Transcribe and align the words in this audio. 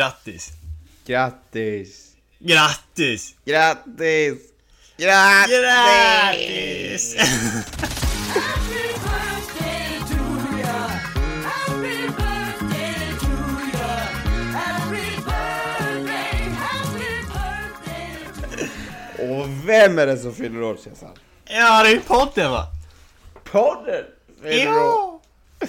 Grattis! 0.00 0.52
Grattis! 1.06 2.16
Grattis! 2.38 3.34
Grattis! 3.44 4.38
Grattis! 4.96 5.60
Grattis! 5.60 7.16
Och 19.18 19.68
vem 19.68 19.98
är 19.98 20.06
det 20.06 20.16
som 20.16 20.34
fyller 20.34 20.62
år 20.62 20.76
Cesar? 20.76 21.10
Ja, 21.44 21.82
det 21.82 21.90
är 21.90 22.00
podden 22.00 22.50
va? 22.50 22.66
Podden! 23.44 24.04
Ja! 24.44 25.20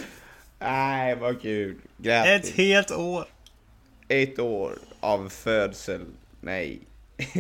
Nej, 0.59 1.15
vad 1.15 1.41
kul! 1.41 1.71
Ett 1.71 1.77
Grattis! 1.97 2.55
helt 2.55 2.91
år. 2.91 3.25
Ett 4.11 4.39
år 4.39 4.77
av 4.99 5.29
födsel. 5.29 6.01
Nej. 6.41 6.79
Ett 7.17 7.37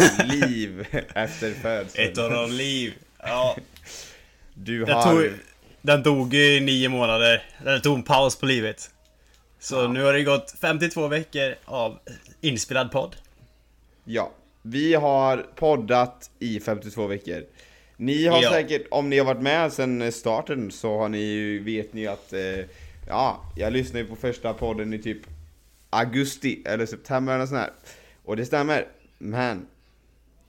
år 0.00 0.20
av 0.20 0.26
liv 0.26 0.86
efter 1.14 1.52
födsel. 1.52 2.04
Ett 2.10 2.18
år 2.18 2.34
av 2.34 2.50
liv. 2.50 2.94
Ja, 3.18 3.56
Du 4.54 4.84
den, 4.84 4.94
har... 4.96 5.12
tog, 5.12 5.30
den 5.82 6.02
dog 6.02 6.34
i 6.34 6.60
nio 6.60 6.88
månader. 6.88 7.42
Den 7.64 7.80
tog 7.82 7.96
en 7.96 8.02
paus 8.02 8.36
på 8.36 8.46
livet. 8.46 8.90
Så 9.58 9.88
nu 9.88 10.02
har 10.02 10.12
det 10.12 10.22
gått 10.22 10.54
52 10.60 11.08
veckor 11.08 11.54
av 11.64 11.98
inspelad 12.40 12.90
podd. 12.92 13.16
Ja. 14.04 14.30
Vi 14.62 14.94
har 14.94 15.46
poddat 15.56 16.30
i 16.38 16.60
52 16.60 17.06
veckor. 17.06 17.44
Ni 17.96 18.26
har 18.26 18.42
Ja. 18.42 18.50
säkert, 18.50 18.82
om 18.90 19.10
ni 19.10 19.18
har 19.18 19.24
varit 19.26 19.42
med 19.42 19.72
sedan 19.72 20.12
starten 20.12 20.70
så 20.70 20.98
har 20.98 21.08
ni 21.08 21.18
ju, 21.18 21.62
vet 21.64 21.92
ni 21.92 22.00
ju 22.00 22.06
att, 22.06 22.32
eh, 22.32 22.40
ja, 23.08 23.40
jag 23.56 23.72
lyssnade 23.72 23.98
ju 24.00 24.06
på 24.06 24.16
första 24.16 24.54
podden 24.54 24.94
i 24.94 24.98
typ 24.98 25.18
augusti 25.90 26.62
eller 26.64 26.86
september 26.86 27.34
eller 27.34 27.46
sånt 27.46 27.60
här. 27.60 27.70
Och 28.24 28.36
det 28.36 28.46
stämmer. 28.46 28.88
Men, 29.18 29.66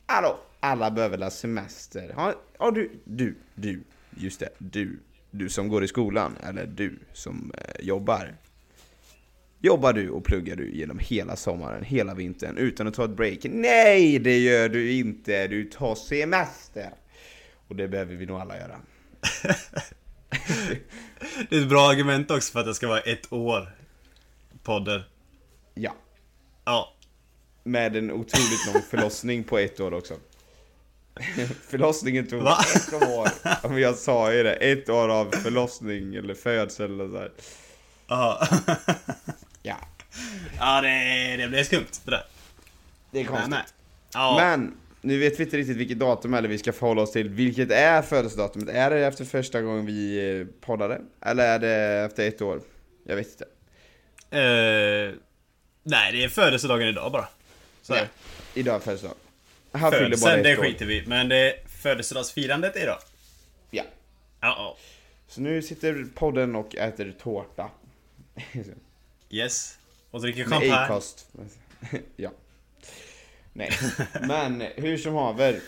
hallå, 0.05 0.39
alla 0.59 0.91
behöver 0.91 1.17
la 1.17 1.29
semester. 1.29 2.13
Ja, 2.17 2.33
ja, 2.59 2.71
du, 2.71 2.91
du, 3.03 3.35
du, 3.55 3.83
just 4.15 4.39
det, 4.39 4.49
du, 4.57 4.99
du 5.31 5.49
som 5.49 5.67
går 5.67 5.83
i 5.83 5.87
skolan, 5.87 6.35
eller 6.43 6.65
du 6.65 6.99
som 7.13 7.51
eh, 7.57 7.85
jobbar. 7.85 8.35
Jobbar 9.61 9.93
du 9.93 10.09
och 10.09 10.23
pluggar 10.23 10.55
du 10.55 10.71
genom 10.71 10.99
hela 10.99 11.35
sommaren, 11.35 11.83
hela 11.83 12.13
vintern 12.13 12.57
utan 12.57 12.87
att 12.87 12.93
ta 12.93 13.05
ett 13.05 13.11
break? 13.11 13.39
Nej, 13.43 14.19
det 14.19 14.39
gör 14.39 14.69
du 14.69 14.91
inte. 14.91 15.47
Du 15.47 15.63
tar 15.63 15.95
semester. 15.95 16.89
Och 17.67 17.75
det 17.75 17.87
behöver 17.87 18.15
vi 18.15 18.25
nog 18.25 18.39
alla 18.39 18.57
göra. 18.57 18.79
Det 21.49 21.55
är 21.55 21.61
ett 21.61 21.69
bra 21.69 21.89
argument 21.89 22.31
också 22.31 22.51
för 22.51 22.59
att 22.59 22.65
det 22.65 22.73
ska 22.73 22.87
vara 22.87 22.99
ett 22.99 23.33
år. 23.33 23.75
Podden. 24.63 25.01
Ja. 25.81 25.95
Ja. 26.65 26.93
Med 27.63 27.95
en 27.95 28.11
otroligt 28.11 28.73
lång 28.73 28.81
förlossning 28.81 29.43
på 29.43 29.57
ett 29.57 29.79
år 29.79 29.93
också. 29.93 30.13
Förlossningen 31.67 32.27
tog 32.27 32.41
Va? 32.41 32.57
ett 32.75 32.93
år. 32.93 33.29
Men 33.69 33.77
jag 33.81 33.95
sa 33.95 34.33
ju 34.33 34.43
det, 34.43 34.53
ett 34.53 34.89
år 34.89 35.09
av 35.09 35.31
förlossning 35.31 36.15
eller 36.15 36.33
födsel 36.33 36.93
eller 36.93 37.09
så 37.09 37.17
här. 37.17 37.31
Ja. 38.07 38.47
Ja, 39.61 39.75
Ja, 40.59 40.81
det, 40.81 41.35
det 41.37 41.47
blev 41.47 41.63
skumt 41.63 41.85
det 42.05 42.11
där. 42.11 42.23
det 43.11 43.19
är 43.19 43.25
konstigt. 43.25 43.49
Men, 43.49 43.63
ja. 44.13 44.35
Men, 44.39 44.77
nu 45.01 45.19
vet 45.19 45.39
vi 45.39 45.43
inte 45.43 45.57
riktigt 45.57 45.77
vilket 45.77 45.99
datum 45.99 46.33
eller 46.33 46.49
vi 46.49 46.57
ska 46.57 46.73
förhålla 46.73 47.01
oss 47.01 47.11
till. 47.11 47.29
Vilket 47.29 47.71
är 47.71 48.01
födelsedatumet? 48.01 48.69
Är 48.69 48.89
det 48.89 49.05
efter 49.05 49.25
första 49.25 49.61
gången 49.61 49.85
vi 49.85 50.29
eh, 50.39 50.47
poddade? 50.61 51.01
Eller 51.21 51.45
är 51.45 51.59
det 51.59 52.05
efter 52.05 52.27
ett 52.27 52.41
år? 52.41 52.61
Jag 53.03 53.15
vet 53.15 53.27
inte. 53.27 53.45
Eh, 54.37 55.13
nej, 55.83 56.11
det 56.11 56.23
är 56.23 56.29
födelsedagen 56.29 56.87
idag 56.87 57.11
bara. 57.11 57.27
Så 57.81 57.93
Ja. 57.93 58.01
det. 58.53 58.59
Idag 58.59 58.75
är 58.75 58.79
födelsedag. 58.79 59.15
Han 59.71 59.91
fyller 59.91 60.17
bara 60.17 60.37
det 60.37 60.51
ett 60.51 60.59
år. 60.59 60.63
skiter 60.63 60.85
vi 60.85 61.03
Men 61.07 61.29
det 61.29 61.35
är 61.37 61.67
födelsedagsfirandet 61.67 62.75
idag. 62.77 62.97
Ja. 63.71 63.83
Ja, 64.41 64.47
ja. 64.57 64.77
Så 65.27 65.41
nu 65.41 65.61
sitter 65.61 66.05
podden 66.15 66.55
och 66.55 66.75
äter 66.75 67.13
tårta. 67.21 67.69
Yes. 69.29 69.77
Och 70.11 70.21
dricker 70.21 70.39
Med 70.45 70.49
champagne. 70.49 70.75
Acast. 70.75 71.27
ja. 72.15 72.31
Nej. 73.53 73.71
Men 74.21 74.61
hur 74.75 74.97
som 74.97 75.13
haver. 75.13 75.59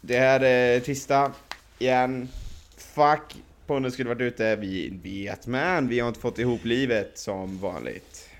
Det 0.00 0.18
här 0.18 0.40
är 0.40 0.80
tisdag 0.80 1.32
igen. 1.78 2.28
Fuck. 2.76 3.34
Podden 3.66 3.92
skulle 3.92 4.08
varit 4.08 4.20
ute. 4.20 4.56
Vi 4.56 4.88
vet 5.02 5.46
men 5.46 5.88
vi 5.88 6.00
har 6.00 6.08
inte 6.08 6.20
fått 6.20 6.38
ihop 6.38 6.64
livet 6.64 7.18
som 7.18 7.58
vanligt. 7.58 8.30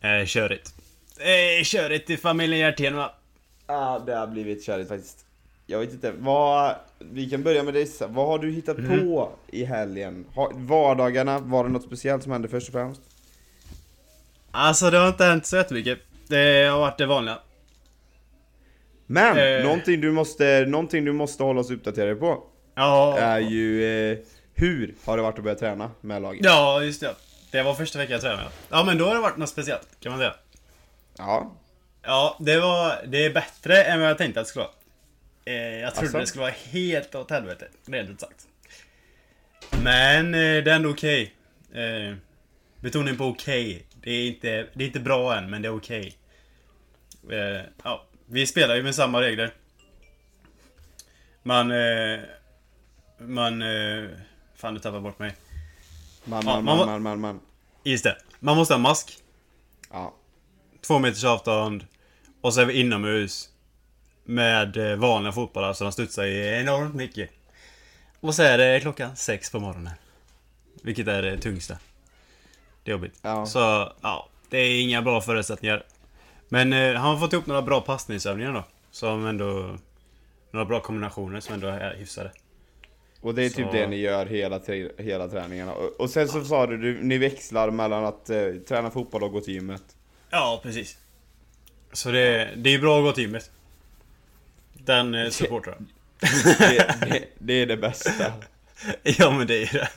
Eh, 0.00 0.26
körigt. 0.26 0.74
Eh, 1.18 1.64
körigt 1.64 2.10
i 2.10 2.16
familjen 2.16 2.58
Hjertén 2.60 2.96
va? 2.96 3.12
Ja, 3.66 4.02
det 4.06 4.14
har 4.16 4.26
blivit 4.26 4.66
körigt 4.66 4.88
faktiskt. 4.88 5.24
Jag 5.66 5.78
vet 5.78 5.92
inte, 5.92 6.12
vad... 6.18 6.74
Vi 6.98 7.30
kan 7.30 7.42
börja 7.42 7.62
med 7.62 7.74
dessa. 7.74 8.06
Vad 8.06 8.26
har 8.26 8.38
du 8.38 8.50
hittat 8.52 8.76
på 8.76 9.30
i 9.46 9.64
helgen? 9.64 10.24
Har, 10.34 10.52
vardagarna, 10.54 11.38
var 11.38 11.64
det 11.64 11.70
något 11.70 11.84
speciellt 11.84 12.22
som 12.22 12.32
hände 12.32 12.48
först 12.48 12.68
och 12.68 12.72
främst? 12.72 13.00
Alltså 14.50 14.90
det 14.90 14.98
har 14.98 15.08
inte 15.08 15.24
hänt 15.24 15.46
så 15.46 15.56
jättemycket. 15.56 15.98
Det 16.26 16.68
har 16.70 16.78
varit 16.80 16.98
det 16.98 17.06
vanliga. 17.06 17.38
Men, 19.06 19.38
Eh. 19.38 19.64
någonting, 19.64 20.00
du 20.00 20.10
måste, 20.12 20.64
någonting 20.68 21.04
du 21.04 21.12
måste 21.12 21.42
hålla 21.42 21.60
oss 21.60 21.70
uppdaterade 21.70 22.14
på 22.14 22.42
Ja, 22.74 23.18
är 23.18 23.38
ju 23.40 23.84
eh, 24.12 24.18
hur 24.54 24.94
har 25.04 25.16
det 25.16 25.22
varit 25.22 25.38
att 25.38 25.44
börja 25.44 25.56
träna 25.58 25.90
med 26.00 26.22
laget? 26.22 26.44
ja 26.44 26.82
just 26.82 27.00
det. 27.00 27.14
Det 27.50 27.62
var 27.62 27.74
första 27.74 27.98
veckan 27.98 28.12
jag 28.12 28.20
tränade. 28.20 28.48
Ja 28.68 28.84
men 28.84 28.98
då 28.98 29.06
har 29.06 29.14
det 29.14 29.20
varit 29.20 29.36
något 29.36 29.48
speciellt 29.48 29.88
kan 30.00 30.12
man 30.12 30.18
säga. 30.18 30.34
Ja, 31.18 31.52
Ja, 32.02 32.36
det 32.40 32.60
var... 32.60 33.06
Det 33.06 33.24
är 33.24 33.34
bättre 33.34 33.82
än 33.84 34.00
vad 34.00 34.08
jag 34.08 34.18
tänkte 34.18 34.40
att 34.40 34.46
det 34.46 34.50
skulle 34.50 34.64
vara. 34.64 34.74
Eh, 35.44 35.78
jag 35.78 35.94
trodde 35.94 36.08
Asså? 36.08 36.18
det 36.18 36.26
skulle 36.26 36.42
vara 36.42 36.54
helt 36.70 37.14
åt 37.14 37.30
helvete, 37.30 37.68
rent 37.86 38.10
ut 38.10 38.20
sagt. 38.20 38.46
Men 39.82 40.26
eh, 40.26 40.64
det 40.64 40.70
är 40.70 40.76
ändå 40.76 40.90
okej. 40.90 41.34
Eh, 41.74 42.16
betoning 42.80 43.16
på 43.16 43.24
okej. 43.24 43.86
Det, 44.02 44.10
är 44.10 44.26
inte, 44.26 44.66
det 44.72 44.84
är 44.84 44.86
inte 44.86 45.00
bra 45.00 45.36
än, 45.36 45.50
men 45.50 45.62
det 45.62 45.68
är 45.68 45.76
okej. 45.76 46.16
Eh, 47.30 47.60
ja, 47.84 48.04
vi 48.26 48.46
spelar 48.46 48.76
ju 48.76 48.82
med 48.82 48.94
samma 48.94 49.20
regler. 49.20 49.52
Man... 51.42 51.70
Eh, 51.70 52.20
man... 53.18 53.62
Eh, 53.62 54.08
fan, 54.54 54.74
du 54.74 54.80
tappade 54.80 55.02
bort 55.02 55.18
mig. 55.18 55.32
Man, 56.24 56.42
Ja, 56.46 56.60
man, 56.60 56.64
man 56.64 56.78
man, 56.78 56.86
man, 56.86 57.02
man, 57.02 57.20
man. 57.20 57.40
Just 57.84 58.04
det. 58.04 58.16
Man 58.40 58.56
måste 58.56 58.74
ha 58.74 58.78
mask. 58.78 59.18
Ja, 59.90 60.14
Två 60.86 60.98
meters 60.98 61.24
avstånd. 61.24 61.86
Och 62.40 62.54
så 62.54 62.60
är 62.60 62.64
vi 62.64 62.80
inomhus. 62.80 63.48
Med 64.24 64.76
eh, 64.76 64.96
vanliga 64.96 65.32
fotbollar 65.32 65.72
så 65.72 65.84
de 65.84 65.92
studsar 65.92 66.24
enormt 66.24 66.94
mycket. 66.94 67.30
Och 68.20 68.34
så 68.34 68.42
är 68.42 68.58
det 68.58 68.80
klockan 68.80 69.16
sex 69.16 69.50
på 69.50 69.60
morgonen. 69.60 69.92
Vilket 70.82 71.08
är 71.08 71.22
det 71.22 71.38
tyngsta. 71.38 71.78
Det 72.84 72.90
är 72.90 72.92
jobbigt. 72.92 73.18
Ja. 73.22 73.46
Så, 73.46 73.92
ja. 74.00 74.28
Det 74.50 74.58
är 74.58 74.82
inga 74.82 75.02
bra 75.02 75.20
förutsättningar. 75.20 75.84
Men 76.48 76.72
eh, 76.72 76.94
han 76.94 77.10
har 77.10 77.18
fått 77.18 77.32
ihop 77.32 77.46
några 77.46 77.62
bra 77.62 77.80
passningsövningar 77.80 78.52
då. 78.52 78.64
Som 78.90 79.26
ändå... 79.26 79.78
Några 80.52 80.66
bra 80.66 80.80
kombinationer 80.80 81.40
som 81.40 81.54
ändå 81.54 81.66
är 81.66 81.94
hyfsade. 81.94 82.32
Och 83.20 83.34
det 83.34 83.42
är 83.44 83.50
typ 83.50 83.66
Så- 83.66 83.72
det 83.72 83.86
ni 83.86 83.96
gör 83.96 84.26
hela, 84.26 84.60
hela 84.98 85.28
träningarna. 85.28 85.72
Och, 85.74 86.00
och 86.00 86.10
sen 86.10 86.28
så 86.28 86.44
sa 86.44 86.66
du, 86.66 87.02
ni 87.02 87.18
växlar 87.18 87.70
mellan 87.70 88.04
att 88.04 88.30
eh, 88.30 88.52
träna 88.68 88.90
fotboll 88.90 89.22
och 89.22 89.32
gå 89.32 89.40
till 89.40 89.54
gymmet. 89.54 89.82
Ja, 90.30 90.60
precis. 90.62 90.98
Så 91.92 92.10
det, 92.10 92.50
det 92.56 92.74
är 92.74 92.78
bra 92.78 92.98
att 92.98 93.04
gå 93.04 93.12
till 93.12 93.22
gymmet. 93.24 93.50
Den 94.72 95.14
eh, 95.14 95.30
supportar 95.30 95.70
jag. 95.72 95.86
Det, 96.58 96.94
det, 97.10 97.24
det 97.38 97.52
är 97.52 97.66
det 97.66 97.76
bästa. 97.76 98.32
Ja 99.02 99.30
men 99.30 99.46
det 99.46 99.62
är 99.62 99.72
det. 99.72 99.88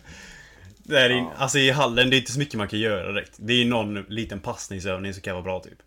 det 0.84 1.00
är 1.00 1.10
in, 1.10 1.18
Ja. 1.24 1.32
Alltså 1.38 1.58
i 1.60 1.72
hallen, 1.72 2.10
det 2.10 2.16
är 2.16 2.18
inte 2.18 2.32
så 2.32 2.40
mycket 2.40 2.56
man 2.56 2.68
kan 2.68 2.80
göra 2.80 3.12
direkt. 3.12 3.32
Det 3.38 3.54
är 3.54 3.66
någon 3.66 4.02
liten 4.04 4.40
passningsövning 4.40 5.14
som 5.14 5.22
kan 5.22 5.34
vara 5.34 5.44
bra 5.44 5.60
typ. 5.60 5.78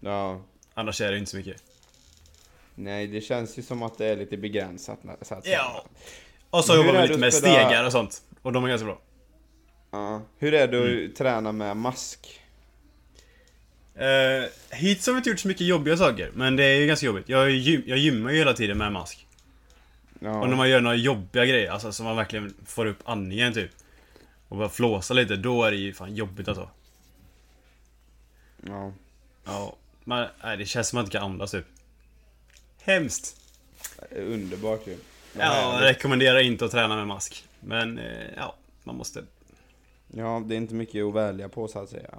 Ja. 0.00 0.42
Annars 0.74 1.00
är 1.00 1.12
det 1.12 1.18
inte 1.18 1.30
så 1.30 1.36
mycket. 1.36 1.62
Nej, 2.74 3.06
det 3.06 3.20
känns 3.20 3.58
ju 3.58 3.62
som 3.62 3.82
att 3.82 3.98
det 3.98 4.06
är 4.06 4.16
lite 4.16 4.36
begränsat. 4.36 4.98
Så 5.22 5.34
att. 5.34 5.46
Ja. 5.46 5.84
Och 6.50 6.64
så 6.64 6.76
jobbar 6.76 6.92
vi 6.92 7.08
lite 7.08 7.20
med 7.20 7.34
spela- 7.34 7.52
stegar 7.54 7.84
och 7.86 7.92
sånt. 7.92 8.22
Och 8.42 8.52
de 8.52 8.64
är 8.64 8.68
ganska 8.68 8.84
bra. 8.84 9.00
Ja. 9.90 10.22
Hur 10.38 10.54
är 10.54 10.68
det 10.68 10.78
att 10.82 10.88
Mm. 10.88 11.14
träna 11.14 11.52
med 11.52 11.76
mask? 11.76 12.40
Uh, 13.96 14.48
hittills 14.70 15.06
har 15.06 15.12
vi 15.14 15.16
inte 15.18 15.30
gjort 15.30 15.38
så 15.38 15.48
mycket 15.48 15.66
jobbiga 15.66 15.96
saker. 15.96 16.30
Men 16.34 16.56
det 16.56 16.64
är 16.64 16.74
ju 16.80 16.86
ganska 16.86 17.06
jobbigt. 17.06 17.28
Jag, 17.28 17.50
gym, 17.50 17.82
jag 17.86 17.98
gymmar 17.98 18.30
ju 18.30 18.36
hela 18.38 18.52
tiden 18.54 18.78
med 18.78 18.92
mask. 18.92 19.26
Ja. 20.20 20.40
Och 20.40 20.48
när 20.48 20.56
man 20.56 20.70
gör 20.70 20.80
några 20.80 20.96
jobbiga 20.96 21.44
grejer, 21.46 21.70
alltså 21.70 21.92
så 21.92 22.02
man 22.02 22.16
verkligen 22.16 22.54
får 22.66 22.86
upp 22.86 22.98
andningen 23.04 23.52
typ. 23.54 23.70
Och 24.48 24.56
bara 24.56 24.68
flåsa 24.68 25.14
lite, 25.14 25.36
då 25.36 25.64
är 25.64 25.70
det 25.70 25.76
ju 25.76 25.92
fan 25.94 26.14
jobbigt 26.14 26.48
alltså. 26.48 26.68
ja. 28.66 28.92
Ja. 29.44 29.76
Man, 30.04 30.26
nej, 30.42 30.56
det 30.56 30.64
känns 30.66 30.88
som 30.88 30.96
att 30.98 31.00
man 31.00 31.04
inte 31.04 31.16
kan 31.18 31.24
andas 31.30 31.50
typ. 31.50 31.66
Hemskt. 32.82 33.36
Underbart 34.16 34.86
ju. 34.86 34.96
Ja, 35.38 35.80
jag 35.80 35.82
rekommenderar 35.82 36.38
inte 36.38 36.64
att 36.64 36.70
träna 36.70 36.96
med 36.96 37.06
mask. 37.06 37.44
Men 37.60 37.98
eh, 37.98 38.26
ja, 38.36 38.54
man 38.84 38.96
måste. 38.96 39.24
Ja, 40.08 40.42
det 40.46 40.54
är 40.54 40.56
inte 40.56 40.74
mycket 40.74 41.04
att 41.04 41.14
välja 41.14 41.48
på 41.48 41.68
så 41.68 41.78
att 41.78 41.88
säga. 41.88 42.14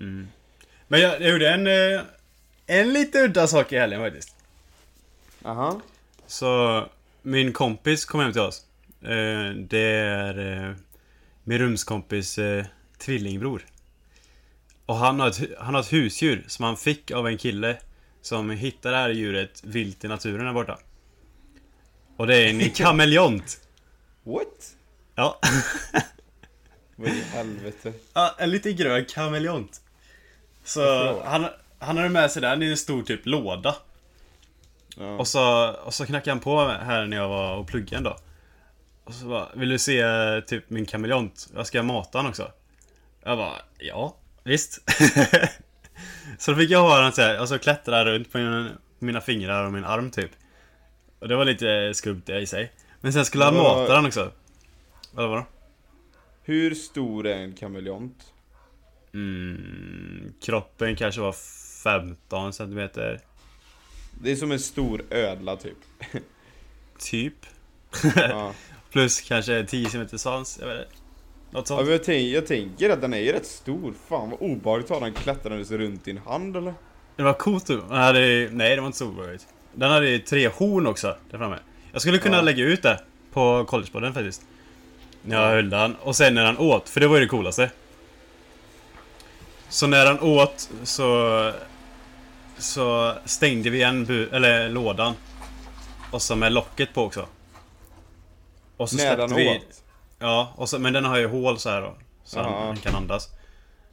Mm. 0.00 0.28
Men 0.88 1.00
jag, 1.00 1.20
jag 1.20 1.30
gjorde 1.30 1.50
en, 1.50 1.66
eh, 1.66 2.02
en 2.66 2.92
lite 2.92 3.18
udda 3.18 3.46
sak 3.46 3.72
i 3.72 3.78
helgen 3.78 4.00
faktiskt. 4.00 4.36
Aha. 5.44 5.80
Så 6.26 6.84
min 7.22 7.52
kompis 7.52 8.04
kom 8.04 8.20
hem 8.20 8.32
till 8.32 8.40
oss. 8.40 8.66
Eh, 9.02 9.50
det 9.56 9.88
är 9.88 10.76
min 11.44 11.58
rumskompis 11.58 12.38
tvillingbror. 12.98 13.66
Och 14.86 14.96
han 14.96 15.20
har, 15.20 15.28
ett, 15.28 15.40
han 15.58 15.74
har 15.74 15.80
ett 15.80 15.92
husdjur 15.92 16.44
som 16.46 16.64
han 16.64 16.76
fick 16.76 17.10
av 17.10 17.26
en 17.26 17.38
kille 17.38 17.76
som 18.20 18.50
hittade 18.50 18.94
det 18.94 19.00
här 19.00 19.10
djuret 19.10 19.64
vilt 19.64 20.04
i 20.04 20.08
naturen 20.08 20.46
där 20.46 20.52
borta. 20.52 20.78
Och 22.16 22.26
det 22.26 22.36
är 22.36 22.48
en 22.48 22.70
kameleont. 22.74 23.60
What? 24.22 24.76
Ja. 25.14 25.40
Vad 26.96 27.08
i 27.08 27.22
helvete? 27.22 27.92
Ja, 28.12 28.34
en 28.38 28.50
liten 28.50 28.76
grön 28.76 29.04
kameleont. 29.04 29.80
Så 30.64 30.82
han, 31.24 31.46
han 31.78 31.96
hade 31.96 32.08
med 32.08 32.30
sig 32.30 32.42
den 32.42 32.62
i 32.62 32.66
en 32.66 32.76
stor 32.76 33.02
typ 33.02 33.26
låda. 33.26 33.76
Ja. 34.96 35.16
Och 35.16 35.28
så, 35.28 35.70
och 35.84 35.94
så 35.94 36.06
knackade 36.06 36.30
han 36.30 36.40
på 36.40 36.68
här 36.68 37.06
när 37.06 37.16
jag 37.16 37.28
var 37.28 37.56
och 37.56 37.66
pluggade 37.66 37.96
en 37.96 38.02
dag. 38.02 38.18
Och 39.04 39.14
så 39.14 39.26
bara, 39.26 39.48
vill 39.54 39.68
du 39.68 39.78
se 39.78 40.00
eh, 40.00 40.40
typ 40.40 40.70
min 40.70 40.86
kameleont? 40.86 41.48
Jag 41.54 41.66
ska 41.66 41.82
mata 41.82 42.18
den 42.18 42.26
också. 42.26 42.52
Jag 43.24 43.38
bara, 43.38 43.56
ja, 43.78 44.16
visst. 44.44 44.78
så 46.38 46.50
då 46.50 46.56
fick 46.56 46.70
jag 46.70 46.82
ha 46.82 47.00
den 47.00 47.12
så 47.12 47.22
här, 47.22 47.40
och 47.40 47.48
så 47.48 47.58
klättra 47.58 48.04
runt 48.04 48.32
på 48.32 48.38
mina, 48.38 48.70
mina 48.98 49.20
fingrar 49.20 49.66
och 49.66 49.72
min 49.72 49.84
arm 49.84 50.10
typ. 50.10 50.30
Och 51.22 51.28
det 51.28 51.36
var 51.36 51.44
lite 51.44 51.94
skumt 51.94 52.22
i 52.28 52.46
sig. 52.46 52.72
Men 53.00 53.12
sen 53.12 53.24
skulle 53.24 53.44
han 53.44 53.54
vad- 53.54 53.78
mata 53.78 53.94
den 53.94 54.06
också. 54.06 54.30
Eller 55.18 55.28
vadå? 55.28 55.46
Hur 56.42 56.74
stor 56.74 57.26
är 57.26 57.36
en 57.36 57.52
kameleont? 57.52 58.32
Mm, 59.14 60.32
kroppen 60.42 60.96
kanske 60.96 61.20
var 61.20 61.32
15 61.82 62.52
centimeter. 62.52 63.20
Det 64.22 64.30
är 64.32 64.36
som 64.36 64.52
en 64.52 64.58
stor 64.60 65.02
ödla 65.10 65.56
typ. 65.56 65.76
Typ. 66.98 67.34
Ja. 68.16 68.52
Plus 68.92 69.20
kanske 69.20 69.64
10 69.66 69.84
centimeter 69.84 70.16
svans. 70.16 70.58
Jag 70.60 70.68
vet 70.68 70.78
inte. 70.78 70.90
Något 71.50 71.70
Ja, 71.70 71.76
sånt. 71.76 71.80
men 71.82 71.92
jag, 71.92 72.04
tänk, 72.04 72.32
jag 72.32 72.46
tänker 72.46 72.90
att 72.90 73.00
den 73.00 73.14
är 73.14 73.18
ju 73.18 73.32
rätt 73.32 73.46
stor. 73.46 73.94
Fan 74.08 74.30
vad 74.30 74.40
obehagligt 74.42 74.90
att 74.90 74.98
ha 74.98 75.04
den 75.06 75.14
klättrandes 75.14 75.70
runt 75.70 76.04
din 76.04 76.18
hand 76.18 76.56
eller? 76.56 76.74
Det 77.16 77.22
var 77.22 77.32
coolt 77.34 77.66
du. 77.66 77.82
Nej, 77.90 78.48
det 78.48 78.80
var 78.80 78.86
inte 78.86 78.98
så 78.98 79.08
obehagligt. 79.08 79.46
Den 79.74 79.90
hade 79.90 80.08
ju 80.08 80.18
tre 80.18 80.48
horn 80.48 80.86
också 80.86 81.16
där 81.30 81.38
framme. 81.38 81.58
Jag 81.92 82.00
skulle 82.02 82.18
kunna 82.18 82.36
Ja. 82.36 82.42
lägga 82.42 82.64
ut 82.64 82.82
det 82.82 83.00
på 83.32 83.64
collegepodden 83.64 84.14
faktiskt. 84.14 84.42
När 85.22 85.42
jag 85.42 85.48
höll 85.50 85.70
den. 85.70 85.94
Och 85.96 86.16
sen 86.16 86.34
när 86.34 86.44
han 86.44 86.58
åt, 86.58 86.88
för 86.88 87.00
det 87.00 87.06
var 87.08 87.14
ju 87.16 87.20
det 87.22 87.28
coolaste. 87.28 87.70
Så 89.68 89.86
när 89.86 90.06
han 90.06 90.20
åt 90.20 90.70
så... 90.82 91.52
Så 92.58 93.14
stängde 93.24 93.70
vi 93.70 93.78
igen 93.78 94.04
bu, 94.04 94.28
eller 94.32 94.68
lådan. 94.68 95.14
Och 96.10 96.22
så 96.22 96.36
med 96.36 96.52
locket 96.52 96.94
på 96.94 97.02
också. 97.04 97.26
Och 98.76 98.90
så 98.90 98.96
När 98.96 99.16
den 99.16 99.34
vi... 99.34 99.48
åt? 99.56 99.82
Ja, 100.18 100.52
och 100.56 100.68
så, 100.68 100.78
men 100.78 100.92
den 100.92 101.04
har 101.04 101.16
ju 101.18 101.26
hål 101.26 101.58
så 101.58 101.70
här 101.70 101.80
då. 101.80 101.94
Så 102.24 102.38
Ja. 102.38 102.42
han, 102.42 102.66
han 102.66 102.76
kan 102.76 102.94
andas. 102.94 103.28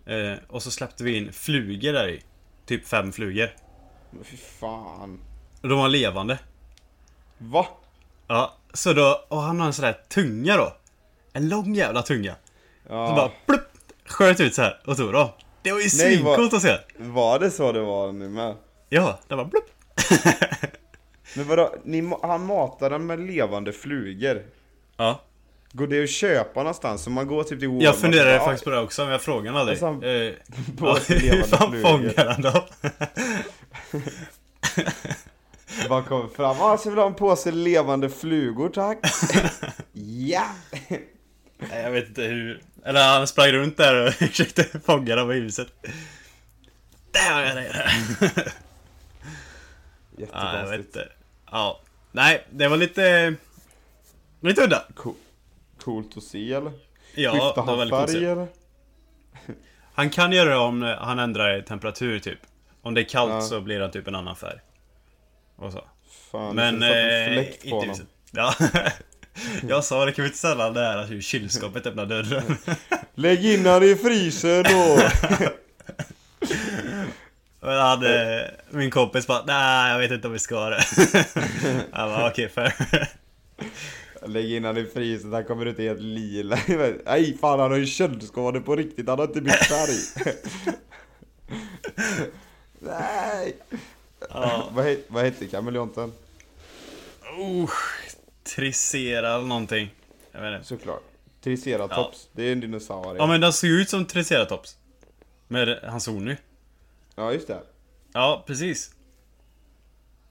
Eh, 0.06 0.34
och 0.48 0.64
så 0.64 0.72
släppte 0.72 1.04
vi 1.04 1.18
in 1.18 1.34
flugor 1.34 1.94
där 1.94 2.08
i. 2.10 2.24
Typ 2.66 2.88
fem 2.88 3.12
flugor. 3.12 3.50
Men 4.12 4.24
fy 4.24 4.38
fan. 4.38 5.20
De 5.62 5.70
var 5.80 5.88
levande. 5.90 6.40
Va? 7.38 7.68
Ja, 8.28 8.58
så 8.74 8.94
då, 8.94 9.26
och 9.28 9.42
han 9.42 9.60
har 9.60 9.68
en 9.68 9.74
sån 9.74 9.86
där 9.86 9.98
tunga 10.10 10.58
då. 10.58 10.74
En 11.34 11.50
lång 11.50 11.76
jävla 11.76 12.02
tunga. 12.02 12.36
Så 12.88 12.94
Ja. 12.94 13.14
bara 13.16 13.32
plupp, 13.46 13.70
sköt 14.06 14.40
ut 14.40 14.56
så 14.56 14.62
här 14.62 14.82
och 14.86 14.98
tog 14.98 15.14
dem. 15.14 15.30
Det 15.62 15.72
var 15.72 15.80
ju 15.80 15.90
svincoolt 15.90 16.54
att 16.54 16.62
se. 16.62 16.78
Var 16.98 17.40
det 17.40 17.52
så 17.52 17.72
det 17.72 17.82
var 17.82 18.12
nu 18.12 18.30
med? 18.30 18.56
Ja, 18.90 19.20
det 19.28 19.36
var 19.36 19.46
plupp. 19.46 19.70
Men 21.36 21.48
vadå, 21.48 21.76
ni, 21.84 22.12
han 22.22 22.46
matar 22.46 22.90
den 22.90 23.06
med 23.06 23.20
levande 23.20 23.74
flugor. 23.74 24.44
Ja. 24.98 25.22
Går 25.72 25.88
det 25.88 26.04
att 26.04 26.10
köpa 26.10 26.60
någonstans? 26.60 27.04
Så 27.04 27.10
man 27.10 27.28
går 27.28 27.44
typ 27.44 27.60
till 27.60 27.68
Walmart 27.68 27.84
Jag 27.84 27.98
funderade 27.98 28.38
bara, 28.38 28.46
faktiskt 28.46 28.64
på 28.64 28.70
det 28.70 28.80
också, 28.80 29.02
men 29.02 29.12
jag 29.12 29.22
frågade 29.22 29.60
aldrig. 29.60 29.74
Alltså, 29.84 29.86
han- 29.86 30.04
Eh, 30.04 30.34
på 30.78 30.88
ja, 30.88 30.98
hur 31.08 31.44
fan 31.48 31.82
fångar 31.82 32.26
han 32.34 32.42
dem? 32.42 32.62
"Ah, 35.86 35.90
Bara 35.90 36.04
kommer 36.04 36.28
fram, 36.28 36.58
ah, 36.62 36.78
så 36.78 36.90
vill 36.90 36.98
jag 36.98 37.04
ha 37.04 37.10
en 37.10 37.16
påse 37.16 37.52
levande 37.52 38.10
flugor 38.10 38.70
tack. 38.70 38.98
ja! 39.94 40.46
Nej, 41.60 41.84
jag 41.84 41.92
vet 41.92 42.08
inte 42.08 42.22
hur. 42.22 42.62
Eller 42.86 43.08
han 43.18 43.28
sprang 43.28 43.52
runt 43.52 43.78
där 43.78 44.08
och 44.08 44.14
försökte 44.30 44.64
fånga 44.64 45.16
dem 45.16 45.32
i 45.32 45.36
huset. 45.40 45.68
Där 47.12 47.34
har 47.34 47.42
jag! 47.42 47.50
Ja, 47.56 47.56
jag 50.18 50.28
vet 50.28 50.30
Jättekonstigt. 50.30 50.86
inte. 50.96 51.10
Ja. 51.52 51.80
Nej, 52.12 52.48
det 52.52 52.68
var 52.68 52.78
lite... 52.78 53.36
Lite 54.42 54.62
udda. 54.64 54.84
Co- 54.96 55.16
coolt 55.84 56.18
att 56.18 56.24
se 56.24 56.54
eller? 56.54 56.72
Ja, 57.16 57.32
Skiftar 57.32 57.54
det 57.56 57.62
var 57.62 57.66
han 57.66 57.78
väldigt 57.90 58.12
färg 58.12 58.26
eller? 58.26 58.48
Han 59.94 60.10
kan 60.10 60.32
göra 60.32 60.50
det 60.50 60.58
om 60.58 60.82
han 61.00 61.20
ändrar 61.20 61.62
temperatur 61.62 62.20
typ. 62.20 62.40
Om 62.82 62.94
det 62.94 63.02
är 63.02 63.06
kallt 63.10 63.32
Ja. 63.32 63.42
så 63.42 63.62
blir 63.62 63.80
det 63.80 63.92
typ 63.92 64.08
en 64.08 64.16
annan 64.16 64.36
färg. 64.36 64.60
Och 65.60 65.72
så. 65.72 65.84
Fan, 66.32 66.56
Men... 66.56 66.80
det 66.80 67.26
Eh, 67.26 67.34
fläkt 67.34 67.70
på 67.70 67.80
honom. 67.80 67.96
Ja. 68.32 68.54
Jag 69.68 69.84
sa 69.84 70.06
det 70.06 70.12
kan 70.12 70.24
vi 70.24 70.28
inte 70.28 70.38
ställa 70.38 70.70
där 70.70 70.98
att 70.98 71.10
hur 71.10 71.22
kylskåpet 71.22 71.86
öppnar 71.86 72.06
dörren. 72.06 72.58
Lägg 73.16 73.46
in 73.46 73.66
han 73.66 73.84
i 73.84 73.96
frysen 73.96 74.64
då! 74.64 75.00
Men 77.62 77.80
han, 77.80 78.06
eh, 78.06 78.42
min 78.70 78.92
kompis 78.92 79.28
bara 79.28 79.44
nej 79.46 79.92
jag 79.92 80.00
vet 80.00 80.12
inte 80.12 80.28
om 80.28 80.34
vi 80.34 80.40
ska 80.40 80.56
ha 80.56 80.70
det. 80.70 80.84
Jag 81.92 82.10
bara 82.10 82.30
okej 82.30 82.50
fair. 82.50 82.74
Lägg 84.26 84.52
in 84.52 84.66
han 84.66 84.78
i 84.78 84.86
frysen, 84.86 85.34
han 85.34 85.46
kommer 85.46 85.66
ut 85.66 85.78
helt 85.78 86.02
lila. 86.02 86.60
Nej 87.06 87.38
fan 87.42 87.60
han 87.60 87.72
har 87.72 87.78
ju 87.78 87.86
köldskador 87.86 88.60
på 88.60 88.76
riktigt, 88.76 89.08
han 89.08 89.20
har 89.20 89.26
inte 89.26 89.42
bytt 89.42 89.56
färg. 89.56 90.26
Nej! 92.80 93.56
Ja. 94.30 94.70
Vad, 94.74 94.86
het, 94.86 95.06
vad 95.08 95.24
hette 95.24 95.48
kameleonten? 95.48 96.14
Uh, 97.40 97.70
Tricera 98.44 99.34
eller 99.36 99.46
någonting. 99.46 99.96
Jag 100.32 100.42
vet 100.42 100.54
inte. 100.56 100.68
Såklart. 100.68 101.02
Triceratops, 101.42 102.30
det 102.32 102.44
är 102.44 102.52
en 102.52 102.60
dinosaurie. 102.60 103.18
Ja 103.18 103.28
men 103.28 103.42
den 103.42 103.54
ser 103.54 103.68
ju 103.68 103.74
ut 103.82 103.90
som 103.90 104.06
Triceratops. 104.06 104.78
Med 105.48 105.80
hans 105.84 106.08
horn 106.08 106.26
nu. 106.26 106.38
Ja 107.16 107.34
just 107.34 107.48
det. 107.48 107.62
Ja, 108.14 108.44
precis. 108.48 108.92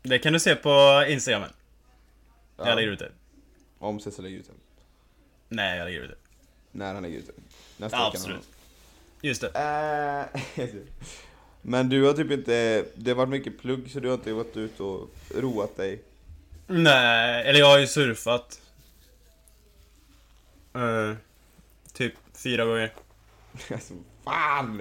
Det 0.02 0.18
kan 0.18 0.32
du 0.32 0.40
se 0.40 0.54
på 0.54 1.04
Instagramen. 1.08 1.50
Ja. 2.56 2.68
Jag 2.68 2.76
lägger 2.76 2.88
ut 2.88 2.98
det. 2.98 3.10
Om 3.78 4.00
Cesar 4.00 4.22
lägger 4.22 4.38
ut 4.38 4.46
den. 4.46 4.56
Nej, 5.48 5.78
jag 5.78 5.84
lägger 5.84 6.00
ut 6.00 6.10
det. 6.10 6.16
När 6.72 6.94
han 6.94 7.02
lägger 7.02 7.18
ut 7.18 7.26
den. 7.26 7.44
Nästa 7.76 7.96
Ja, 7.98 8.04
vecka 8.04 8.18
absolut. 8.18 8.48
Just 9.20 9.40
det. 9.40 10.28
Men 11.68 11.88
du 11.88 12.04
har 12.04 12.12
typ 12.12 12.30
inte, 12.30 12.84
det 12.94 13.10
har 13.10 13.16
varit 13.16 13.28
mycket 13.28 13.60
plugg 13.60 13.90
så 13.90 14.00
du 14.00 14.08
har 14.08 14.14
inte 14.14 14.32
varit 14.32 14.56
ute 14.56 14.82
och 14.82 15.08
roat 15.34 15.76
dig. 15.76 16.02
Nej, 16.66 17.46
eller 17.48 17.58
jag 17.58 17.66
har 17.66 17.78
ju 17.78 17.86
surfat. 17.86 18.60
Eh, 20.74 21.16
typ 21.92 22.12
fyra 22.42 22.64
gånger. 22.64 22.92
Alltså 23.72 23.94
fan! 24.24 24.76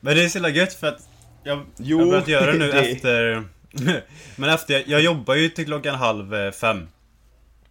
Men 0.00 0.16
det 0.16 0.24
är 0.24 0.28
så 0.28 0.38
jävla 0.38 0.48
gött 0.48 0.74
för 0.74 0.86
att 0.86 1.08
jag, 1.44 1.64
Jo, 1.76 1.98
jag 1.98 2.04
har 2.06 2.10
börjat 2.10 2.28
göra 2.28 2.52
det 2.52 2.58
nu 2.58 2.70
det- 2.72 2.80
efter... 2.90 3.44
Men 4.36 4.50
efter, 4.50 4.84
jag 4.86 5.00
jobbar 5.00 5.34
ju 5.34 5.48
till 5.48 5.64
klockan 5.64 5.94
halv 5.94 6.52
fem. 6.52 6.88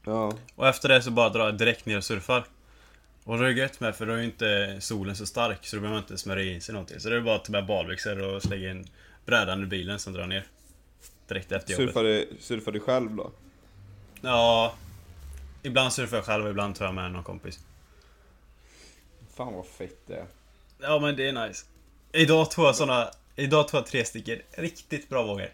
Ja. 0.06 0.34
Och 0.56 0.68
efter 0.68 0.90
det 0.90 1.02
så 1.02 1.12
bara 1.12 1.30
drar 1.30 1.46
jag 1.46 1.58
direkt 1.58 1.86
ner 1.86 1.98
och 1.98 2.04
surfar. 2.04 2.46
Och 3.26 3.38
det 3.38 3.46
är 3.46 3.50
gött 3.50 3.80
med 3.80 3.96
för 3.96 4.06
då 4.06 4.14
är 4.14 4.18
ju 4.18 4.24
inte 4.26 4.78
solen 4.80 5.16
så 5.16 5.26
stark 5.26 5.66
så 5.66 5.76
då 5.76 5.82
behöver 5.82 5.96
man 5.96 6.04
inte 6.04 6.18
smörja 6.18 6.44
i 6.52 6.62
sig 6.62 6.74
någonting. 6.74 7.00
Så 7.00 7.10
det 7.10 7.16
är 7.16 7.22
bara 7.22 7.36
att 7.36 7.46
ta 7.46 7.52
med 7.52 7.66
badbyxor 7.66 8.22
och 8.22 8.42
slänga 8.42 8.72
in 8.72 8.88
brädan 9.26 9.64
i 9.64 9.66
bilen 9.66 10.00
som 10.00 10.14
drar 10.14 10.28
ner. 10.28 10.44
Direkt 11.28 11.52
efter 11.52 11.74
jobbet. 11.74 11.88
Surfar 11.88 12.04
du, 12.04 12.28
surfar 12.40 12.72
du 12.72 12.80
själv 12.80 13.16
då? 13.16 13.32
Ja. 14.22 14.76
Ibland 15.64 15.94
surfar 15.94 16.18
jag 16.18 16.26
själv 16.26 16.44
och 16.44 16.50
ibland 16.50 16.76
tar 16.76 16.86
jag 16.86 16.94
med 16.94 17.12
någon 17.12 17.24
kompis. 17.24 17.60
Fan 19.36 19.54
vad 19.54 19.66
fett 19.68 20.00
det 20.08 20.16
är. 20.16 20.26
Ja 20.82 21.00
men 21.00 21.16
det 21.16 21.28
är 21.30 21.48
nice. 21.48 21.66
Idag 22.12 22.52
tog 22.52 22.66
jag 22.66 22.76
såna, 22.76 23.10
idag 23.36 23.68
tog 23.68 23.78
jag 23.78 23.88
tre 23.88 24.06
stycken 24.06 24.40
riktigt 24.52 25.10
bra 25.10 25.24
vågor. 25.24 25.50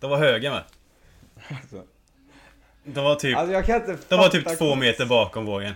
De 0.00 0.10
var 0.10 0.18
höga 0.18 0.50
med. 0.50 0.62
Alltså, 1.60 1.82
De 2.84 3.04
var 3.04 3.14
typ, 3.14 3.36
alltså 3.36 3.52
jag 3.52 3.66
kan 3.66 3.76
inte 3.76 3.98
de 4.08 4.16
var 4.16 4.28
typ 4.28 4.58
två 4.58 4.74
meter 4.74 5.06
bakom 5.06 5.44
vågen. 5.46 5.74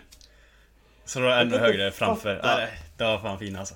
Så 1.07 1.21
var 1.21 1.31
ännu 1.31 1.59
högre 1.59 1.91
framför. 1.91 2.37
fatta. 2.37 2.57
Nej, 2.57 2.69
det 2.97 3.05
var 3.05 3.19
fan 3.19 3.39
fina 3.39 3.59
alltså. 3.59 3.75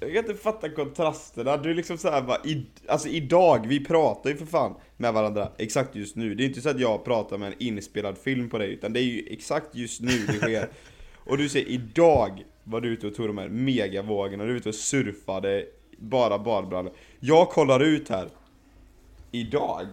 Jag 0.00 0.12
kan 0.12 0.18
inte 0.18 0.34
fatta 0.34 0.68
kontrasterna, 0.68 1.56
du 1.56 1.70
är 1.70 1.74
liksom 1.74 1.98
såhär 1.98 2.22
bara, 2.22 2.38
i, 2.44 2.66
alltså 2.88 3.08
idag, 3.08 3.66
vi 3.68 3.84
pratar 3.84 4.30
ju 4.30 4.36
för 4.36 4.46
fan 4.46 4.74
med 4.96 5.12
varandra 5.12 5.48
exakt 5.58 5.96
just 5.96 6.16
nu. 6.16 6.34
Det 6.34 6.44
är 6.44 6.46
inte 6.46 6.60
så 6.60 6.68
att 6.68 6.80
jag 6.80 7.04
pratar 7.04 7.38
med 7.38 7.48
en 7.52 7.58
inspelad 7.58 8.18
film 8.18 8.50
på 8.50 8.58
dig, 8.58 8.72
utan 8.72 8.92
det 8.92 9.00
är 9.00 9.04
ju 9.04 9.26
exakt 9.30 9.74
just 9.74 10.00
nu 10.00 10.26
det 10.26 10.38
sker. 10.38 10.68
Och 11.24 11.38
du 11.38 11.48
säger 11.48 11.66
idag 11.66 12.44
var 12.64 12.80
du 12.80 12.88
ute 12.88 13.06
och 13.06 13.14
tog 13.14 13.26
de 13.26 13.38
här 13.38 13.48
megavågorna, 13.48 14.44
du 14.44 14.50
var 14.50 14.56
ute 14.56 14.68
och 14.68 14.74
surfade 14.74 15.64
bara 15.98 16.38
badbrallor. 16.38 16.92
Jag 17.20 17.48
kollar 17.48 17.80
ut 17.80 18.08
här. 18.08 18.28
Idag. 19.30 19.86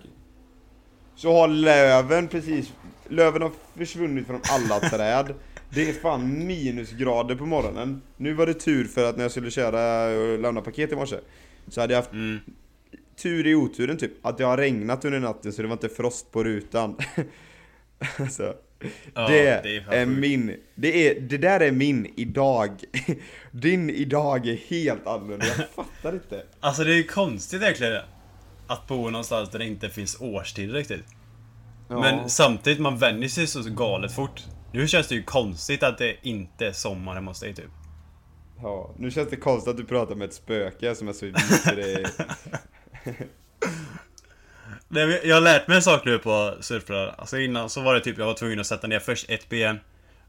Så 1.15 1.33
har 1.33 1.47
löven 1.47 2.27
precis, 2.27 2.73
löven 3.09 3.41
har 3.41 3.51
försvunnit 3.75 4.27
från 4.27 4.41
alla 4.49 4.79
träd. 4.79 5.33
Det 5.73 5.89
är 5.89 5.93
fan 5.93 6.47
minusgrader 6.47 7.35
på 7.35 7.45
morgonen. 7.45 8.01
Nu 8.17 8.33
var 8.33 8.45
det 8.45 8.53
tur 8.53 8.85
för 8.85 9.09
att 9.09 9.15
när 9.17 9.23
jag 9.23 9.31
skulle 9.31 9.51
köra 9.51 10.05
och 10.17 10.39
lämna 10.39 10.61
paket 10.61 10.91
i 10.91 10.95
morse. 10.95 11.15
Så 11.67 11.81
hade 11.81 11.93
jag 11.93 12.01
haft 12.01 12.11
Mm. 12.13 12.39
tur 13.15 13.47
i 13.47 13.55
oturen 13.55 13.97
typ. 13.97 14.25
Att 14.25 14.37
det 14.37 14.43
har 14.43 14.57
regnat 14.57 15.05
under 15.05 15.19
natten 15.19 15.53
så 15.53 15.61
det 15.61 15.67
var 15.67 15.73
inte 15.73 15.89
frost 15.89 16.31
på 16.31 16.43
rutan. 16.43 16.95
alltså, 18.19 18.53
Ja, 19.13 19.27
det, 19.27 19.63
det 19.63 19.77
är 19.77 19.91
är 19.91 20.05
min, 20.05 20.55
det, 20.75 21.07
är, 21.07 21.19
det 21.21 21.37
där 21.37 21.59
är 21.59 21.71
min 21.71 22.13
idag. 22.15 22.83
Din 23.51 23.89
idag 23.89 24.47
är 24.47 24.55
helt 24.55 25.07
annorlunda, 25.07 25.45
jag 25.45 25.69
fattar 25.75 26.13
inte. 26.13 26.43
Alltså 26.59 26.83
det 26.83 26.95
är 26.99 27.03
konstigt 27.03 27.61
egentligen 27.61 28.01
att 28.67 28.87
bo 28.87 29.09
någonstans 29.09 29.49
där 29.49 29.59
det 29.59 29.65
inte 29.65 29.89
finns 29.89 30.21
årstid 30.21 30.71
riktigt. 30.73 31.03
Ja. 31.89 31.99
Men 31.99 32.29
samtidigt, 32.29 32.79
man 32.79 32.97
vänjer 32.97 33.29
sig 33.29 33.47
så 33.47 33.61
galet 33.69 34.15
fort. 34.15 34.43
Nu 34.73 34.87
känns 34.87 35.07
det 35.07 35.15
ju 35.15 35.23
konstigt 35.23 35.83
att 35.83 35.97
det 35.97 36.15
inte 36.21 36.67
är 36.67 36.71
sommar 36.71 37.13
hemma 37.15 37.31
hos 37.31 37.39
dig 37.39 37.53
typ. 37.55 37.69
Ja, 38.61 38.91
nu 38.97 39.11
känns 39.11 39.29
det 39.29 39.35
konstigt 39.35 39.71
att 39.71 39.77
du 39.77 39.85
pratar 39.85 40.15
med 40.15 40.25
ett 40.27 40.33
spöke 40.33 40.95
som 40.95 41.07
är 41.07 41.13
så 41.13 41.25
är... 41.25 42.07
Nej, 44.87 45.21
Jag 45.23 45.35
har 45.35 45.41
lärt 45.41 45.67
mig 45.67 45.77
en 45.77 45.83
sak 45.83 46.05
nu 46.05 46.19
på 46.19 46.53
surfbrädan. 46.59 47.15
Alltså 47.17 47.37
innan 47.39 47.69
så 47.69 47.81
var 47.81 47.93
det 47.93 47.99
typ 47.99 48.17
jag 48.17 48.25
var 48.25 48.33
tvungen 48.33 48.59
att 48.59 48.67
sätta 48.67 48.87
ner 48.87 48.99
först 48.99 49.29
ett 49.29 49.49
ben 49.49 49.79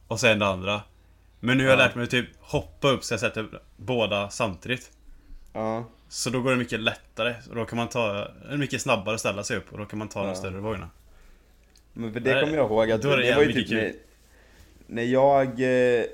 och 0.09 0.21
sen 0.21 0.39
det 0.39 0.47
andra. 0.47 0.83
Men 1.41 1.59
nu 1.59 1.65
har 1.65 1.71
jag 1.71 1.81
Ja. 1.81 1.85
lärt 1.87 1.95
mig 1.95 2.05
att 2.05 2.11
typ 2.11 2.27
hoppa 2.41 2.89
upp 2.89 3.05
så 3.05 3.13
jag 3.13 3.21
sätter 3.21 3.49
båda 3.77 4.29
samtidigt. 4.31 4.91
Ja, 5.53 5.91
Så 6.09 6.31
då 6.31 6.41
går 6.41 6.51
det 6.51 6.57
mycket 6.57 6.81
lättare. 6.81 7.35
Och 7.51 7.55
då 7.57 7.65
kan 7.65 7.77
man 7.77 7.89
ta, 7.89 8.29
mycket 8.57 8.81
snabbare 8.83 9.15
att 9.15 9.21
ställa 9.21 9.43
sig 9.45 9.57
upp 9.57 9.73
och 9.73 9.79
då 9.79 9.85
kan 9.85 9.99
man 9.99 10.09
ta 10.09 10.21
de 10.23 10.29
Ja. 10.29 10.35
större 10.35 10.61
vågorna. 10.61 10.91
men 11.93 12.13
för 12.13 12.21
det 12.21 12.41
kommer 12.41 12.57
jag 12.57 12.67
ihåg 12.67 12.91
att 12.91 13.03
då 13.03 13.17
det 13.17 13.23
det 13.23 13.35
var 13.37 13.43
ju 13.43 13.53
typ 13.53 13.69
kul. 13.69 13.93
När 14.95 15.03
jag... 15.03 15.47
Eh, 15.49 16.05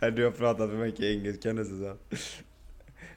du 0.12 0.24
har 0.24 0.30
pratat 0.30 0.70
för 0.70 0.76
mycket 0.76 1.00
engelska 1.04 1.52
nu 1.52 1.64
Susanne. 1.64 1.96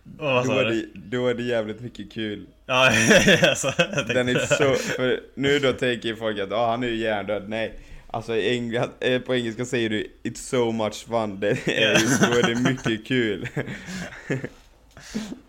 Vad 0.03 0.45
Då 0.47 0.53
är, 0.53 0.65
det, 0.65 0.85
då 0.93 1.27
är 1.27 1.33
det 1.33 1.43
jävligt 1.43 1.81
mycket 1.81 2.11
kul. 2.11 2.47
Ja, 2.65 2.91
alltså. 3.49 3.73
Den 4.07 4.29
är 4.29 4.39
så, 4.39 4.73
för 4.73 5.23
nu 5.35 5.59
då 5.59 5.73
tänker 5.73 6.15
folk 6.15 6.39
att 6.39 6.51
ah, 6.51 6.69
han 6.69 6.83
är 6.83 6.87
ju 6.87 6.95
hjärndöd, 6.95 7.49
nej. 7.49 7.73
Alltså 8.07 8.35
eh, 8.35 9.19
på 9.21 9.35
engelska 9.35 9.65
säger 9.65 9.89
du 9.89 10.07
'It's 10.23 10.35
so 10.49 10.71
much 10.71 11.07
fun' 11.07 11.39
det 11.39 11.67
är, 11.67 11.99
ju- 11.99 12.07
Då 12.31 12.37
är 12.37 12.43
det 12.55 12.69
mycket 12.69 13.07
kul. 13.07 13.47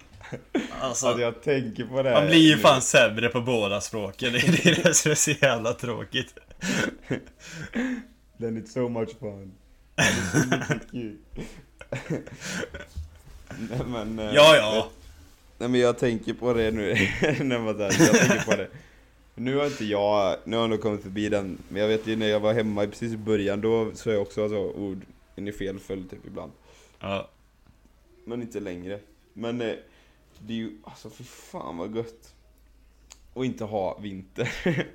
Alltså, 0.80 1.06
Att 1.06 1.20
jag 1.20 1.42
tänker 1.42 1.84
på 1.84 2.02
det 2.02 2.10
här 2.10 2.20
man 2.20 2.26
blir 2.30 2.38
ju 2.50 2.58
fan 2.58 2.82
sämre 2.82 3.28
på 3.28 3.40
båda 3.40 3.80
språken. 3.80 4.32
Det 4.62 4.66
är 4.66 4.82
det 4.82 4.94
som 4.94 5.10
är 5.10 5.14
så 5.14 5.30
jävla 5.30 5.72
tråkigt. 5.72 6.34
Den 8.36 8.56
är 8.56 8.66
so 8.66 8.88
much 8.88 9.10
fun. 9.20 9.52
Nej 13.58 13.80
men... 13.86 14.18
eh, 14.18 14.34
Ja, 14.34 14.56
ja. 14.56 14.88
Nej 15.58 15.68
men 15.68 15.80
jag 15.80 15.98
tänker 15.98 16.32
på 16.34 16.52
det 16.52 16.70
nu, 16.70 16.94
när 17.44 17.58
man 17.58 17.78
där, 17.78 17.84
jag 17.98 18.18
tänker 18.18 18.44
på 18.44 18.56
det. 18.56 18.68
Nu 19.34 19.56
har 19.56 19.66
inte 19.66 19.84
jag, 19.84 20.36
nu 20.44 20.56
har 20.56 20.62
jag 20.62 20.70
nog 20.70 20.80
kommit 20.80 21.02
förbi 21.02 21.28
den, 21.28 21.58
men 21.68 21.82
jag 21.82 21.88
vet 21.88 22.06
ju 22.06 22.16
när 22.16 22.26
jag 22.28 22.40
var 22.40 22.54
hemma 22.54 22.86
precis 22.86 23.12
i 23.12 23.16
början, 23.16 23.60
då 23.60 23.90
sa 23.94 24.10
jag 24.10 24.22
också 24.22 24.42
alltså, 24.42 24.58
ord 24.58 25.00
i 25.36 25.52
fel 25.52 25.78
följd 25.78 26.10
typ 26.10 26.26
ibland. 26.26 26.52
ja. 27.00 27.28
Men 28.24 28.42
inte 28.42 28.60
längre. 28.60 28.98
Men 29.32 29.60
eh, 29.60 29.74
det 30.40 30.52
är 30.52 30.56
ju, 30.56 30.72
alltså 30.84 31.10
för 31.10 31.24
fan 31.24 31.76
vad 31.76 31.96
gött. 31.96 32.34
Och 33.32 33.44
inte 33.44 33.64
ha 33.64 33.98
vinter. 33.98 34.52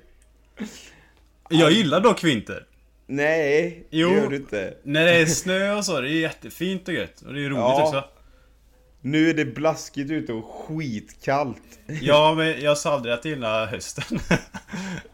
Jag 1.48 1.70
gillar 1.72 2.00
dock 2.00 2.24
vinter. 2.24 2.66
Nej, 3.06 3.86
Jo. 3.90 4.08
det 4.10 4.14
gör 4.16 4.28
du 4.28 4.36
inte. 4.36 4.76
När 4.82 5.04
det 5.04 5.16
är 5.16 5.26
snö 5.42 5.72
och 5.76 5.84
så, 5.84 6.00
det 6.00 6.08
är 6.10 6.20
jättefint 6.20 6.88
och 6.88 6.94
gött. 6.94 7.20
Och 7.22 7.34
det 7.34 7.40
är 7.44 7.48
roligt 7.48 7.58
Ja. 7.58 7.82
också. 7.86 8.04
Nu 9.00 9.30
är 9.30 9.34
det 9.34 9.44
blaskigt 9.44 10.10
ute 10.10 10.32
och 10.32 10.44
skitkallt. 10.44 11.78
Ja, 11.86 12.34
men 12.34 12.60
jag 12.60 12.78
sa 12.78 12.92
aldrig 12.94 13.14
att 13.14 13.24
jag 13.24 13.34
gillar 13.34 13.66
hösten. 13.66 14.18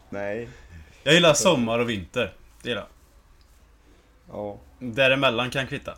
Nej. 0.09 0.49
Jag 1.03 1.13
gillar 1.13 1.33
sommar 1.33 1.79
och 1.79 1.89
vinter. 1.89 2.33
Det 2.63 2.69
gillar. 2.69 2.87
Ja. 4.29 4.59
Däremellan 4.79 5.49
kan 5.49 5.67
kvitta. 5.67 5.97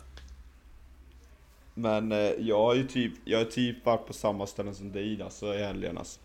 Men 1.74 2.12
eh, 2.12 2.18
jag 2.38 2.58
har 2.58 2.74
ju 2.74 2.86
typ, 2.86 3.12
jag 3.24 3.38
har 3.38 3.44
typ 3.44 3.86
varit 3.86 4.06
på 4.06 4.12
samma 4.12 4.46
ställen 4.46 4.74
som 4.74 4.92
dig 4.92 5.22
alltså 5.22 5.54
i 5.54 5.62
helgen 5.62 5.98
alltså. 5.98 6.20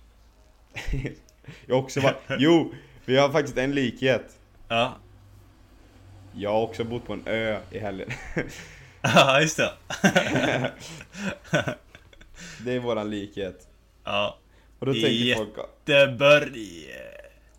Jag 1.66 1.76
har 1.76 1.84
också 1.84 2.00
varit, 2.00 2.18
jo! 2.40 2.74
Vi 3.06 3.18
har 3.18 3.30
faktiskt 3.30 3.58
en 3.58 3.76
likhet. 3.76 4.40
Ja. 4.68 4.98
Jag 6.34 6.52
har 6.52 6.62
också 6.62 6.84
bott 6.84 7.06
på 7.06 7.14
en 7.14 7.24
ö 7.26 7.60
i 7.72 7.80
helgen. 7.80 8.10
Ja, 9.02 9.42
just 9.42 9.58
det. 9.58 9.72
Det 12.66 12.74
är 12.74 12.80
våran 12.80 13.10
likhet. 13.10 13.68
Ja. 14.04 14.38
Och 14.80 14.86
då 14.86 14.94
tänker 14.94 15.36
folk, 15.36 15.58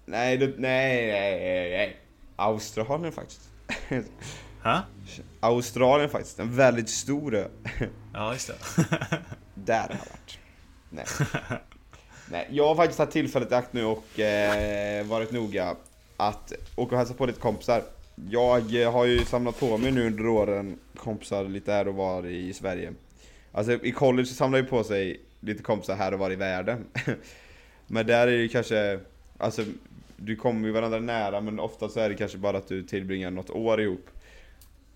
nej, 0.04 0.36
då, 0.38 0.46
nej, 0.46 0.56
nej, 0.56 1.40
nej, 1.40 1.70
nej. 1.70 1.96
Australien 2.36 3.12
faktiskt. 3.12 3.50
Ha? 4.62 4.82
Australien 5.40 6.10
faktiskt, 6.10 6.38
en 6.38 6.56
väldigt 6.56 6.88
stor 6.88 7.34
ö. 7.34 7.48
Ja, 8.12 8.32
just 8.32 8.46
det. 8.48 8.54
Där 9.54 9.80
har 9.80 9.88
jag 9.88 9.96
varit. 9.96 10.38
Nej. 10.90 11.04
Nej, 12.30 12.48
jag 12.50 12.66
har 12.66 12.74
faktiskt 12.74 12.96
tagit 12.96 13.12
tillfället 13.12 13.52
i 13.52 13.54
akt 13.54 13.72
nu 13.72 13.84
och 13.84 14.20
eh, 14.20 15.06
varit 15.06 15.32
noga 15.32 15.76
att 16.16 16.52
åka 16.76 16.94
och 16.94 16.98
hälsa 16.98 17.14
på 17.14 17.26
lite 17.26 17.40
kompisar. 17.40 17.82
Jag 18.30 18.82
eh, 18.82 18.92
har 18.92 19.04
ju 19.04 19.24
samlat 19.24 19.60
på 19.60 19.78
mig 19.78 19.92
nu 19.92 20.06
under 20.06 20.26
åren 20.26 20.78
kompisar 20.96 21.44
lite 21.44 21.72
här 21.72 21.88
och 21.88 21.94
var 21.94 22.26
i 22.26 22.52
Sverige. 22.52 22.92
Alltså 23.52 23.72
i 23.72 23.92
college 23.92 24.26
så 24.26 24.34
samlar 24.34 24.58
ju 24.58 24.64
på 24.64 24.84
sig 24.84 25.20
lite 25.40 25.62
kompisar 25.62 25.96
här 25.96 26.12
och 26.12 26.18
var 26.18 26.32
i 26.32 26.36
världen. 26.36 26.84
Men 27.86 28.06
där 28.06 28.26
är 28.26 28.38
det 28.38 28.48
kanske, 28.48 29.00
alltså 29.38 29.64
du 30.16 30.36
kommer 30.36 30.66
ju 30.66 30.72
varandra 30.72 30.98
nära 30.98 31.40
men 31.40 31.60
ofta 31.60 31.88
så 31.88 32.00
är 32.00 32.08
det 32.08 32.14
kanske 32.14 32.38
bara 32.38 32.58
att 32.58 32.68
du 32.68 32.82
tillbringar 32.82 33.30
något 33.30 33.50
år 33.50 33.80
ihop. 33.80 34.10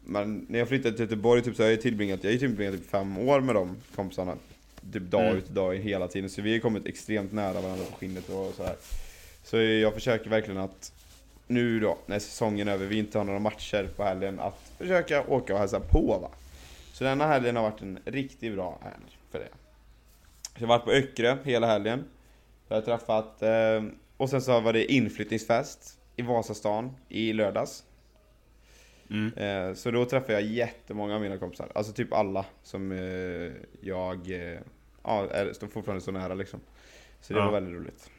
Men 0.06 0.46
när 0.48 0.58
jag 0.58 0.68
flyttade 0.68 0.96
till 0.96 1.04
Göteborg 1.04 1.42
typ, 1.42 1.56
så 1.56 1.62
har 1.62 1.70
jag 1.70 1.80
tillbringat, 1.80 2.24
jag 2.24 2.30
har 2.30 2.38
tillbringat 2.38 2.74
typ 2.74 2.90
fem 2.90 3.18
år 3.18 3.40
med 3.40 3.54
de 3.54 3.76
kompisarna. 3.94 4.36
Typ 4.92 5.02
dag 5.02 5.22
Mm. 5.24 5.36
ut 5.36 5.48
och 5.48 5.54
dag 5.54 5.76
in 5.76 5.82
hela 5.82 6.08
tiden, 6.08 6.30
så 6.30 6.42
vi 6.42 6.52
har 6.52 6.60
kommit 6.60 6.86
extremt 6.86 7.32
nära 7.32 7.60
varandra 7.60 7.84
på 7.90 7.96
skinnet 7.96 8.28
och 8.28 8.54
så 8.56 8.64
här. 8.64 8.76
Så 9.44 9.56
jag 9.56 9.94
försöker 9.94 10.30
verkligen 10.30 10.60
att 10.60 10.92
nu 11.46 11.80
då, 11.80 11.98
när 12.06 12.18
säsongen 12.18 12.68
är 12.68 12.72
över, 12.72 12.86
vi 12.86 12.98
inte 12.98 13.18
har 13.18 13.24
några 13.24 13.38
matcher 13.38 13.88
på 13.96 14.04
helgen, 14.04 14.40
att 14.40 14.72
försöka 14.78 15.26
åka 15.26 15.52
och 15.54 15.58
hälsa 15.58 15.80
på 15.80 16.18
va. 16.22 16.30
Så 16.92 17.04
denna 17.04 17.26
helgen 17.26 17.56
har 17.56 17.62
varit 17.62 17.82
en 17.82 17.98
riktigt 18.04 18.54
bra 18.54 18.78
helg 18.82 19.18
för 19.30 19.38
det. 19.38 19.48
Så 20.42 20.50
jag 20.62 20.68
har 20.68 20.78
varit 20.78 20.84
på 20.84 20.90
Öckerö 20.90 21.36
hela 21.44 21.66
helgen. 21.66 22.04
Jag 22.68 22.76
har 22.76 22.82
träffat, 22.82 23.42
eh, 23.42 23.82
och 24.16 24.30
sen 24.30 24.42
så 24.42 24.60
var 24.60 24.72
det 24.72 24.92
inflyttningsfest 24.92 25.98
i 26.16 26.22
Vasastan 26.22 26.90
i 27.08 27.32
lördags. 27.32 27.84
Mm. 29.10 29.32
Eh, 29.34 29.74
så 29.74 29.90
då 29.90 30.04
träffade 30.04 30.32
jag 30.32 30.42
jättemånga 30.42 31.14
av 31.14 31.20
mina 31.20 31.38
kompisar, 31.38 31.72
alltså 31.74 31.92
typ 31.92 32.12
alla 32.12 32.46
som 32.62 32.92
eh, 32.92 33.52
jag 33.80 34.30
eh, 34.30 34.58
ja, 35.02 35.28
är, 35.30 35.52
står 35.52 35.66
fortfarande 35.66 36.04
så 36.04 36.10
nära 36.12 36.34
liksom. 36.34 36.60
Så 37.20 37.32
det 37.32 37.38
Ja. 37.38 37.44
var 37.44 37.52
väldigt 37.52 37.74
roligt. 37.74 38.10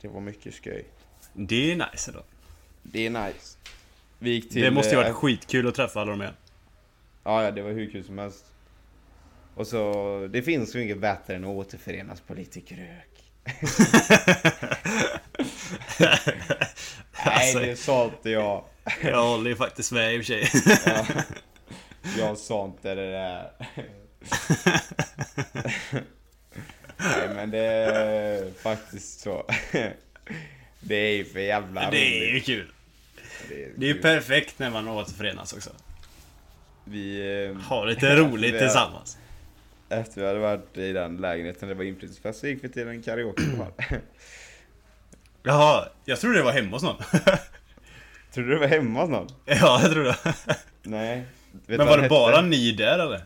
Det 0.00 0.08
var 0.08 0.20
mycket 0.20 0.54
skoj. 0.54 0.84
Det 1.32 1.72
är 1.72 1.76
nice 1.90 2.12
då. 2.12 2.22
Det 2.82 3.06
är 3.06 3.10
nice. 3.10 3.58
Vi 4.18 4.30
gick 4.30 4.50
till... 4.50 4.62
Det 4.62 4.70
måste 4.70 4.90
ju 4.90 4.96
varit 4.96 5.14
skitkul 5.14 5.68
att 5.68 5.74
träffa 5.74 6.00
alla 6.00 6.16
de. 6.16 6.20
Ja, 7.24 7.44
ja, 7.44 7.50
det 7.50 7.62
var 7.62 7.70
hur 7.70 7.90
kul 7.90 8.04
som 8.04 8.18
helst. 8.18 8.44
Och 9.54 9.66
så, 9.66 10.28
det 10.32 10.42
finns 10.42 10.76
ju 10.76 10.82
inget 10.82 10.98
bättre 11.00 11.34
än 11.34 11.44
att 11.44 11.50
återförenas 11.50 12.20
på 12.20 12.34
lite 12.34 12.60
krök. 12.60 13.13
Nej, 15.98 16.18
Alltså, 17.24 17.58
det 17.58 17.76
sa 17.76 18.04
inte 18.04 18.30
jag. 18.30 18.64
Jag 19.02 19.24
håller 19.24 19.50
ju 19.50 19.56
faktiskt 19.56 19.92
med 19.92 20.14
i 20.14 20.20
och 20.20 20.24
för 20.24 20.46
sig. 20.46 20.48
Ja. 20.86 21.06
Jag 22.18 22.38
sa 22.38 22.64
inte 22.64 22.94
det 22.94 23.10
där. 23.10 23.50
Nej 26.98 27.28
men 27.34 27.50
det 27.50 27.58
är 27.58 28.50
faktiskt 28.62 29.20
så. 29.20 29.46
Det 30.80 30.94
är 30.96 31.16
ju 31.16 31.24
för 31.24 31.40
jävla 31.40 31.90
Det 31.90 31.96
är 31.98 32.24
ju 32.24 32.30
roligt. 32.32 32.46
kul. 32.46 32.72
Det 33.48 33.64
är, 33.64 33.70
Det 33.76 33.86
är 33.90 33.94
ju 33.94 34.00
perfekt 34.02 34.58
när 34.58 34.70
man 34.70 34.88
återförenas 34.88 35.52
också. 35.52 35.70
Vi... 36.84 37.20
eh, 37.50 37.62
Ha 37.68 37.84
lite 37.84 38.16
roligt 38.16 38.58
tillsammans. 38.58 39.18
Efter 39.88 40.20
vi 40.20 40.26
hade 40.26 40.38
varit 40.38 40.78
i 40.78 40.92
den 40.92 41.16
lägenheten 41.16 41.68
det 41.68 41.74
var 41.74 41.84
inflyttningsfest 41.84 42.40
så 42.40 42.46
gick 42.46 42.64
vi 42.64 42.68
till 42.68 42.88
en 42.88 43.02
karaokebar. 43.02 43.72
Jaha, 45.42 45.88
jag 46.04 46.20
trodde 46.20 46.38
det 46.38 46.42
var 46.42 46.52
hemma 46.52 46.70
hos 46.70 46.82
någon. 46.82 46.96
Tror 48.34 48.44
du 48.44 48.54
det 48.54 48.60
var 48.60 48.66
hemma 48.66 49.00
hos 49.00 49.10
någon? 49.10 49.28
Ja, 49.44 49.80
jag 49.82 49.92
tror 49.92 50.04
det. 50.04 50.16
Nej. 50.82 51.24
Men 51.66 51.78
var 51.78 51.96
det 51.96 52.02
hette? 52.02 52.08
bara 52.08 52.40
ni 52.40 52.72
där 52.72 52.98
eller? 52.98 53.20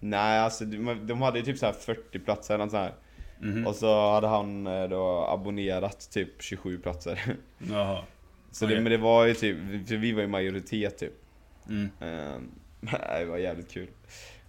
Nej, 0.00 0.38
alltså 0.38 0.64
de 0.64 1.06
de 1.06 1.22
hade 1.22 1.38
ju 1.38 1.44
typ 1.44 1.58
så 1.58 1.66
här 1.66 1.72
40 1.72 2.18
platser 2.18 2.54
eller 2.54 2.64
sånt 2.64 2.72
här. 2.72 2.94
Mhm. 3.40 3.66
Och 3.66 3.74
så 3.76 4.10
hade 4.10 4.26
han 4.26 4.66
eh, 4.66 4.88
då 4.88 5.26
abonnerat 5.28 6.10
typ 6.10 6.42
27 6.42 6.78
platser. 6.78 7.36
Jaha. 7.58 8.04
Så 8.50 8.64
Okej. 8.64 8.76
det, 8.76 8.82
men 8.82 8.92
det 8.92 8.98
var 8.98 9.26
ju 9.26 9.34
typ, 9.34 9.56
för 9.88 9.96
vi 9.96 10.12
var 10.12 10.20
ju 10.20 10.28
majoritet 10.28 10.98
typ. 10.98 11.12
Mm. 11.68 11.90
Ehm, 12.00 12.50
det 13.18 13.24
var 13.24 13.38
jävligt 13.38 13.72
kul. 13.72 13.88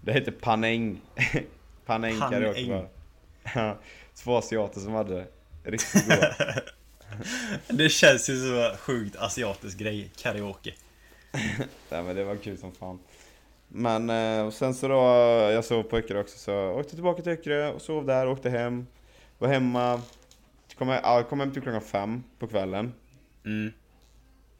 Det 0.01 0.11
hette 0.11 0.31
Paneng. 0.31 1.01
Paneng 1.85 2.19
Paneng. 2.19 2.19
karaoke 2.19 2.69
var. 2.69 2.87
Ja, 3.55 3.77
Två 4.15 4.37
asiater 4.37 4.79
som 4.79 4.93
hade 4.93 5.15
det. 5.15 5.27
Riktigt 5.63 6.05
goda. 6.09 6.35
Det 7.67 7.89
känns 7.89 8.29
ju 8.29 8.37
som 8.39 8.57
en 8.59 8.77
sjukt 8.77 9.15
asiatisk 9.15 9.77
grej, 9.77 10.11
karaoke. 10.17 10.73
Nej 11.89 12.03
men 12.03 12.15
det 12.15 12.23
var 12.23 12.35
kul 12.35 12.57
som 12.57 12.71
fan. 12.71 12.99
Men 13.67 14.09
eh, 14.09 14.45
och 14.45 14.53
sen 14.53 14.73
så 14.73 14.87
då, 14.87 14.95
jag 15.51 15.65
sov 15.65 15.83
på 15.83 15.97
Öckerö 15.97 16.19
också 16.19 16.37
så 16.37 16.51
jag 16.51 16.77
åkte 16.77 16.93
tillbaka 16.93 17.21
till 17.21 17.31
Öckerö 17.31 17.71
och 17.71 17.81
sov 17.81 18.05
där, 18.05 18.27
åkte 18.27 18.49
hem. 18.49 18.87
Var 19.37 19.47
hemma, 19.47 20.01
kom, 20.77 20.89
he- 20.89 20.99
ja, 21.03 21.23
kom 21.23 21.39
hem 21.39 21.51
till 21.53 21.61
klockan 21.61 21.81
fem 21.81 22.23
på 22.39 22.47
kvällen. 22.47 22.93
Mm. 23.45 23.73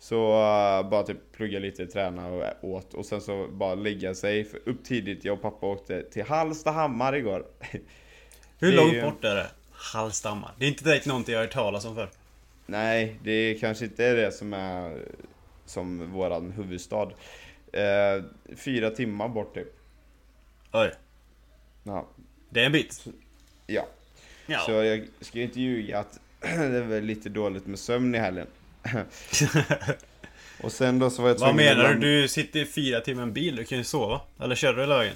Så 0.02 0.32
eh, 0.32 0.90
bara 0.90 1.04
typ 1.04 1.32
plugga 1.32 1.60
lite, 1.60 1.88
träna 1.88 2.28
och 2.28 2.70
åt 2.70 2.94
och 2.94 3.06
sen 3.06 3.22
så 3.22 3.48
bara 3.48 3.76
lägga 3.76 4.16
sig 4.16 4.44
för 4.44 4.60
upp 4.70 4.84
tidigt. 4.84 5.26
Jag 5.26 5.34
och 5.34 5.42
pappa 5.42 5.66
åkte 5.68 6.04
till 6.04 6.24
Hallstahammar 6.24 7.16
igår. 7.16 7.46
Hur 8.60 8.72
långt 8.72 8.94
ju- 8.94 9.02
bort 9.02 9.24
är 9.24 9.36
det? 9.36 9.48
Hallstammar. 9.72 10.52
Det 10.60 10.66
är 10.66 10.70
inte 10.70 10.84
direkt 10.84 11.06
någonting 11.06 11.34
jag 11.34 11.40
har 11.40 11.46
hört 11.46 11.54
talas 11.54 11.86
om 11.86 11.96
för. 11.96 12.10
Nej, 12.66 13.20
det 13.24 13.58
kanske 13.60 13.86
inte 13.86 14.06
är 14.06 14.16
det 14.16 14.32
som 14.32 14.54
är 14.54 15.06
som 15.66 16.12
våran 16.12 16.52
huvudstad. 16.52 17.10
Eh, 17.74 18.24
fyra 18.56 18.90
timmar 18.90 19.28
bort 19.30 19.54
typ. 19.54 19.68
Oj. 20.72 20.92
Ja. 21.84 22.08
Det 22.50 22.62
är 22.62 22.66
en 22.66 22.72
bit. 22.72 23.06
ja. 23.68 23.88
Ja. 24.46 24.60
Så 24.60 24.72
jag 24.72 25.08
ska 25.20 25.40
inte 25.42 25.62
ljuga 25.62 26.00
att 26.00 26.20
det 26.40 26.48
är 26.78 26.82
väl 26.82 27.04
lite 27.04 27.30
dåligt 27.30 27.68
med 27.68 27.80
sömn 27.80 28.16
i 28.16 28.18
helgen. 28.18 28.48
och 30.64 30.72
sen 30.72 31.00
då 31.00 31.10
så 31.10 31.22
var 31.22 31.30
jag 31.30 31.38
Vad 31.40 31.56
menar 31.56 31.94
du? 31.94 32.22
Du 32.22 32.28
sitter 32.28 32.60
i 32.60 32.66
fyra 32.66 33.02
timmar 33.02 33.22
i 33.22 33.24
en 33.24 33.34
bil, 33.34 33.56
du 33.56 33.64
kan 33.64 33.78
ju 33.78 33.84
sova. 33.84 34.22
Eller 34.40 34.56
kör 34.56 34.74
du 34.74 34.82
hela 34.82 34.98
vägen? 34.98 35.16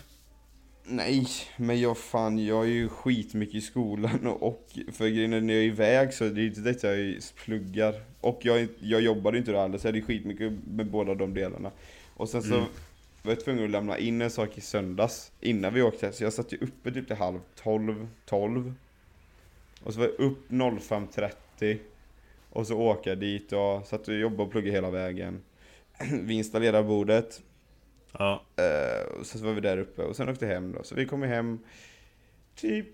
Nej, 0.87 1.27
men 1.57 1.79
jag 1.81 1.97
fan, 1.97 2.45
jag 2.45 2.63
är 2.63 2.69
ju 2.69 2.89
skitmycket 2.89 3.55
i 3.55 3.61
skolan 3.61 4.27
och, 4.27 4.43
och 4.47 4.69
för 4.93 5.07
grejen 5.07 5.33
är 5.33 5.41
när 5.41 5.53
jag 5.53 5.63
är 5.63 5.67
iväg 5.67 6.13
så 6.13 6.23
det 6.23 6.41
är 6.41 6.45
inte 6.45 6.61
det 6.61 6.83
jag 6.83 7.21
pluggar. 7.45 7.93
Och 8.21 8.39
jag, 8.41 8.67
jag 8.79 9.01
jobbar 9.01 9.35
inte 9.35 9.51
då 9.51 9.59
heller 9.59 9.77
så 9.77 9.91
det 9.91 9.99
är 9.99 10.01
skitmycket 10.01 10.53
med 10.67 10.85
båda 10.85 11.15
de 11.15 11.33
delarna. 11.33 11.71
Och 12.13 12.29
sen 12.29 12.43
så 12.43 12.53
Mm. 12.53 12.65
var 13.21 13.31
jag 13.31 13.43
tvungen 13.43 13.63
att 13.65 13.69
lämna 13.71 13.97
in 13.97 14.21
en 14.21 14.31
sak 14.31 14.57
i 14.57 14.61
söndags 14.61 15.31
innan 15.41 15.73
vi 15.73 15.81
åkte 15.81 16.11
så 16.11 16.23
jag 16.23 16.33
satt 16.33 16.53
ju 16.53 16.57
uppe 16.57 16.91
typ 16.91 17.07
till 17.07 17.15
halv 17.15 17.39
tolv, 17.63 18.07
tolv. 18.25 18.73
Och 19.83 19.93
så 19.93 19.99
var 19.99 20.05
jag 20.17 20.25
upp 20.25 20.49
05.30 20.51 21.77
och 22.55 22.67
så 22.67 22.77
åka 22.77 23.09
jag 23.09 23.19
dit 23.19 23.53
och 23.53 23.87
satt 23.87 24.07
och 24.07 24.15
jobbade 24.15 24.43
och 24.43 24.51
pluggade 24.51 24.75
hela 24.75 24.89
vägen. 24.89 25.41
Vi 26.11 26.33
installerade 26.33 26.87
bordet 26.87 27.41
Ja. 28.19 28.41
Eh, 28.55 29.19
och 29.19 29.25
så 29.25 29.45
var 29.45 29.53
vi 29.53 29.61
där 29.61 29.77
uppe 29.77 30.01
och 30.01 30.15
sen 30.15 30.29
åkte 30.29 30.45
hem 30.45 30.71
då. 30.71 30.83
Så 30.83 30.95
vi 30.95 31.05
kom 31.05 31.23
hem 31.23 31.59
typ 32.55 32.87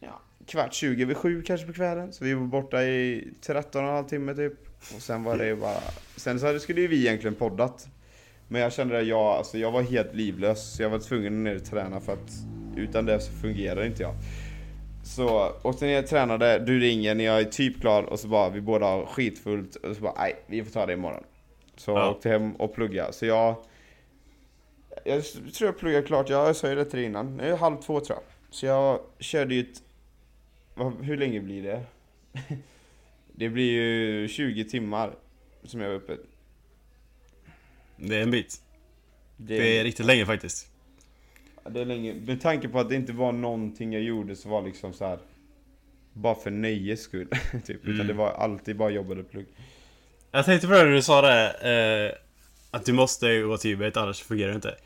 ja, 0.00 0.20
kvart 0.46 0.74
20 0.74 1.02
över 1.02 1.14
sju 1.14 1.42
kanske 1.42 1.66
på 1.66 1.72
kvällen. 1.72 2.12
Så 2.12 2.24
vi 2.24 2.34
var 2.34 2.46
borta 2.46 2.82
i 2.84 3.28
13 3.40 3.84
och 3.84 3.90
en 3.90 3.96
halv 3.96 4.08
timme 4.08 4.34
typ. 4.34 4.52
Och 4.94 5.02
sen 5.02 5.24
var 5.24 5.36
det 5.36 5.46
ju 5.46 5.56
bara... 5.56 5.80
Sen 6.16 6.40
så 6.40 6.58
skulle 6.58 6.80
ju 6.80 6.86
vi 6.86 7.06
egentligen 7.06 7.34
poddat. 7.34 7.88
Men 8.48 8.60
jag 8.60 8.72
kände 8.72 8.98
att 8.98 9.06
jag, 9.06 9.26
alltså 9.26 9.58
jag 9.58 9.72
var 9.72 9.82
helt 9.82 10.14
livlös. 10.14 10.76
Så 10.76 10.82
jag 10.82 10.90
var 10.90 10.98
tvungen 10.98 11.38
att 11.38 11.44
ner 11.44 11.56
och 11.56 11.64
träna 11.64 12.00
för 12.00 12.12
att 12.12 12.30
utan 12.76 13.04
det 13.04 13.20
så 13.20 13.32
fungerar 13.32 13.84
inte 13.84 14.02
jag. 14.02 14.14
Så 15.04 15.52
åkte 15.62 15.86
ner 15.86 16.02
tränade, 16.02 16.58
du 16.58 16.80
ringer 16.80 17.14
när 17.14 17.24
jag 17.24 17.40
är 17.40 17.44
typ 17.44 17.80
klar 17.80 18.02
och 18.02 18.20
så 18.20 18.28
bara 18.28 18.50
vi 18.50 18.60
båda 18.60 18.86
har 18.86 19.06
skitfullt 19.06 19.76
och 19.76 19.96
så 19.96 20.02
bara 20.02 20.14
nej, 20.18 20.36
vi 20.46 20.64
får 20.64 20.70
ta 20.70 20.86
det 20.86 20.92
imorgon. 20.92 21.24
Så 21.76 21.90
Ja. 21.90 21.98
jag 22.00 22.10
åkte 22.10 22.28
hem 22.28 22.52
och 22.56 22.74
plugga. 22.74 23.12
Så 23.12 23.26
jag 23.26 23.56
jag 25.04 25.24
tror 25.54 25.68
jag 25.68 25.78
pluggar 25.78 26.02
klart, 26.02 26.28
jag 26.28 26.56
sa 26.56 26.68
ju 26.68 26.74
det 26.74 26.84
till 26.84 26.98
dig 26.98 27.06
innan. 27.06 27.36
Nu 27.36 27.42
är 27.52 27.56
halv 27.56 27.76
två 27.76 28.00
tror 28.00 28.18
jag. 28.18 28.54
Så 28.54 28.66
jag 28.66 29.00
körde 29.18 29.54
ju 29.54 29.60
ett... 29.60 29.82
Hur 31.00 31.16
länge 31.16 31.40
blir 31.40 31.62
det? 31.62 31.82
det 33.32 33.48
blir 33.48 33.72
ju 33.72 34.28
20 34.28 34.64
timmar 34.64 35.14
som 35.64 35.80
jag 35.80 35.88
var 35.88 35.96
uppe. 35.96 36.16
Det 37.96 38.16
är 38.16 38.22
en 38.22 38.30
bit. 38.30 38.62
Det, 39.36 39.58
Det 39.58 39.78
är 39.78 39.84
riktigt 39.84 40.06
länge 40.06 40.26
faktiskt. 40.26 40.71
Det 41.70 41.80
är 41.80 41.84
länge. 41.84 42.14
Med 42.14 42.40
tanke 42.40 42.68
på 42.68 42.78
att 42.80 42.88
det 42.88 42.94
inte 42.94 43.12
var 43.12 43.32
någonting 43.32 43.92
jag 43.92 44.02
gjorde 44.02 44.36
så 44.36 44.48
var 44.48 44.62
liksom 44.62 44.92
så 44.92 45.06
här. 45.06 45.18
Bara 46.12 46.34
för 46.34 46.50
nöjes 46.50 47.02
skull. 47.02 47.28
typ. 47.66 47.80
Utan 47.84 47.94
Mm. 47.94 48.06
det 48.06 48.12
var 48.12 48.30
alltid 48.30 48.76
bara 48.76 48.90
jobbade 48.90 49.20
och 49.20 49.30
plugg. 49.30 49.46
Jag 50.30 50.44
tänkte 50.44 50.66
på 50.66 50.72
det 50.72 50.84
när 50.84 50.90
du 50.92 51.02
sa 51.02 51.22
det, 51.22 51.48
eh, 52.10 52.18
att 52.70 52.84
du 52.86 52.92
måste 52.92 53.40
gå 53.40 53.56
till 53.56 53.70
gymmet 53.70 53.96
annars 53.96 54.22
fungerar 54.22 54.48
det 54.50 54.54
inte. 54.54 54.76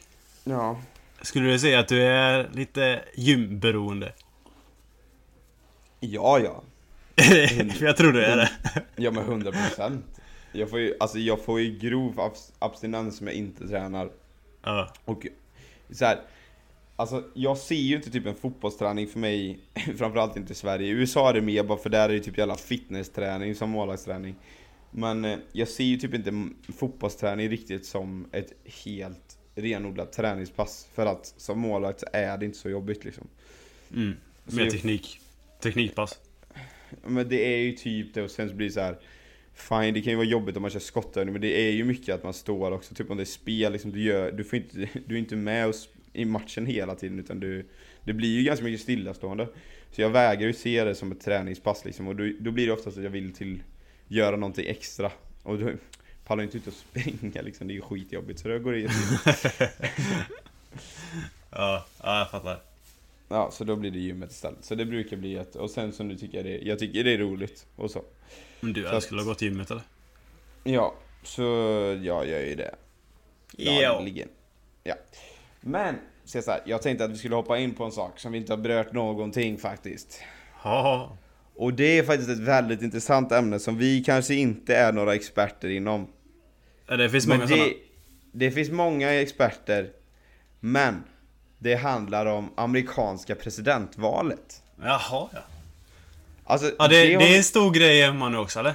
Ja. 0.44 0.80
Skulle 1.22 1.50
du 1.50 1.58
säga 1.58 1.78
att 1.80 1.88
du 1.88 2.02
är 2.02 2.48
lite 2.54 3.00
gymberoende? 3.16 4.12
Ja, 6.00 6.38
ja. 6.38 6.62
För 7.78 7.84
jag 7.84 7.96
tror 7.96 8.12
du 8.12 8.24
är 8.24 8.36
det. 8.36 8.50
Ja 8.96 9.10
men 9.10 9.24
100 9.24 9.52
procent. 9.52 10.04
Jag 10.52 10.70
får 10.70 10.78
ju, 10.80 10.94
alltså 11.00 11.18
jag 11.18 11.44
får 11.44 11.60
ju 11.60 11.78
grov 11.78 12.14
abs- 12.16 12.52
abstinens 12.58 13.20
om 13.20 13.26
jag 13.26 13.36
inte 13.36 13.68
tränar. 13.68 14.10
Ja. 14.62 14.92
Och 15.04 15.26
så 15.90 16.04
här, 16.04 16.18
alltså 16.96 17.24
jag 17.34 17.58
ser 17.58 17.74
ju 17.74 17.96
inte 17.96 18.10
typ 18.10 18.26
en 18.26 18.34
fotbollsträning 18.34 19.06
för 19.06 19.18
mig, 19.18 19.58
framförallt 19.96 20.36
inte 20.36 20.52
i 20.52 20.56
Sverige. 20.56 20.86
I 20.86 20.90
USA 20.90 21.28
är 21.30 21.34
det 21.34 21.40
mer 21.40 21.62
bara 21.62 21.78
för 21.78 21.90
där 21.90 22.08
är 22.08 22.12
det 22.12 22.20
typ 22.20 22.38
jävla 22.38 22.56
fitnessträning 22.56 23.54
som 23.54 23.70
målvaktsträning. 23.70 24.34
Men 24.90 25.24
eh, 25.24 25.38
jag 25.52 25.68
ser 25.68 25.84
ju 25.84 25.96
typ 25.96 26.14
inte 26.14 26.48
fotbollsträning 26.72 27.48
riktigt 27.48 27.86
som 27.86 28.26
ett 28.32 28.52
helt 28.84 29.38
renodlat 29.54 30.12
träningspass. 30.12 30.88
För 30.94 31.06
att 31.06 31.34
som 31.36 31.58
målvakt 31.58 32.04
är 32.12 32.38
det 32.38 32.44
inte 32.46 32.58
så 32.58 32.70
jobbigt 32.70 33.04
liksom. 33.04 33.28
Mm. 33.94 34.12
Så 34.46 34.56
Mer 34.56 34.62
jag- 34.64 34.72
teknik. 34.72 35.20
Teknikpass. 35.62 36.18
Men 37.06 37.28
det 37.28 37.54
är 37.54 37.58
ju 37.58 37.72
typ 37.72 38.14
det 38.14 38.22
och 38.22 38.30
sen 38.30 38.48
så 38.48 38.54
blir 38.54 38.66
det 38.66 38.72
så 38.72 38.80
här. 38.80 38.98
Fine, 39.54 39.94
det 39.94 40.00
kan 40.02 40.10
ju 40.10 40.16
vara 40.16 40.26
jobbigt 40.26 40.56
om 40.56 40.62
man 40.62 40.70
kör 40.70 40.80
skottövning 40.80 41.32
men 41.32 41.42
det 41.42 41.68
är 41.68 41.70
ju 41.70 41.84
mycket 41.84 42.14
att 42.14 42.22
man 42.22 42.34
står 42.34 42.70
också, 42.70 42.94
typ 42.94 43.10
om 43.10 43.16
det 43.16 43.22
är 43.22 43.24
spel 43.24 43.72
liksom, 43.72 43.92
du 43.92 44.02
gör, 44.02 44.32
du 44.32 44.44
får 44.44 44.56
inte, 44.58 44.88
du 45.06 45.14
är 45.14 45.18
inte 45.18 45.36
med 45.36 45.66
och 45.66 45.72
sp- 45.74 45.88
i 46.16 46.24
matchen 46.24 46.66
hela 46.66 46.94
tiden 46.94 47.18
utan 47.18 47.40
du, 47.40 47.66
det 48.04 48.12
blir 48.12 48.28
ju 48.38 48.42
ganska 48.42 48.64
mycket 48.64 48.80
stillastående. 48.80 49.48
Så 49.90 50.00
jag 50.02 50.10
vägrar 50.10 50.46
ju 50.46 50.52
se 50.52 50.84
det 50.84 50.94
som 50.94 51.12
ett 51.12 51.20
träningspass 51.20 51.84
liksom 51.84 52.08
och 52.08 52.16
då, 52.16 52.30
då 52.40 52.50
blir 52.50 52.66
det 52.66 52.72
oftast 52.72 52.96
att 52.98 53.02
jag 53.04 53.10
vill 53.10 53.32
till, 53.34 53.62
göra 54.08 54.36
någonting 54.36 54.66
extra. 54.68 55.10
Och 55.42 55.58
då 55.58 55.70
pallar 56.26 56.42
jag 56.42 56.46
inte 56.46 56.56
ut 56.58 56.66
och 56.66 56.72
springa 56.72 57.42
liksom, 57.42 57.66
det 57.68 57.72
är 57.72 57.76
ju 57.76 57.80
skitjobbigt 57.80 58.40
så 58.40 58.48
då 58.48 58.58
går 58.58 58.72
det 58.72 58.78
ju 58.78 58.88
Ja, 61.50 61.86
ja 62.02 62.18
jag 62.18 62.30
fattar. 62.30 62.60
Ja, 63.28 63.50
så 63.52 63.64
då 63.64 63.76
blir 63.76 63.90
det 63.90 63.98
gymmet 63.98 64.30
istället. 64.30 64.64
Så 64.64 64.74
det 64.74 64.84
brukar 64.84 65.16
bli 65.16 65.34
ett, 65.36 65.56
och 65.56 65.70
sen 65.70 65.92
så 65.92 66.02
nu 66.04 66.16
tycker 66.16 66.36
jag 66.36 66.44
det, 66.46 66.58
jag 66.58 66.78
tycker 66.78 67.04
det 67.04 67.12
är 67.14 67.18
roligt 67.18 67.66
och 67.76 67.90
så. 67.90 68.02
Men 68.60 68.72
du, 68.72 68.80
Så 68.82 68.86
jag 68.88 68.94
att- 68.96 69.02
skulle 69.02 69.20
ha 69.20 69.28
gått 69.28 69.38
till 69.38 69.48
gymmet 69.48 69.70
eller? 69.70 69.82
Ja, 70.64 70.94
så 71.22 71.42
ja, 72.02 72.24
jag 72.24 72.28
gör 72.28 72.40
ju 72.40 72.54
det. 72.54 72.74
Dagligen. 73.58 74.28
Ja. 74.84 74.94
Men, 75.66 75.94
här, 76.34 76.60
jag 76.64 76.82
tänkte 76.82 77.04
att 77.04 77.10
vi 77.10 77.16
skulle 77.16 77.34
hoppa 77.34 77.58
in 77.58 77.74
på 77.74 77.84
en 77.84 77.92
sak 77.92 78.18
som 78.18 78.32
vi 78.32 78.38
inte 78.38 78.52
har 78.52 78.58
berört 78.58 78.92
någonting 78.92 79.58
faktiskt. 79.58 80.20
Ja. 80.64 81.16
Och 81.54 81.74
det 81.74 81.98
är 81.98 82.02
faktiskt 82.02 82.30
ett 82.30 82.38
väldigt 82.38 82.82
intressant 82.82 83.32
ämne 83.32 83.58
som 83.58 83.78
vi 83.78 84.04
kanske 84.04 84.34
inte 84.34 84.76
är 84.76 84.92
några 84.92 85.14
experter 85.14 85.68
inom. 85.68 86.06
Det 86.88 87.10
finns 87.10 87.26
många 87.26 87.46
det, 87.46 87.72
det 88.32 88.50
finns 88.50 88.70
många 88.70 89.12
experter, 89.12 89.90
men 90.60 91.04
det 91.58 91.74
handlar 91.74 92.26
om 92.26 92.50
amerikanska 92.54 93.34
presidentvalet. 93.34 94.62
Jaha 94.82 95.28
ja. 95.32 95.40
Alltså, 96.44 96.70
Ja, 96.78 96.88
det, 96.88 96.96
har- 97.14 97.20
det 97.20 97.34
är 97.34 97.36
en 97.36 97.44
stor 97.44 97.70
grej 97.70 98.02
hemma 98.02 98.28
nu 98.28 98.38
också 98.38 98.60
eller? 98.60 98.74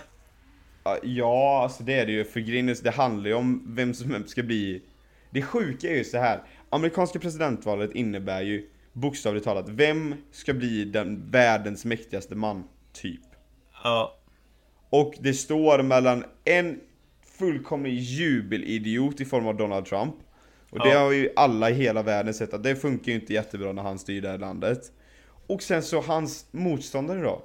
Ja, 1.04 1.63
alltså 1.63 1.84
det 1.84 1.93
är 1.93 2.06
det 2.06 2.12
ju. 2.12 2.25
För 2.25 2.39
Grinnes, 2.39 2.80
det 2.82 2.91
handlar 2.91 3.30
ju 3.30 3.34
om 3.36 3.63
vem 3.67 3.93
som 3.93 4.23
ska 4.27 4.43
bli... 4.43 4.82
Det 5.30 5.41
sjuka 5.41 5.88
är 5.88 5.95
ju 5.95 6.04
så 6.04 6.17
här. 6.17 6.41
Amerikanska 6.73 7.19
presidentvalet 7.19 7.91
innebär 7.91 8.41
ju 8.41 8.69
bokstavligt 8.93 9.45
talat, 9.45 9.69
vem 9.69 10.15
ska 10.31 10.53
bli 10.53 10.86
den 10.86 11.31
världens 11.31 11.86
mäktigaste 11.86 12.36
man? 12.36 12.63
Typ. 12.93 13.21
Ja. 13.84 14.17
Och 14.89 15.13
det 15.19 15.34
står 15.34 15.84
mellan 15.84 16.23
en 16.45 16.79
fullkomlig 17.38 17.93
jubelidiot 17.99 19.21
i 19.21 19.25
form 19.25 19.47
av 19.47 19.57
Donald 19.57 19.86
Trump. 19.86 20.15
Och 20.69 20.79
det 20.79 20.89
Ja. 20.89 20.99
har 20.99 21.12
ju 21.12 21.29
alla 21.36 21.69
i 21.69 21.73
hela 21.73 22.03
världen 22.03 22.34
sett 22.34 22.53
att 22.53 22.63
det 22.63 22.75
funkar 22.75 23.12
ju 23.12 23.19
inte 23.19 23.34
jättebra 23.34 23.71
när 23.71 23.84
han 23.84 23.99
styr 23.99 24.21
det 24.21 24.29
här 24.29 24.38
landet. 24.38 24.91
Och 25.47 25.62
sen 25.63 25.84
så 25.84 26.01
hans 26.01 26.45
motståndare 26.51 27.21
då. 27.21 27.43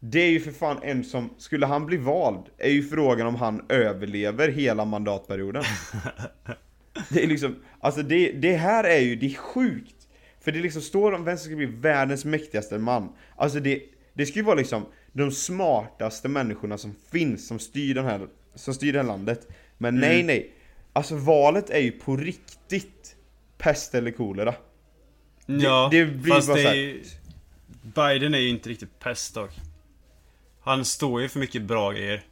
Det 0.00 0.20
är 0.20 0.30
ju 0.30 0.40
för 0.40 0.52
fan 0.52 0.78
en 0.82 1.04
som, 1.04 1.30
skulle 1.38 1.66
han 1.66 1.86
bli 1.86 1.96
vald, 1.96 2.44
är 2.58 2.70
ju 2.70 2.82
frågan 2.82 3.26
om 3.26 3.36
han 3.36 3.64
överlever 3.68 4.48
hela 4.48 4.84
mandatperioden. 4.84 5.64
Det 7.08 7.24
är 7.24 7.26
liksom, 7.26 7.56
alltså 7.80 8.02
det, 8.02 8.32
det 8.32 8.56
här 8.56 8.84
är 8.84 8.98
ju, 8.98 9.16
det 9.16 9.26
är 9.26 9.34
sjukt. 9.34 10.08
För 10.40 10.52
det 10.52 10.60
liksom 10.60 10.82
står 10.82 11.12
om 11.12 11.24
vem 11.24 11.36
som 11.36 11.46
ska 11.46 11.56
bli 11.56 11.66
världens 11.66 12.24
mäktigaste 12.24 12.78
man. 12.78 13.12
Alltså 13.36 13.60
det, 13.60 13.82
det 14.14 14.26
ska 14.26 14.38
ju 14.38 14.44
vara 14.44 14.56
liksom 14.56 14.86
de 15.12 15.30
smartaste 15.30 16.28
människorna 16.28 16.78
som 16.78 16.94
finns 17.12 17.48
som 17.48 17.58
styr, 17.58 17.94
den 17.94 18.04
här, 18.04 18.28
som 18.54 18.74
styr 18.74 18.92
det 18.92 18.98
här 18.98 19.06
landet. 19.06 19.48
Men 19.78 20.00
nej 20.00 20.22
nej. 20.22 20.54
Alltså 20.92 21.16
valet 21.16 21.70
är 21.70 21.78
ju 21.78 21.92
på 21.92 22.16
riktigt 22.16 23.16
pest 23.58 23.94
eller 23.94 24.10
kolera. 24.10 24.54
Ja, 25.46 25.88
det 25.92 26.04
blir 26.06 26.34
fast 26.34 26.48
bara 26.48 26.58
det 26.58 26.68
är 26.68 26.74
ju, 26.74 27.04
Biden 27.82 28.34
är 28.34 28.38
ju 28.38 28.48
inte 28.48 28.68
riktigt 28.68 28.98
pest 28.98 29.34
dock. 29.34 29.50
Han 30.60 30.84
står 30.84 31.22
ju 31.22 31.28
för 31.28 31.38
mycket 31.38 31.62
bra 31.62 31.92
grejer. 31.92 32.22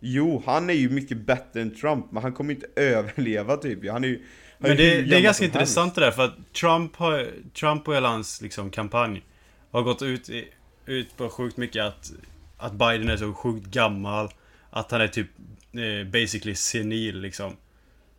Jo, 0.00 0.42
han 0.46 0.70
är 0.70 0.74
ju 0.74 0.90
mycket 0.90 1.16
bättre 1.16 1.60
än 1.60 1.74
Trump, 1.74 2.06
men 2.12 2.22
han 2.22 2.32
kommer 2.32 2.54
inte 2.54 2.66
överleva 2.76 3.56
typ. 3.56 3.90
Han 3.90 4.04
är 4.04 4.08
ju... 4.08 4.22
han 4.58 4.66
är 4.66 4.68
Men 4.68 4.76
det, 4.76 4.90
hur 4.90 5.06
det 5.06 5.16
är 5.16 5.20
ganska 5.20 5.44
intressant 5.44 5.94
det 5.94 6.00
där 6.00 6.10
för 6.10 6.24
att 6.24 6.52
Trump, 6.52 6.96
har, 6.96 7.28
Trump 7.60 7.88
och 7.88 7.94
hela 7.94 8.08
hans 8.08 8.42
liksom, 8.42 8.70
kampanj 8.70 9.22
har 9.70 9.82
gått 9.82 10.02
ut, 10.02 10.30
i, 10.30 10.48
ut 10.86 11.16
på 11.16 11.28
sjukt 11.28 11.56
mycket 11.56 11.84
att, 11.84 12.12
att 12.56 12.72
Biden 12.72 13.08
är 13.08 13.16
så 13.16 13.32
sjukt 13.32 13.66
gammal. 13.66 14.28
Att 14.70 14.90
han 14.90 15.00
är 15.00 15.08
typ 15.08 15.28
eh, 15.72 16.10
basically 16.10 16.54
senil 16.54 17.20
liksom. 17.20 17.56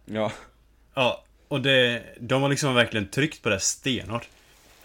Ja. 0.05 0.31
Ja, 0.93 1.23
och 1.47 1.61
det, 1.61 2.03
de 2.19 2.41
har 2.41 2.49
liksom 2.49 2.75
verkligen 2.75 3.07
tryckt 3.07 3.41
på 3.41 3.49
det 3.49 3.59
stenhårt. 3.59 4.27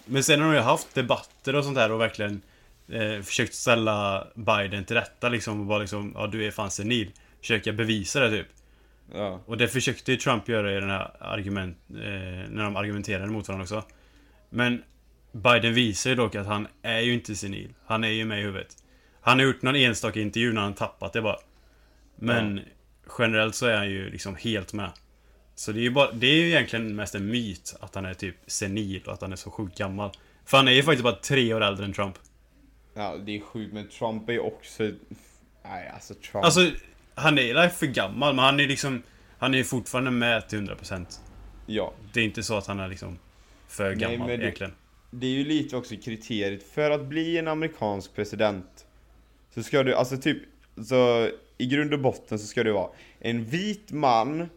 Men 0.05 0.25
sen 0.25 0.41
har 0.41 0.49
de 0.49 0.55
ju 0.55 0.63
haft 0.63 0.95
debatter 0.95 1.55
och 1.55 1.65
sånt 1.65 1.77
där 1.77 1.93
och 1.93 2.01
verkligen 2.01 2.43
eh, 2.89 3.23
försökt 3.23 3.55
ställa 3.55 4.27
Biden 4.35 4.85
till 4.85 4.97
rätta 4.97 5.29
liksom 5.29 5.61
och 5.61 5.67
bara 5.67 5.79
liksom, 5.79 6.13
ja 6.15 6.27
du 6.27 6.47
är 6.47 6.51
fan 6.51 6.71
senil. 6.71 7.11
Försöka 7.41 7.73
bevisa 7.73 8.21
det 8.21 8.31
typ. 8.31 8.47
Ja. 9.15 9.41
Och 9.47 9.57
det 9.57 9.69
försökte 9.69 10.13
ju 10.13 10.19
Trump 10.19 10.49
göra 10.49 10.77
i 10.77 10.81
den 10.81 10.91
här 10.91 11.17
argument, 11.21 11.79
eh, 11.91 12.51
när 12.51 12.65
de 12.65 12.77
argumenterade 12.77 13.31
mot 13.31 13.49
varandra 13.49 13.63
också. 13.63 13.85
Men 14.51 14.83
Biden 15.33 15.75
visar 15.75 16.11
ju 16.11 16.17
dock 16.17 16.35
att 16.35 16.47
han 16.47 16.69
är 16.83 17.01
ju 17.01 17.15
inte 17.15 17.35
senil. 17.35 17.75
Han 17.87 18.05
är 18.05 18.09
ju 18.09 18.25
med 18.25 18.41
i 18.41 18.43
huvudet. 18.43 18.77
Han 19.21 19.39
har 19.39 19.47
gjort 19.47 19.63
någon 19.63 19.77
enstaka 19.77 20.21
intervju 20.21 20.53
när 20.53 20.61
han 20.61 20.75
tappat 20.75 21.13
det 21.13 21.23
bara. 21.23 21.37
Men 22.17 22.61
generellt 23.19 23.55
så 23.55 23.67
är 23.67 23.77
han 23.77 23.91
ju 23.91 24.11
liksom 24.11 24.37
helt 24.37 24.73
med. 24.73 24.91
Så 25.55 25.73
det 25.73 25.81
är 25.81 25.83
ju 25.83 25.91
bara, 25.91 26.13
det 26.13 26.27
är 26.27 26.35
ju 26.35 26.49
egentligen 26.49 26.97
mest 26.97 27.15
en 27.15 27.27
myt 27.27 27.77
att 27.81 27.95
han 27.95 28.05
är 28.05 28.15
typ 28.15 28.37
senil 28.47 29.03
och 29.07 29.13
att 29.13 29.21
han 29.21 29.33
är 29.33 29.37
så 29.37 29.51
sjukt 29.51 29.79
gammal. 29.79 30.11
För 30.45 30.57
han 30.57 30.69
är 30.69 30.73
ju 30.73 30.83
faktiskt 30.83 31.05
bara 31.05 31.15
tre 31.15 31.55
år 31.55 31.61
äldre 31.61 31.85
än 31.85 31.93
Trump. 31.93 32.19
Ja, 32.97 33.17
det 33.17 33.37
är 33.37 33.41
sjukt, 33.41 33.73
men 33.75 33.89
Trump 33.89 34.29
är 34.29 34.33
ju 34.33 34.41
också... 34.41 34.83
Nej, 35.65 35.89
alltså 35.95 36.15
Trump... 36.15 36.45
Alltså, 36.45 36.71
han 37.15 37.39
är 37.39 37.43
ju 37.65 37.69
för 37.71 37.87
gammal 37.87 38.35
men 38.35 38.45
han 38.45 38.61
är 38.61 38.67
liksom 38.67 39.03
Han 39.39 39.55
är 39.55 39.59
ju 39.59 39.65
fortfarande 39.65 40.11
med 40.11 40.49
till 40.49 40.59
100%. 40.71 41.07
ja. 41.67 41.93
Det 42.13 42.21
är 42.21 42.25
inte 42.25 42.43
så 42.43 42.57
att 42.57 42.67
han 42.67 42.81
är 42.81 42.89
liksom 42.89 43.19
för 43.69 43.85
Nej, 43.91 43.97
gammal 43.97 44.19
men 44.29 44.39
det- 44.39 44.45
egentligen. 44.45 44.73
Det 45.11 45.27
är 45.27 45.31
ju 45.31 45.45
lite 45.45 45.77
också 45.77 45.95
kriteriet 46.05 46.63
för 46.63 46.91
att 46.91 47.05
bli 47.07 47.39
en 47.39 47.49
amerikansk 47.49 48.15
president 48.15 48.87
Så 49.55 49.63
ska 49.63 49.83
du, 49.83 49.95
alltså 49.95 50.17
typ, 50.17 50.39
så 50.89 51.31
i 51.59 51.67
grund 51.67 51.93
och 51.95 52.01
botten 52.01 52.39
så 52.39 52.47
ska 52.47 52.65
du 52.65 52.73
vara 52.73 52.91
en 53.19 53.45
vit 53.45 53.93
man 53.93 54.49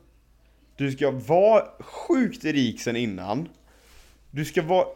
Du 0.77 0.91
ska 0.91 1.11
vara 1.11 1.65
sjukt 1.79 2.43
rik 2.45 2.81
sen 2.81 2.95
innan 2.95 3.49
Du 4.31 4.45
ska 4.45 4.61
vara 4.61 4.87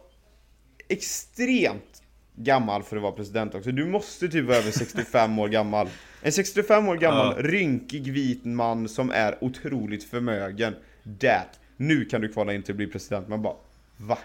extremt 0.87 1.92
gammal 2.35 2.83
för 2.83 2.95
att 2.95 3.01
vara 3.01 3.11
president 3.11 3.55
också 3.55 3.71
Du 3.71 3.85
måste 3.85 4.29
typ 4.29 4.45
vara 4.45 4.57
över 4.57 4.71
65 4.71 5.39
år 5.39 5.47
gammal 5.47 5.89
En 6.21 6.31
65 6.31 6.87
år 6.87 6.95
gammal, 6.95 7.33
Ja. 7.37 7.43
rynkig 7.43 8.11
vit 8.11 8.45
man 8.45 8.89
som 8.89 9.11
är 9.11 9.43
otroligt 9.43 10.03
förmögen 10.03 10.75
Där, 11.03 11.43
nu 11.77 12.05
kan 12.05 12.21
du 12.21 12.27
kvala 12.33 12.53
in 12.53 12.63
till 12.63 12.71
att 12.71 12.77
bli 12.77 12.87
president 12.87 13.27
Man 13.27 13.41
bara, 13.41 13.55
va? 13.97 14.17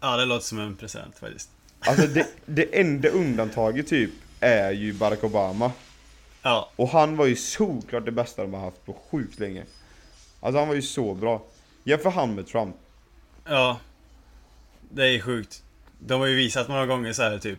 Ja, 0.00 0.16
det 0.16 0.24
låter 0.24 0.44
som 0.46 0.58
en 0.58 0.76
present 0.76 1.18
faktiskt. 1.18 1.50
Alltså 1.80 2.06
det, 2.06 2.26
det 2.46 2.80
enda 2.80 3.08
undantaget 3.08 3.86
typ 3.86 4.10
är 4.40 4.70
ju 4.72 4.92
Barack 4.92 5.24
Obama 5.24 5.72
Ja, 6.42 6.70
Och 6.76 6.88
han 6.88 7.16
var 7.16 7.26
ju 7.26 7.36
såklart 7.36 8.04
det 8.04 8.12
bästa 8.12 8.42
de 8.42 8.54
har 8.54 8.60
haft 8.60 8.84
på 8.86 8.96
sjukt 9.10 9.38
länge 9.38 9.64
Alltså 10.40 10.58
han 10.58 10.68
var 10.68 10.74
ju 10.74 10.82
så 10.82 11.14
bra 11.14 11.42
Jämför 11.84 12.10
han 12.10 12.34
med 12.34 12.46
Trump 12.46 12.76
ja. 13.46 13.78
Det 14.90 15.06
är 15.08 15.20
sjukt. 15.20 15.62
De 16.06 16.20
har 16.20 16.26
ju 16.26 16.36
visat 16.36 16.68
några 16.68 16.86
gånger 16.86 17.12
så 17.12 17.22
här 17.22 17.38
typ. 17.38 17.58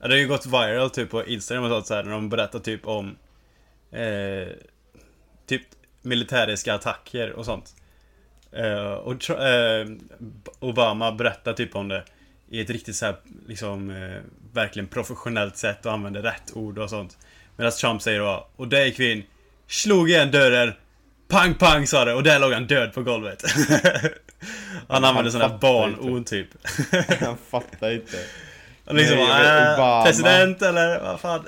Det 0.00 0.08
har 0.08 0.16
ju 0.16 0.28
gått 0.28 0.46
viral 0.46 0.90
typ 0.90 1.10
på 1.10 1.26
Instagram 1.26 1.64
och 1.64 1.70
sånt 1.70 1.86
så 1.86 1.94
här 1.94 2.02
när 2.02 2.10
de 2.12 2.28
berättar 2.28 2.58
typ 2.58 2.86
om 2.86 3.16
eh, 3.90 4.48
typ 5.46 5.62
militäriska 6.02 6.74
attacker 6.74 7.32
och 7.32 7.44
sånt. 7.44 7.74
Eh, 8.52 8.92
och 8.92 9.30
eh, 9.30 9.86
Obama 10.60 11.12
berättar 11.12 11.52
typ 11.52 11.76
om 11.76 11.88
det 11.88 12.04
i 12.50 12.60
ett 12.60 12.70
riktigt 12.70 12.96
så 12.96 13.06
här 13.06 13.16
liksom 13.46 13.90
eh, 13.90 14.20
verkligen 14.52 14.88
professionellt 14.88 15.56
sätt 15.56 15.86
och 15.86 15.92
använder 15.92 16.22
rätt 16.22 16.52
ord 16.52 16.78
och 16.78 16.90
sånt. 16.90 17.18
Medan 17.56 17.72
Trump 17.72 18.02
säger 18.02 18.20
då 18.20 18.48
och 18.56 18.68
där 18.68 18.84
gick 18.84 19.00
vi 19.00 19.12
in, 19.12 19.22
slog 19.66 20.10
igen 20.10 20.30
dörren, 20.30 20.72
pang 21.28 21.54
pang 21.54 21.86
sa 21.86 22.04
det 22.04 22.14
och 22.14 22.22
där 22.22 22.38
låg 22.38 22.52
han 22.52 22.66
död 22.66 22.92
på 22.94 23.02
golvet. 23.02 23.44
han 24.88 25.04
använder 25.04 25.38
här 25.38 25.44
inte. 25.46 25.58
barnord 25.58 26.26
typ. 26.26 26.48
Han 27.20 27.36
fattar 27.36 27.90
inte 27.90 28.16
Och 28.84 28.94
liksom, 28.94 29.16
Nej, 29.18 29.66
äh, 29.66 29.74
Obama. 29.74 30.04
president 30.04 30.62
eller 30.62 31.00
vad 31.00 31.20
fan. 31.20 31.46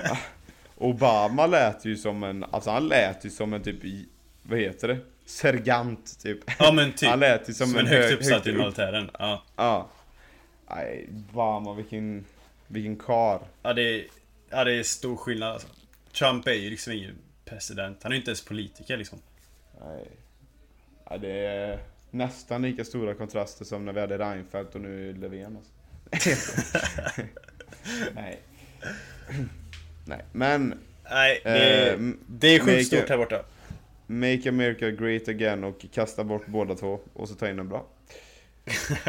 Obama 0.76 1.46
lät 1.46 1.84
ju 1.84 1.96
som 1.96 2.22
en, 2.22 2.44
alltså 2.50 2.70
han 2.70 2.88
lät 2.88 3.24
ju 3.24 3.30
som 3.30 3.52
en 3.52 3.62
typ, 3.62 4.06
vad 4.42 4.58
heter 4.58 4.88
det? 4.88 4.98
Sergant 5.26 6.18
typ 6.22 6.38
ja 6.58 6.72
men 6.72 6.92
typ. 6.92 7.08
Han 7.08 7.20
lät 7.20 7.48
ju 7.48 7.54
som, 7.54 7.66
som 7.70 7.78
en 7.78 7.86
en 7.86 7.92
högt 7.92 8.04
hög- 8.04 8.12
uppsatt 8.18 8.46
i 8.46 8.52
militären. 8.52 9.10
Ja. 9.18 9.42
Ja 9.56 9.88
Nej, 10.70 11.08
Obama 11.32 11.74
vilken, 11.74 12.24
vilken 12.66 12.96
kar 12.96 13.40
Ja 13.62 13.72
det, 13.72 13.82
är, 13.82 14.04
ja 14.50 14.64
det 14.64 14.72
är 14.72 14.82
stor 14.82 15.16
skillnad 15.16 15.52
alltså. 15.52 15.68
Trump 16.18 16.46
är 16.46 16.52
ju 16.52 16.70
liksom 16.70 16.92
ingen 16.92 17.18
president. 17.44 17.98
Han 18.02 18.12
är 18.12 18.16
ju 18.16 18.20
inte 18.20 18.30
ens 18.30 18.44
politiker 18.44 18.96
liksom. 18.96 19.18
Nej. 19.84 20.06
Ja, 21.10 21.18
det 21.18 21.46
är 21.46 21.78
nästan 22.10 22.62
lika 22.62 22.84
stora 22.84 23.14
kontraster 23.14 23.64
som 23.64 23.84
när 23.84 23.92
vi 23.92 24.00
hade 24.00 24.18
Reinfeldt 24.18 24.74
och 24.74 24.80
nu 24.80 25.14
Löfven 25.14 25.56
alltså. 25.56 25.72
Nej. 28.14 28.40
Nej, 30.06 30.24
men 30.32 30.74
Nej, 31.10 31.40
det 31.44 31.50
är, 31.50 31.92
Eh, 31.94 31.98
det 32.26 32.48
är 32.48 32.60
sjukt 32.60 32.86
stort 32.86 33.08
här 33.08 33.16
borta. 33.16 33.42
Make 34.06 34.48
America 34.48 34.90
Great 34.90 35.28
Again 35.28 35.64
och 35.64 35.86
kasta 35.92 36.24
bort 36.24 36.46
båda 36.46 36.74
två 36.74 37.00
och 37.12 37.28
så 37.28 37.34
ta 37.34 37.48
in 37.48 37.58
en 37.58 37.68
bra. 37.68 37.86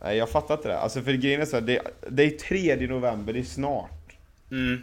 Nej, 0.00 0.16
jag 0.16 0.30
fattar 0.30 0.54
inte 0.54 0.68
det. 0.68 0.78
Alltså 0.78 1.02
för 1.02 1.12
grejen 1.12 1.40
är 1.40 1.44
så 1.44 1.56
här, 1.56 1.62
det, 1.62 1.80
det 2.10 2.22
är 2.22 2.30
3 2.30 2.86
november, 2.86 3.32
det 3.32 3.38
är 3.38 3.42
snart. 3.44 4.16
Mm. 4.50 4.82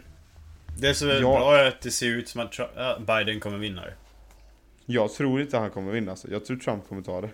Det 0.78 0.88
är 0.88 0.94
så 0.94 1.06
väl 1.06 1.22
Ja. 1.22 1.38
bra 1.38 1.66
att 1.66 1.80
det 1.80 1.90
ser 1.90 2.06
ut 2.06 2.28
som 2.28 2.40
att 2.40 3.06
Biden 3.06 3.40
kommer 3.40 3.58
vinna 3.58 3.82
det. 3.84 3.94
Jag 4.86 5.12
tror 5.12 5.40
inte 5.40 5.58
han 5.58 5.70
kommer 5.70 5.92
vinna, 5.92 6.10
alltså. 6.10 6.30
jag 6.30 6.44
tror 6.44 6.56
Trump 6.56 6.88
kommer 6.88 7.02
ta 7.02 7.20
det. 7.20 7.30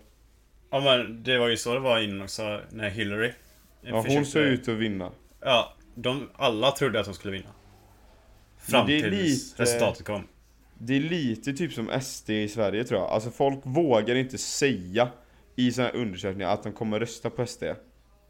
Ja 0.70 0.80
men 0.80 1.22
det 1.22 1.38
var 1.38 1.48
ju 1.48 1.56
så 1.56 1.74
det 1.74 1.80
var 1.80 1.98
innan 1.98 2.22
också 2.22 2.60
när 2.70 2.90
Hillary 2.90 3.32
Ja, 3.82 4.04
hon 4.08 4.26
såg 4.26 4.42
ut 4.42 4.68
att 4.68 4.74
vinna. 4.74 5.12
Ja, 5.40 5.74
de, 5.94 6.30
alla 6.34 6.70
trodde 6.70 7.00
att 7.00 7.06
de 7.06 7.14
skulle 7.14 7.32
vinna. 7.32 7.50
Fram 8.58 8.86
tills 8.86 9.60
resultatet 9.60 10.06
kom. 10.06 10.22
Det 10.78 10.96
är 10.96 11.00
lite 11.00 11.52
typ 11.52 11.72
som 11.72 12.00
SD 12.02 12.30
i 12.30 12.48
Sverige 12.48 12.84
tror 12.84 13.00
jag. 13.00 13.10
Alltså 13.10 13.30
folk 13.30 13.58
vågar 13.62 14.14
inte 14.14 14.38
säga 14.38 15.08
i 15.56 15.72
sådana 15.72 15.90
här 15.92 15.98
undersökningar 16.00 16.48
att 16.48 16.62
de 16.62 16.72
kommer 16.72 17.00
rösta 17.00 17.30
på 17.30 17.46
SD. 17.46 17.62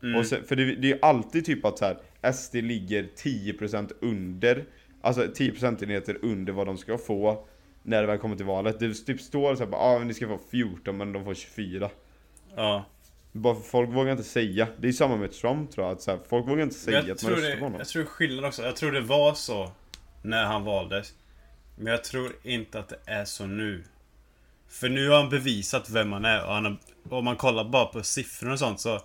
Mm. 0.03 0.25
Sen, 0.25 0.45
för 0.45 0.57
det, 0.57 0.75
det 0.75 0.93
är 0.93 0.99
alltid 1.03 1.45
typ 1.45 1.65
att 1.65 1.79
så 1.79 1.85
här, 1.85 2.33
SD 2.33 2.55
ligger 2.55 3.09
10% 3.17 3.93
under, 4.01 4.65
alltså 5.01 5.29
10 5.35 5.51
procentenheter 5.53 6.19
under 6.23 6.53
vad 6.53 6.67
de 6.67 6.79
ska 6.79 6.99
få 6.99 7.47
när 7.91 8.01
det 8.01 8.07
väl 8.07 8.19
kommer 8.19 8.37
till 8.37 8.47
valet. 8.47 8.81
Det 8.81 8.95
typ 8.95 9.21
står 9.21 9.55
så 9.55 9.65
här, 9.65 9.71
bara, 9.71 9.81
ah, 9.81 9.99
ni 9.99 10.15
ska 10.15 10.29
få 10.29 10.39
14 10.51 10.97
men 10.97 11.13
de 11.13 11.25
får 11.25 11.35
24. 11.35 11.91
Ja. 12.57 12.85
Bara 13.33 13.55
för 13.55 13.63
folk 13.63 13.91
vågar 13.91 14.13
inte 14.13 14.25
säga. 14.25 14.69
Det 14.79 14.89
är 14.89 14.93
samma 14.93 15.17
med 15.17 15.33
Trump 15.33 15.71
tror 15.71 15.87
jag, 15.87 15.93
att 15.93 16.03
så 16.03 16.11
här, 16.11 16.19
folk 16.29 16.49
vågar 16.49 16.63
inte 16.63 16.75
säga 16.75 16.99
jag, 16.99 17.11
att 17.11 17.23
man 17.23 17.33
röstar 17.33 17.51
det, 17.51 17.57
på 17.57 17.65
honom. 17.65 17.79
jag 17.79 17.89
tror 17.89 18.05
skillnaden 18.05 18.49
också, 18.49 18.63
jag 18.63 18.77
tror 18.77 18.93
det 18.93 19.01
var 19.01 19.35
så 19.35 19.73
när 20.23 20.45
han 20.45 20.65
valdes. 20.65 21.15
Men 21.77 21.87
jag 21.87 22.05
tror 22.05 22.33
inte 22.43 22.79
att 22.79 22.89
det 22.89 22.99
är 23.07 23.25
så 23.25 23.47
nu. 23.47 23.85
För 24.69 24.89
nu 24.89 25.09
har 25.09 25.17
han 25.17 25.31
bevisat 25.31 25.91
vem 25.91 26.13
han 26.13 26.25
är 26.25 26.47
och 26.47 26.53
han 26.53 26.65
har, 26.65 26.77
om 27.11 27.25
man 27.25 27.37
kollar 27.37 27.65
bara 27.65 27.87
på 27.87 28.03
siffror 28.03 28.51
och 28.51 28.59
sånt 28.59 28.81
så 28.81 29.01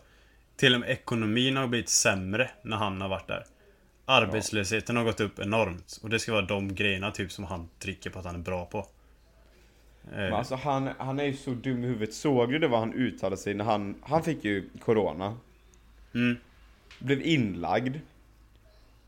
Till 0.58 0.74
och 0.74 0.80
med 0.80 0.90
ekonomin 0.90 1.58
har 1.58 1.68
blivit 1.68 1.90
sämre 1.90 2.50
när 2.62 2.78
han 2.78 3.02
har 3.02 3.10
varit 3.10 3.28
där. 3.28 3.46
Arbetslösheten 4.06 4.98
har 4.98 5.04
gått 5.04 5.20
upp 5.20 5.40
enormt 5.40 6.00
och 6.04 6.10
det 6.10 6.20
ska 6.20 6.32
vara 6.32 6.46
de 6.46 6.76
grejerna 6.76 7.12
typ 7.12 7.32
som 7.32 7.44
han 7.46 7.70
trycker 7.80 8.10
på 8.10 8.20
att 8.20 8.26
han 8.26 8.36
är 8.36 8.40
bra 8.40 8.66
på. 8.66 8.78
Eh, 8.78 8.86
Men 10.18 10.34
alltså 10.34 10.56
han, 10.56 10.90
han 10.98 11.20
är 11.20 11.24
ju 11.24 11.34
så 11.34 11.50
dum 11.52 11.84
i 11.84 11.88
huvudet. 11.88 12.14
Såg 12.14 12.52
du 12.52 12.60
det 12.60 12.68
vad 12.68 12.80
han 12.80 12.94
uttalade 12.94 13.38
sig 13.42 13.54
när 13.54 13.66
han, 13.66 13.96
han 14.02 14.24
fick 14.24 14.44
ju 14.46 14.70
Corona. 14.86 15.38
mm, 16.14 16.38
Blev 17.00 17.22
inlagd. 17.22 17.96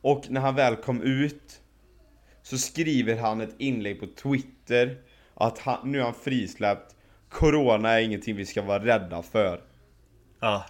Och 0.01 0.25
när 0.29 0.41
han 0.41 0.55
väl 0.55 0.75
kom 0.75 1.01
ut 1.01 1.61
så 2.43 2.57
skriver 2.57 3.17
han 3.17 3.41
ett 3.41 3.55
inlägg 3.57 3.99
på 3.99 4.07
Twitter 4.07 4.97
att 5.33 5.59
han, 5.59 5.91
nu 5.91 5.99
är 5.99 6.03
han 6.03 6.13
frisläppt. 6.13 6.95
Corona 7.29 7.89
är 7.89 8.01
ingenting 8.01 8.35
vi 8.35 8.45
ska 8.45 8.61
vara 8.61 8.85
rädda 8.85 9.21
för. 9.23 9.61
Ja. 10.39 10.65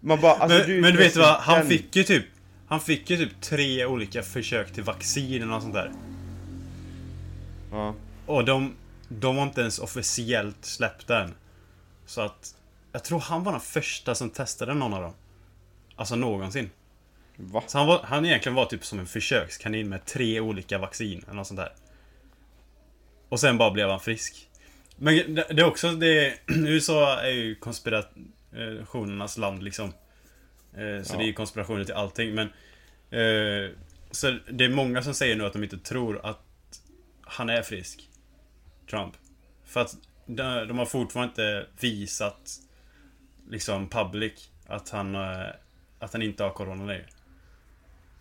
Man 0.00 0.20
bara, 0.20 0.32
alltså, 0.32 0.58
men, 0.58 0.66
du 0.66 0.80
men 0.80 0.92
du 0.92 0.98
vet 0.98 1.16
vad? 1.16 1.34
Han 1.36 1.66
fick 1.66 1.96
ju 1.96 2.02
typ... 2.02 2.24
Han 2.68 2.80
fick 2.80 3.10
ju 3.10 3.16
typ 3.16 3.40
tre 3.40 3.86
olika 3.86 4.22
försök 4.22 4.72
till 4.72 4.82
vaccin 4.82 5.48
något 5.48 5.62
sånt 5.62 5.74
där. 5.74 5.92
Ja. 7.70 7.94
Och 8.26 8.44
de... 8.44 8.74
De 9.08 9.36
var 9.36 9.42
inte 9.42 9.60
ens 9.60 9.78
officiellt 9.78 10.64
släppta 10.64 11.22
än. 11.22 11.34
Så 12.06 12.20
att... 12.20 12.54
Jag 12.92 13.04
tror 13.04 13.20
han 13.20 13.44
var 13.44 13.52
den 13.52 13.60
första 13.60 14.14
som 14.14 14.30
testade 14.30 14.74
någon 14.74 14.94
av 14.94 15.02
dem. 15.02 15.14
Alltså 15.96 16.16
någonsin. 16.16 16.70
Va? 17.36 17.62
Så 17.66 17.78
han, 17.78 17.86
var, 17.86 18.02
han 18.02 18.26
egentligen 18.26 18.56
var 18.56 18.66
typ 18.66 18.84
som 18.84 18.98
en 18.98 19.06
försökskanin 19.06 19.88
med 19.88 20.04
tre 20.04 20.40
olika 20.40 20.78
vaccin 20.78 21.22
eller 21.24 21.34
något 21.34 21.46
sånt 21.46 21.60
där. 21.60 21.72
Och 23.28 23.40
sen 23.40 23.58
bara 23.58 23.70
blev 23.70 23.88
han 23.88 24.00
frisk. 24.00 24.48
Men 24.96 25.34
det, 25.34 25.46
det 25.50 25.62
är 25.62 25.64
också 25.64 25.92
det... 25.92 26.38
USA 26.46 27.20
är 27.20 27.30
ju 27.30 27.54
konspirationernas 27.54 29.36
land 29.38 29.62
liksom. 29.62 29.92
Eh, 30.76 31.02
Så 31.02 31.14
Ja. 31.14 31.18
det 31.18 31.24
är 31.24 31.26
ju 31.26 31.32
konspirationer 31.32 31.84
till 31.84 31.94
allting 31.94 32.34
men... 32.34 32.46
Eh, 33.10 33.70
så 34.10 34.38
det 34.50 34.64
är 34.64 34.68
många 34.68 35.02
som 35.02 35.14
säger 35.14 35.36
nu 35.36 35.46
att 35.46 35.52
de 35.52 35.62
inte 35.62 35.78
tror 35.78 36.26
att 36.26 36.80
han 37.22 37.50
är 37.50 37.62
frisk. 37.62 38.08
Trump. 38.90 39.14
För 39.64 39.80
att 39.80 39.96
de, 40.26 40.68
de 40.68 40.78
har 40.78 40.86
fortfarande 40.86 41.30
inte 41.30 41.66
visat 41.80 42.50
liksom 43.50 43.88
public 43.88 44.50
att 44.66 44.88
han, 44.90 45.14
eh, 45.14 45.46
att 45.98 46.12
han 46.12 46.22
inte 46.22 46.42
har 46.42 46.50
corona 46.50 46.84
längre. 46.84 47.04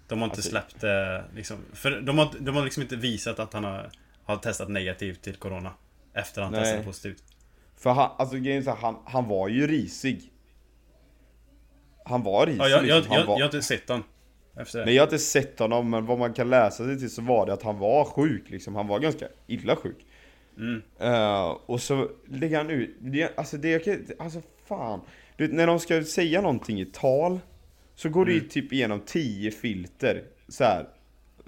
De 0.08 0.20
har 0.22 0.28
inte 0.28 0.42
släppt 0.42 0.82
det 0.82 1.24
liksom. 1.36 1.58
För 1.74 2.02
de 2.02 2.18
har, 2.18 2.30
de 2.40 2.56
har 2.56 2.64
liksom 2.64 2.84
inte 2.84 2.96
visat 2.96 3.40
att 3.40 3.54
han 3.54 3.64
har, 3.64 3.90
har 4.24 4.38
testat 4.38 4.70
negativt 4.70 5.22
till 5.22 5.36
corona. 5.36 5.74
Efter 6.14 6.42
han 6.42 6.52
Nej. 6.52 6.62
testade 6.62 6.84
positivt. 6.84 7.24
För 7.78 7.90
han, 7.90 8.12
alltså 8.18 8.38
grejen 8.38 8.64
så 8.64 8.70
här, 8.70 8.78
han, 8.78 8.98
han 9.06 9.28
var 9.28 9.48
ju 9.48 9.68
risig. 9.68 10.32
Han 12.08 12.24
var 12.24 12.46
risig 12.46 12.62
Ja, 12.62 12.70
jag, 12.70 12.84
liksom. 12.84 13.04
han 13.12 13.20
jag, 13.20 13.28
var... 13.28 13.34
jag 13.40 13.46
har 13.46 13.56
inte 13.56 13.62
sett 13.62 13.88
den. 13.88 14.04
Efter 14.58 14.80
det. 14.80 14.86
Nej 14.86 14.94
jag 14.96 15.02
har 15.02 15.08
inte 15.08 15.20
sett 15.20 15.60
honom 15.60 15.90
men 15.90 16.06
vad 16.06 16.20
man 16.20 16.34
kan 16.34 16.50
läsa 16.50 16.86
sig 16.86 17.00
till 17.00 17.10
så 17.10 17.22
var 17.22 17.46
det 17.46 17.54
att 17.54 17.64
han 17.64 17.80
var 17.80 18.06
sjuk 18.06 18.50
liksom. 18.50 18.76
Han 18.76 18.88
var 18.88 19.00
ganska 19.00 19.28
illa 19.48 19.76
sjuk. 19.76 20.06
Mm. 20.58 20.82
Eh, 21.00 21.46
och 21.66 21.82
så 21.82 22.10
lägger 22.30 22.58
han 22.58 22.70
ut, 22.70 22.96
det, 23.00 23.38
alltså 23.38 23.58
det, 23.58 23.88
alltså 24.20 24.42
fan. 24.68 25.02
Du 25.38 25.48
vet, 25.48 25.56
när 25.56 25.68
de 25.68 25.80
ska 25.80 26.04
säga 26.04 26.42
någonting 26.42 26.82
i 26.82 26.86
tal 26.86 27.40
så 27.96 28.10
går 28.10 28.26
det 28.26 28.34
ju 28.34 28.40
typ 28.40 28.74
igenom 28.74 29.00
10 29.06 29.52
filter. 29.52 30.24
Så 30.48 30.64
här. 30.64 30.88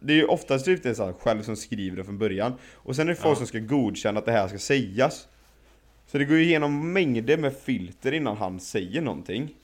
Det 0.02 0.14
är 0.14 0.18
ju 0.18 0.26
oftast 0.26 0.66
typ 0.66 0.84
det 0.84 0.96
så 0.96 1.06
här, 1.06 1.14
själv 1.14 1.42
som 1.44 1.56
skriver 1.56 1.98
det 1.98 2.04
från 2.04 2.18
början. 2.18 2.54
Och 2.74 2.96
sen 2.96 3.08
är 3.08 3.14
det 3.14 3.20
folk 3.20 3.32
Ja. 3.36 3.38
som 3.38 3.48
ska 3.48 3.60
godkänna 3.60 4.20
att 4.20 4.26
det 4.26 4.32
här 4.32 4.48
ska 4.48 4.58
sägas. 4.58 5.28
Så 6.08 6.18
det 6.18 6.26
går 6.26 6.38
ju 6.38 6.44
igenom 6.44 6.94
mängder 6.94 7.38
med 7.38 7.54
filter 7.58 8.12
innan 8.12 8.38
han 8.38 8.60
säger 8.60 9.02
någonting. 9.02 9.56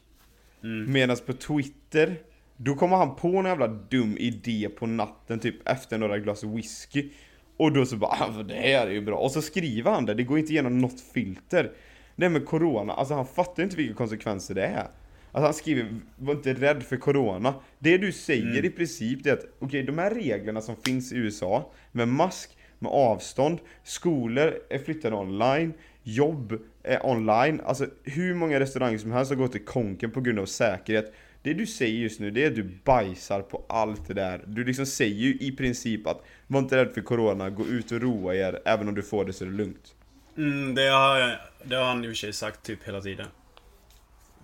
Mm. 0.64 0.92
Medan 0.92 1.18
på 1.26 1.34
Twitter, 1.34 2.16
då 2.58 2.76
kommer 2.76 2.98
han 2.98 3.16
på 3.16 3.28
en 3.28 3.46
jävla 3.46 3.68
dum 3.68 4.18
idé 4.18 4.70
på 4.80 4.86
natten 4.86 5.40
typ 5.40 5.70
efter 5.70 5.98
några 5.98 6.20
glas 6.20 6.44
whisky. 6.44 7.10
Och 7.58 7.72
då 7.72 7.86
så 7.86 7.98
bara 7.98 8.12
ah, 8.12 8.44
det 8.44 8.54
här 8.54 8.88
är 8.88 8.92
ju 8.92 9.02
bra. 9.02 9.18
Och 9.18 9.32
så 9.32 9.42
skriver 9.42 9.92
han 9.92 10.06
det, 10.06 10.14
det 10.14 10.24
går 10.24 10.40
inte 10.40 10.52
igenom 10.52 10.78
något 10.78 11.02
filter. 11.14 11.72
Det 12.16 12.30
med 12.30 12.46
corona, 12.46 12.94
alltså 12.94 13.14
han 13.14 13.26
fattar 13.26 13.64
inte 13.64 13.76
vilka 13.76 13.94
konsekvenser 13.94 14.56
det 14.56 14.66
är. 14.66 14.88
Alltså 15.32 15.46
han 15.46 15.54
skriver, 15.54 16.00
var 16.16 16.34
inte 16.34 16.54
rädd 16.54 16.84
för 16.84 16.98
corona. 16.98 17.54
Det 17.80 17.98
du 17.98 18.12
säger 18.12 18.52
Mm. 18.52 18.66
i 18.66 18.70
princip 18.70 19.24
det 19.24 19.30
är 19.30 19.34
att, 19.34 19.46
okej 19.60 19.84
de 19.84 19.98
här 19.98 20.16
reglerna 20.16 20.62
som 20.62 20.76
finns 20.76 21.14
i 21.14 21.18
USA, 21.18 21.72
med 21.92 22.08
mask, 22.08 22.58
med 22.80 22.92
avstånd, 22.92 23.60
skolor 23.84 24.54
är 24.70 24.80
flyttade 24.80 25.16
online, 25.16 25.74
jobb 26.04 26.60
är 26.84 27.06
online, 27.06 27.62
alltså 27.66 27.88
hur 28.04 28.36
många 28.36 28.60
restauranger 28.60 28.98
som 28.98 29.12
helst 29.12 29.32
har 29.32 29.36
gått 29.36 29.56
i 29.56 29.60
konken 29.60 30.12
på 30.12 30.22
grund 30.22 30.40
av 30.40 30.46
säkerhet. 30.46 31.14
Det 31.42 31.54
du 31.54 31.68
säger 31.68 32.00
just 32.00 32.20
nu, 32.20 32.32
det 32.32 32.44
är 32.44 32.48
att 32.48 32.56
du 32.56 32.64
bajsar 32.84 33.42
på 33.42 33.66
allt 33.70 34.08
det 34.08 34.14
där. 34.14 34.44
Du 34.48 34.64
liksom 34.64 34.86
säger 34.86 35.16
ju 35.16 35.38
i 35.40 35.52
princip 35.52 36.08
att 36.08 36.24
var 36.48 36.60
inte 36.60 36.78
rädd 36.78 36.94
för 36.94 37.02
corona, 37.02 37.50
gå 37.50 37.66
ut 37.66 37.92
och 37.92 38.02
roa 38.02 38.36
er, 38.36 38.62
även 38.66 38.88
om 38.88 38.96
du 38.96 39.02
får 39.02 39.26
det 39.26 39.34
så 39.34 39.46
är 39.46 39.50
det 39.50 39.56
lugnt. 39.56 39.96
Mm, 40.38 40.76
det, 40.76 40.88
har, 40.88 41.42
det 41.64 41.76
har 41.76 41.86
han 41.86 42.06
i 42.06 42.08
och 42.08 42.12
för 42.12 42.16
sig 42.16 42.34
sagt 42.34 42.64
typ 42.64 42.88
hela 42.88 43.02
tiden. 43.02 43.28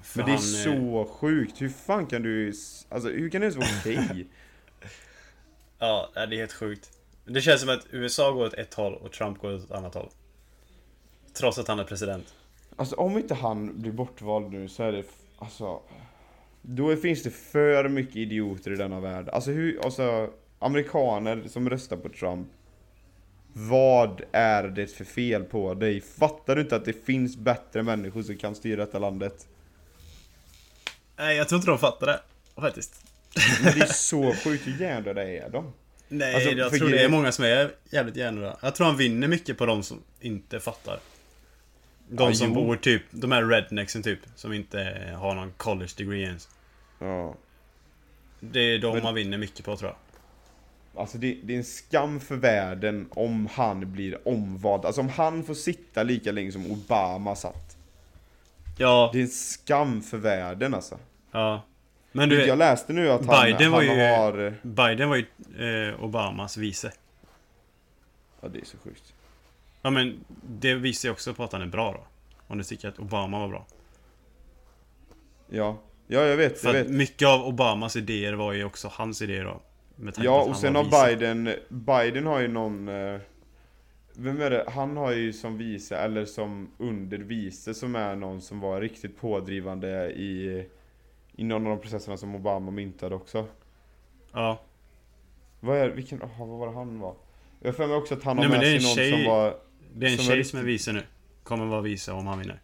För 0.02 0.20
Men 0.20 0.26
det 0.26 0.32
är 0.32 0.36
eh, 0.36 0.40
så 0.40 1.06
sjukt, 1.14 1.62
hur 1.62 1.70
fan 1.70 2.06
kan 2.06 2.22
du, 2.22 2.54
alltså 2.90 3.10
hur 3.10 3.30
kan 3.30 3.42
det 3.42 3.46
ens 3.46 3.56
vara 3.56 3.70
okej? 3.80 4.28
Ja, 5.82 6.10
det 6.14 6.22
är 6.22 6.38
helt 6.38 6.54
sjukt. 6.54 6.90
Det 7.26 7.42
känns 7.42 7.62
som 7.62 7.70
att 7.70 7.88
USA 7.92 8.32
går 8.32 8.46
åt 8.46 8.54
ett 8.54 8.74
håll 8.74 8.94
och 8.94 9.12
Trump 9.12 9.38
går 9.40 9.54
åt 9.54 9.64
ett 9.64 9.72
annat 9.72 9.94
håll. 9.94 10.10
Trots 11.40 11.58
att 11.58 11.68
han 11.68 11.80
är 11.80 11.84
president. 11.84 12.34
Alltså 12.76 12.96
om 12.96 13.18
inte 13.18 13.34
han 13.34 13.82
blir 13.82 13.92
bortvald 13.92 14.52
nu 14.52 14.68
så 14.68 14.84
är 14.84 14.92
det, 14.92 15.04
alltså 15.38 15.82
Då 16.62 16.96
finns 16.96 17.24
det 17.24 17.30
för 17.30 17.90
mycket 17.90 18.16
idioter 18.16 18.72
i 18.72 18.76
denna 18.76 19.00
värld. 19.00 19.30
Alltså 19.30 19.52
hur, 19.52 19.86
alltså 19.86 20.30
Amerikaner 20.60 21.44
som 21.48 21.70
röstar 21.70 21.98
på 21.98 22.10
Trump 22.10 22.48
Vad 23.54 24.22
är 24.32 24.64
det 24.64 24.88
för 24.88 25.06
fel 25.06 25.44
på 25.44 25.74
dig? 25.74 26.02
Fattar 26.02 26.56
du 26.56 26.62
inte 26.62 26.76
att 26.76 26.86
det 26.86 27.06
finns 27.06 27.38
bättre 27.38 27.84
människor 27.84 28.22
som 28.22 28.38
kan 28.38 28.56
styra 28.56 28.86
detta 28.86 29.00
landet? 29.00 29.48
Nej, 31.18 31.38
jag 31.38 31.50
tror 31.50 31.58
inte 31.58 31.72
de 31.72 31.78
fattar 31.78 32.08
det. 32.08 32.20
Faktiskt. 32.62 33.06
Men 33.64 33.74
det 33.74 33.82
är 33.82 33.86
så 33.94 34.34
sjukt, 34.34 34.68
hur 34.68 34.82
hjärndöda 34.82 35.24
är 35.24 35.50
de? 35.50 35.74
Nej, 36.08 36.36
Alltså, 36.36 36.50
jag 36.50 36.72
tror 36.72 36.90
det 36.90 37.04
är 37.04 37.10
många 37.10 37.32
som 37.32 37.46
är 37.46 37.72
jävligt 37.90 38.16
hjärndöda. 38.16 38.58
Jag 38.62 38.76
tror 38.76 38.88
han 38.88 38.98
vinner 38.98 39.28
mycket 39.28 39.58
på 39.58 39.66
de 39.66 39.84
som 39.84 40.04
inte 40.20 40.60
fattar. 40.60 41.00
De 42.12 42.28
Ja, 42.30 42.34
som 42.34 42.48
jo. 42.48 42.54
bor 42.54 42.76
typ, 42.76 43.02
de 43.12 43.32
här 43.32 43.44
rednexen 43.46 44.04
typ, 44.04 44.20
som 44.36 44.54
inte 44.54 45.10
har 45.18 45.36
någon 45.36 45.52
college 45.58 45.92
degree 45.98 46.22
ens. 46.24 46.50
Ja 47.00 47.36
Det 48.40 48.60
är 48.60 48.80
de 48.80 48.94
Men- 48.94 49.04
man 49.04 49.14
vinner 49.16 49.38
mycket 49.38 49.66
på 49.66 49.76
tror 49.76 49.90
jag. 49.92 49.98
Alltså 51.02 51.18
det, 51.18 51.38
det 51.44 51.54
är 51.54 51.58
en 51.58 51.64
skam 51.64 52.20
för 52.20 52.36
världen 52.36 53.08
om 53.12 53.48
han 53.54 53.92
blir 53.92 54.28
omvald. 54.28 54.86
Alltså 54.86 55.02
om 55.02 55.10
han 55.10 55.44
får 55.44 55.54
sitta 55.54 56.04
lika 56.04 56.32
länge 56.32 56.52
som 56.52 56.72
Obama 56.72 57.36
satt. 57.36 57.78
Ja, 58.78 59.10
Det 59.14 59.20
är 59.20 59.24
en 59.24 59.28
skam 59.30 60.02
för 60.02 60.18
världen 60.18 60.74
alltså. 60.74 60.98
ja. 61.32 61.66
Men 62.12 62.30
du 62.30 62.46
jag 62.46 62.58
läste 62.58 62.94
nu 62.94 63.10
att 63.12 63.26
han, 63.26 63.46
Biden 63.46 63.62
han 63.64 63.72
var 63.72 63.82
ju- 63.82 63.90
har... 63.90 64.54
Biden 64.62 65.10
var 65.10 65.16
ju 65.16 65.26
eh, 65.90 66.04
Obamas 66.04 66.58
vice. 66.58 66.92
Ja 68.42 68.48
det 68.48 68.60
är 68.60 68.66
så 68.66 68.78
sjukt. 68.78 69.14
Ja 69.82 69.90
men, 69.90 70.26
det 70.50 70.74
visar 70.76 71.10
ju 71.10 71.14
också 71.14 71.34
på 71.34 71.44
att 71.44 71.52
han 71.54 71.62
är 71.62 71.66
bra 71.68 71.92
då. 71.94 72.04
Om 72.48 72.58
du 72.58 72.64
tycker 72.64 72.88
att 72.88 73.00
Obama 73.00 73.40
var 73.40 73.48
bra. 73.48 73.66
Ja, 75.50 75.78
ja 76.08 76.20
jag 76.22 76.38
vet, 76.38 76.60
För 76.60 76.74
jag 76.74 76.84
vet. 76.84 76.92
mycket 76.94 77.28
av 77.28 77.42
Obamas 77.48 77.96
idéer 77.96 78.34
var 78.34 78.54
ju 78.54 78.64
också 78.64 78.88
hans 78.92 79.22
idéer 79.22 79.44
då. 79.44 79.62
Ja 80.18 80.42
och 80.44 80.56
sen 80.58 80.76
har. 80.76 81.08
Biden, 81.08 81.50
Biden 81.70 82.26
har 82.26 82.40
ju 82.40 82.48
någon... 82.48 82.88
eh, 82.88 83.20
Vem 84.14 84.42
är 84.42 84.50
det? 84.50 84.66
Han 84.68 84.98
har 84.98 85.12
ju 85.12 85.34
som 85.34 85.58
vice, 85.58 85.98
eller 85.98 86.26
som 86.26 86.70
undervice 86.78 87.80
som 87.80 87.96
är 87.96 88.16
någon 88.16 88.42
som 88.42 88.60
var 88.60 88.82
riktigt 88.82 89.18
pådrivande 89.18 90.12
i... 90.12 90.66
I 91.36 91.44
någon 91.44 91.68
av 91.68 91.70
de 91.76 91.82
processerna 91.82 92.18
som 92.18 92.36
Obama 92.36 92.72
myntade 92.72 93.16
också. 93.16 93.46
Ja. 94.34 94.60
Vad 95.60 95.78
är 95.78 95.90
vilken, 95.90 96.22
aha, 96.24 96.46
vad 96.46 96.60
var 96.60 96.68
det 96.68 96.74
han 96.74 97.00
var? 97.00 97.16
Jag 97.60 97.68
har 97.68 97.74
för 97.74 97.88
mig 97.88 97.96
också 97.96 98.14
att 98.14 98.24
han 98.24 98.38
har 98.38 98.48
Nej, 98.48 98.58
med 98.58 98.62
sig 98.62 98.74
någon 98.74 98.96
tjej- 98.96 99.12
som 99.12 99.26
var... 99.34 99.56
Det 99.94 100.08
är 100.08 100.12
en 100.12 100.18
tjej 100.18 100.44
som 100.44 100.60
är 100.60 100.64
vice 100.64 100.92
nu. 100.92 101.04
Kommer 101.44 101.66
vara 101.66 101.82
vice 101.82 102.12
om 102.12 102.28
han 102.28 102.40
vinner. 102.40 102.62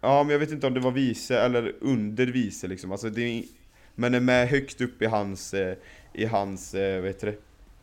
Ja 0.00 0.22
men 0.22 0.32
jag 0.32 0.38
vet 0.38 0.50
inte 0.50 0.66
om 0.66 0.74
det 0.74 0.80
var 0.80 0.90
vice 0.90 1.40
eller 1.40 1.74
under 1.80 2.26
vice 2.26 2.66
liksom. 2.66 2.92
Alltså 2.92 3.10
det 3.10 3.22
är, 3.22 3.44
men 3.94 4.14
är 4.14 4.20
med 4.20 4.48
högt 4.48 4.80
upp 4.80 5.02
i 5.02 5.06
hans, 5.06 5.54
eh, 5.54 5.76
i 6.12 6.24
hans, 6.24 6.74
eh, 6.74 7.00
vad 7.00 7.06
heter 7.06 7.26
det? 7.26 7.36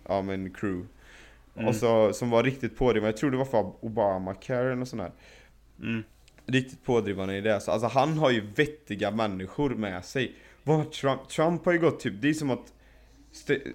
Ja 0.08 0.22
men 0.22 0.54
crew. 0.54 0.88
Mm. 1.56 1.68
Och 1.68 1.76
så, 1.76 2.14
som 2.14 2.30
var 2.30 2.44
riktigt 2.44 2.78
pådrivande, 2.78 3.10
jag 3.10 3.18
tror 3.18 3.32
det 3.32 3.38
var 3.38 3.46
för 3.46 3.86
Obamacare 3.86 4.66
eller 4.66 4.76
något 4.76 4.90
sånt 4.90 5.02
där. 5.02 5.12
Mm. 5.82 6.04
Riktigt 6.46 6.84
pådrivande 6.84 7.38
i 7.38 7.42
det. 7.42 7.62
Så, 7.62 7.72
alltså 7.72 7.88
han 7.88 8.18
har 8.18 8.32
ju 8.32 8.42
vettiga 8.56 9.12
människor 9.12 9.70
med 9.70 10.06
sig. 10.06 10.36
Vad 10.64 10.92
Trump, 10.92 11.30
Trump 11.30 11.66
har 11.66 11.74
ju 11.74 11.80
gått 11.80 12.00
typ, 12.00 12.14
det 12.22 12.30
är 12.30 12.34
som 12.34 12.50
att 12.50 12.74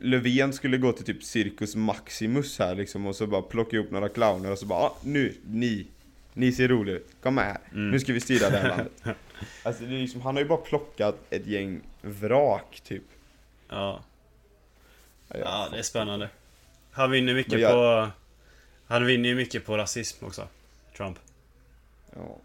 Löfven 0.00 0.52
skulle 0.52 0.78
gå 0.78 0.92
till 0.92 1.04
typ 1.04 1.24
Circus 1.24 1.76
Maximus 1.76 2.58
här 2.58 2.74
liksom 2.74 3.06
och 3.06 3.16
så 3.16 3.26
bara 3.26 3.42
plocka 3.42 3.76
ihop 3.76 3.90
några 3.90 4.08
clowner 4.08 4.50
och 4.50 4.58
så 4.58 4.66
bara 4.66 4.78
ah, 4.78 4.96
nu, 5.04 5.34
ni, 5.46 5.86
ni 6.32 6.52
ser 6.52 6.68
roliga 6.68 6.96
ut, 6.96 7.06
kom 7.22 7.34
med 7.34 7.44
här, 7.44 7.58
Mm. 7.72 7.90
nu 7.90 8.00
ska 8.00 8.12
vi 8.12 8.20
styra 8.20 8.50
det 8.50 8.58
här 8.58 8.68
landet. 8.76 8.92
Alltså 9.62 9.84
det 9.84 9.94
är 9.94 9.98
liksom, 10.00 10.20
han 10.20 10.34
har 10.36 10.42
ju 10.42 10.48
bara 10.48 10.58
plockat 10.58 11.16
ett 11.30 11.46
gäng 11.46 11.80
vrak 12.02 12.80
typ. 12.84 13.02
Ja. 13.68 14.00
Ja, 15.28 15.36
Ja, 15.38 15.68
det 15.72 15.78
är 15.78 15.82
spännande. 15.82 16.28
Han 16.90 17.10
vinner 17.10 17.34
mycket 17.34 17.60
jag- 17.60 17.72
på... 17.72 18.10
Han 18.86 19.06
vinner 19.06 19.28
ju 19.28 19.34
mycket 19.34 19.66
på 19.66 19.76
rasism 19.76 20.24
också. 20.24 20.48
Trump. 20.96 21.18
ja. 22.16 22.36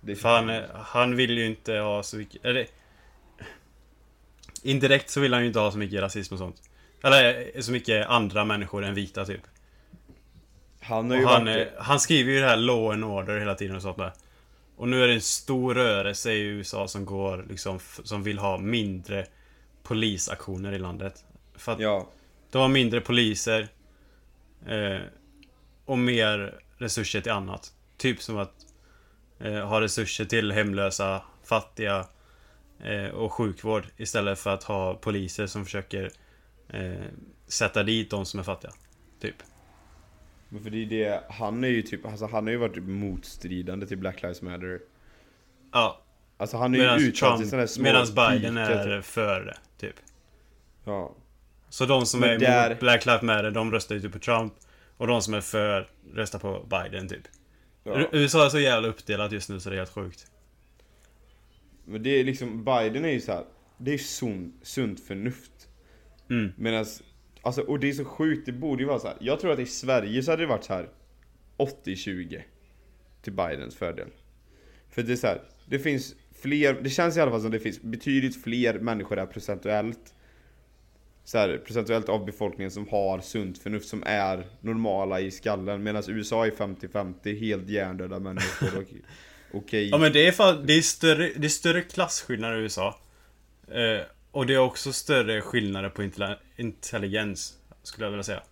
Det 0.00 0.12
är 0.12 0.16
För 0.16 0.28
han, 0.28 0.62
han 0.84 1.16
vill 1.16 1.38
ju 1.38 1.46
inte 1.46 1.72
ha 1.74 2.02
så 2.02 2.16
mycket... 2.16 2.44
Eller... 2.44 2.66
Indirekt 4.62 5.10
så 5.10 5.20
vill 5.20 5.32
han 5.32 5.42
ju 5.42 5.48
inte 5.48 5.58
ha 5.58 5.72
så 5.72 5.78
mycket 5.78 6.00
rasism 6.00 6.34
och 6.34 6.38
sånt. 6.38 6.62
Eller 7.02 7.50
eh, 7.54 7.60
så 7.60 7.72
mycket 7.72 8.06
andra 8.06 8.44
människor 8.44 8.84
än 8.84 8.94
vita 8.94 9.24
typ. 9.24 9.40
Han 10.80 11.10
har 11.10 11.18
ju 11.18 11.24
han, 11.24 11.44
varit... 11.44 11.56
är, 11.56 11.72
han 11.78 12.00
skriver 12.00 12.32
ju 12.32 12.40
det 12.40 12.46
här 12.46 12.56
law 12.56 12.92
and 12.92 13.04
order 13.04 13.38
hela 13.38 13.54
tiden 13.54 13.76
och 13.76 13.82
sånt 13.82 13.96
där. 13.96 14.12
Och 14.76 14.88
nu 14.88 15.02
är 15.02 15.08
det 15.08 15.14
en 15.14 15.20
stor 15.20 15.74
rörelse 15.74 16.32
i 16.32 16.40
USA 16.40 16.88
som 16.88 17.04
går 17.04 17.46
liksom, 17.48 17.78
som 18.04 18.22
vill 18.22 18.38
ha 18.38 18.58
mindre 18.58 19.26
polisaktioner 19.82 20.72
i 20.72 20.78
landet. 20.78 21.24
För 21.56 21.72
att 21.72 21.80
Ja. 21.80 22.08
de 22.50 22.62
har 22.62 22.68
mindre 22.68 23.00
poliser. 23.00 23.68
Eh, 24.66 25.00
och 25.84 25.98
mer 25.98 26.60
resurser 26.78 27.20
till 27.20 27.32
annat. 27.32 27.72
Typ 27.96 28.22
som 28.22 28.36
att 28.38 28.54
eh, 29.40 29.68
ha 29.68 29.80
resurser 29.80 30.24
till 30.24 30.52
hemlösa, 30.52 31.22
fattiga 31.44 31.96
eh, 31.98 32.06
och 33.12 33.32
sjukvård. 33.32 33.86
Istället 33.96 34.38
för 34.38 34.50
att 34.54 34.62
ha 34.64 34.94
poliser 34.94 35.46
som 35.46 35.64
försöker 35.64 36.10
eh, 36.68 36.92
sätta 37.46 37.82
dit 37.82 38.10
de 38.10 38.26
som 38.26 38.40
är 38.40 38.44
fattiga. 38.44 38.70
Typ. 39.20 39.36
Men 40.48 40.62
för 40.62 40.70
det 40.70 40.82
är 40.82 40.86
det, 40.86 41.24
han 41.28 41.64
är 41.64 41.68
ju 41.68 41.82
typ, 41.82 42.06
alltså 42.06 42.26
han 42.26 42.44
har 42.44 42.50
ju 42.50 42.56
varit 42.56 42.74
typ 42.74 42.84
motstridande 42.84 43.86
till 43.86 43.98
Black 43.98 44.22
Lives 44.22 44.42
Matter. 44.42 44.80
Ja, 45.72 46.02
Alltså 46.38 46.56
han 46.56 46.74
är 46.74 46.78
ju 46.78 46.84
Medan 46.84 46.98
uttalat 47.00 47.38
till 47.40 47.48
sådana 47.50 47.60
här 47.62 47.66
små 47.66 47.82
medans 47.82 48.14
Biden 48.14 48.56
är 48.56 49.00
för 49.00 49.40
det, 49.40 49.56
typ. 49.86 49.96
Ja. 50.84 51.14
Så 51.68 51.86
de 51.86 52.06
som 52.06 52.20
Men 52.20 52.30
är 52.30 52.38
där- 52.38 52.66
emot 52.66 52.80
Black 52.80 53.06
Lives 53.06 53.22
Matter, 53.22 53.50
de 53.50 53.72
röstar 53.72 53.94
ju 53.94 54.00
typ 54.00 54.12
på 54.12 54.18
Trump. 54.18 54.52
Och 54.96 55.06
de 55.06 55.22
som 55.22 55.34
är 55.34 55.40
för 55.40 55.88
röstar 56.14 56.38
på 56.38 56.66
Biden, 56.70 57.08
typ. 57.08 57.22
ja. 57.84 58.08
USA 58.12 58.44
är 58.44 58.48
så 58.48 58.58
jävla 58.58 58.88
uppdelat 58.88 59.32
just 59.32 59.48
nu 59.48 59.60
så 59.60 59.70
det 59.70 59.76
är 59.76 59.78
helt 59.78 59.92
sjukt. 59.94 60.26
Men 61.86 62.02
det 62.02 62.10
är 62.10 62.24
liksom, 62.24 62.64
Biden 62.64 63.04
är 63.04 63.08
ju 63.12 63.20
så 63.20 63.32
här. 63.32 63.44
det 63.78 63.94
är 63.94 63.98
sunt, 63.98 64.54
sunt 64.62 65.00
förnuft. 65.00 65.68
Mm. 66.30 66.52
Medan, 66.56 66.86
alltså 67.42 67.62
och 67.62 67.80
det 67.80 67.88
är 67.88 67.92
så 67.92 68.04
sjukt, 68.04 68.46
det 68.46 68.52
borde 68.52 68.82
ju 68.82 68.88
vara 68.88 68.98
så 68.98 69.06
här. 69.08 69.16
Jag 69.20 69.40
tror 69.40 69.52
att 69.52 69.58
i 69.58 69.66
Sverige 69.66 70.22
så 70.22 70.30
hade 70.30 70.42
det 70.42 70.46
varit 70.46 70.64
så 70.64 70.72
här 70.72 70.88
80-20 71.58 72.40
till 73.22 73.32
Bidens 73.32 73.76
fördel. 73.76 74.08
För 74.90 75.02
det 75.02 75.12
är 75.12 75.16
så 75.16 75.26
här, 75.26 75.42
det 75.66 75.78
finns 75.78 76.14
fler, 76.42 76.80
det 76.82 76.90
känns 76.90 77.16
i 77.16 77.20
alla 77.20 77.30
fall 77.30 77.40
som 77.40 77.50
det 77.50 77.58
finns 77.60 77.82
betydligt 77.82 78.42
fler 78.42 78.78
människor 78.78 79.16
där 79.16 79.26
procentuellt 79.26 80.14
så 81.24 81.38
här, 81.38 81.58
procentuellt 81.66 82.08
av 82.08 82.24
befolkningen 82.24 82.70
som 82.70 82.88
har 82.88 83.20
sunt 83.20 83.58
förnuft, 83.58 83.88
som 83.88 84.02
är 84.06 84.46
normala 84.60 85.20
i 85.20 85.30
skallen. 85.30 85.82
Medan 85.82 86.02
USA 86.08 86.46
är 86.46 86.50
50-50, 86.50 87.38
helt 87.40 87.68
hjärndöda 87.68 88.18
människor. 88.18 88.78
och- 88.78 88.92
Okej. 89.52 89.88
Ja 89.88 89.98
men 89.98 90.12
det 90.12 90.26
är 90.28 90.32
fan, 90.32 90.66
det 90.66 90.72
är 90.72 90.82
större, 90.82 91.30
det 91.36 91.46
är 91.46 91.48
större 91.48 91.82
klasskillnader 91.82 92.56
i 92.58 92.60
USA. 92.62 92.98
Eh, 93.68 94.00
och 94.30 94.46
det 94.46 94.54
är 94.54 94.58
också 94.58 94.92
större 94.92 95.40
skillnader 95.40 95.88
på 95.88 96.02
intelli- 96.02 96.36
intelligens, 96.56 97.58
skulle 97.82 98.06
jag 98.06 98.10
vilja 98.10 98.24
säga. 98.24 98.42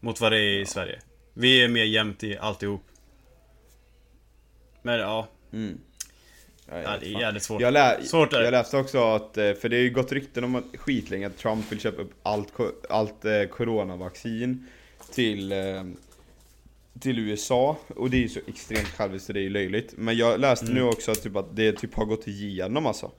Mot 0.00 0.20
vad 0.20 0.32
det 0.32 0.38
är 0.38 0.60
i 0.60 0.66
Sverige. 0.66 1.00
Vi 1.34 1.64
är 1.64 1.68
mer 1.68 1.84
jämnt 1.84 2.24
i 2.24 2.38
alltihop. 2.38 2.82
Men 4.82 4.98
ja, 4.98 5.28
Mm. 5.52 5.78
Ja, 6.68 6.82
ja 6.82 6.96
det 7.00 7.06
är 7.06 7.20
jävligt 7.20 7.42
svårt. 7.42 7.60
Jag, 7.60 7.72
lä 7.72 7.98
Svårt 8.04 8.32
jag 8.32 8.50
läste 8.52 8.76
också 8.76 9.04
att, 9.04 9.36
eh, 9.36 9.52
för 9.54 9.68
det 9.68 9.76
har 9.76 9.82
ju 9.82 9.90
gått 9.90 10.12
rykten 10.12 10.44
om 10.44 10.54
att 10.54 10.64
skitlänge 10.74 11.26
att 11.26 11.36
Trump 11.38 11.72
vill 11.72 11.80
köpa 11.80 12.02
upp 12.02 12.12
allt, 12.22 12.52
allt 12.90 13.24
eh, 13.24 13.44
coronavaccin 13.44 14.66
till, 15.12 15.52
eh, 15.52 15.84
till 17.00 17.18
USA. 17.18 17.76
Och 17.96 18.10
det 18.10 18.16
är 18.16 18.20
ju 18.20 18.28
så 18.28 18.40
extremt 18.48 18.88
själviskt 18.88 19.26
så 19.26 19.32
det 19.32 19.40
är 19.40 19.42
ju 19.42 19.50
löjligt. 19.50 19.92
Men 19.96 20.16
jag 20.16 20.40
läste 20.40 20.64
Mm. 20.66 20.74
nu 20.78 20.82
också 20.82 21.10
att, 21.12 21.22
typ, 21.22 21.36
att 21.36 21.56
det 21.56 21.72
typ 21.72 21.94
har 21.94 22.04
gått 22.04 22.28
igenom 22.28 22.86
alltså. 22.86 23.10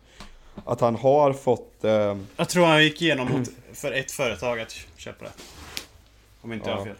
Att 0.65 0.81
han 0.81 0.95
har 0.95 1.33
fått... 1.33 1.83
Eh, 1.83 2.17
Jag 2.37 2.49
tror 2.49 2.65
han 2.65 2.83
gick 2.83 3.01
igenom 3.01 3.27
mot, 3.31 3.49
för 3.73 3.91
ett 3.91 4.11
företag 4.11 4.59
att 4.59 4.75
köpa 4.97 5.25
det. 5.25 5.31
Om 6.41 6.53
inte 6.53 6.69
jag 6.69 6.75
har 6.77 6.81
Ja. 6.87 6.93
fel. 6.93 6.95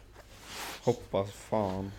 hoppas 0.84 1.32
fan. 1.34 1.92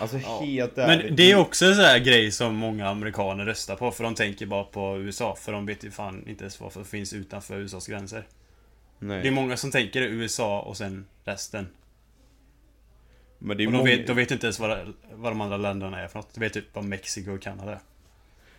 Alltså 0.00 0.18
ja. 0.18 0.40
helt 0.40 0.78
ärligt. 0.78 1.06
Men 1.06 1.16
det 1.16 1.30
är 1.30 1.36
också 1.36 1.64
en 1.66 1.74
sån 1.74 1.84
här 1.84 1.98
grej 1.98 2.32
som 2.32 2.54
många 2.54 2.88
amerikaner 2.88 3.44
röstar 3.44 3.76
på, 3.76 3.90
för 3.90 4.04
de 4.04 4.14
tänker 4.14 4.46
bara 4.46 4.64
på 4.64 4.98
USA. 4.98 5.36
För 5.36 5.52
de 5.52 5.66
vet 5.66 5.84
ju 5.84 5.90
fan 5.90 6.28
inte 6.28 6.44
ens 6.44 6.60
vad 6.60 6.72
som 6.72 6.84
finns 6.84 7.12
utanför 7.12 7.56
USAs 7.58 7.86
gränser. 7.86 8.26
Nej. 8.98 9.22
Det 9.22 9.28
är 9.28 9.32
många 9.32 9.56
som 9.56 9.70
tänker 9.70 10.00
USA 10.02 10.60
och 10.60 10.76
sen 10.76 11.06
resten. 11.24 11.68
Men 13.44 13.56
det 13.56 13.62
är 13.62 13.66
Och 13.66 13.72
de 13.72 13.78
många... 13.78 13.90
vet, 13.90 14.06
de 14.06 14.16
vet 14.16 14.30
inte 14.30 14.46
ens 14.46 14.58
vad, 14.58 14.92
vad 15.14 15.32
de 15.32 15.40
andra 15.40 15.56
länderna 15.56 16.00
är 16.00 16.08
för 16.08 16.18
något. 16.18 16.34
De 16.34 16.40
vet 16.40 16.52
typ 16.52 16.64
vad 16.72 16.84
Mexiko 16.84 17.30
och 17.30 17.42
Kanada 17.42 17.72
är. 17.72 17.80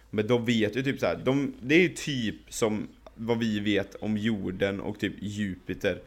Men 0.09 0.27
de 0.27 0.45
vet 0.45 0.75
ju 0.75 0.83
typ 0.83 0.99
så 0.99 1.05
här, 1.05 1.21
de, 1.23 1.53
det 1.61 1.75
är 1.75 1.79
ju 1.79 1.89
typ 1.89 2.35
som 2.49 2.87
vad 3.15 3.39
vi 3.39 3.59
vet 3.59 3.95
om 3.95 4.17
jorden 4.17 4.81
och 4.81 4.99
typ 4.99 5.13
Jupiter. 5.19 6.01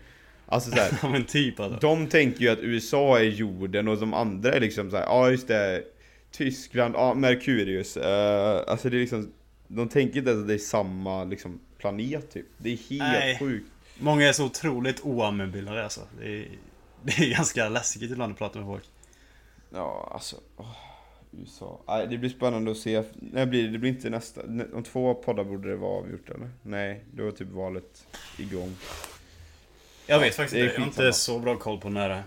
Alltså 0.47 0.71
så 0.71 0.77
här, 0.77 1.09
men 1.13 1.25
typ 1.25 1.61
alltså. 1.61 1.79
de 1.81 2.07
tänker 2.07 2.41
ju 2.41 2.49
att 2.49 2.59
USA 2.61 3.19
är 3.19 3.25
jorden 3.25 3.89
och 3.89 3.99
de 3.99 4.15
andra 4.15 4.53
är 4.53 4.61
liksom 4.61 4.91
så 4.91 4.97
här, 4.97 5.05
ja 5.05 5.31
just 5.31 5.49
det, 5.49 5.83
Tyskland, 6.31 6.95
ja 6.95 7.15
Merkurius. 7.15 7.97
eh, 7.97 8.63
alltså 8.67 8.91
det 8.91 8.97
är 8.97 9.01
liksom, 9.01 9.33
de 9.69 9.89
tänker 9.89 10.19
inte 10.19 10.31
ens 10.31 10.43
att 10.43 10.49
det 10.49 10.55
är 10.55 10.59
samma 10.59 11.25
liksom 11.25 11.61
planet 11.79 12.33
typ. 12.33 12.47
Det 12.59 12.73
är 12.73 12.77
helt 12.77 13.13
Nej. 13.13 13.39
sjukt. 13.39 13.67
Många 13.99 14.29
är 14.29 14.33
så 14.33 14.45
otroligt 14.45 15.01
oallmänbildade 15.01 15.85
alltså. 15.85 16.01
Det 16.21 16.29
är, 16.29 16.47
det 17.19 17.19
är 17.19 17.31
ganska 17.31 17.69
läskigt 17.69 18.11
ibland 18.11 18.33
att 18.33 18.39
prata 18.39 18.59
med 18.59 18.69
folk. 18.69 18.85
Ja 19.71 20.11
alltså, 20.13 20.37
åh, 20.57 20.77
USA. 21.31 21.81
Nej, 21.87 22.07
det 22.07 22.19
blir 22.19 22.31
spännande 22.31 22.71
att 22.71 22.77
se. 22.77 23.03
Nej, 23.15 23.47
blir 23.47 23.63
det? 23.63 23.69
det 23.69 23.79
blir 23.79 23.91
inte 23.91 24.11
nästa, 24.11 24.41
om 24.73 24.83
två 24.83 25.15
poddar 25.15 25.45
borde 25.45 25.69
det 25.69 25.77
vara 25.77 25.99
avgjort 25.99 26.31
eller? 26.31 26.51
Nej, 26.63 27.05
då 27.13 27.27
är 27.27 27.31
typ 27.31 27.49
valet 27.49 28.07
igång. 28.39 28.77
Jag 30.07 30.21
vet 30.21 30.35
faktiskt 30.35 30.55
det 30.55 30.61
är 30.61 30.65
inte. 30.65 30.75
Jag 30.75 30.81
har 30.81 30.87
inte 30.87 31.13
så 31.13 31.39
bra 31.39 31.57
koll 31.57 31.81
på 31.81 31.89
när 31.89 32.09
det 32.09 32.15
är. 32.15 32.25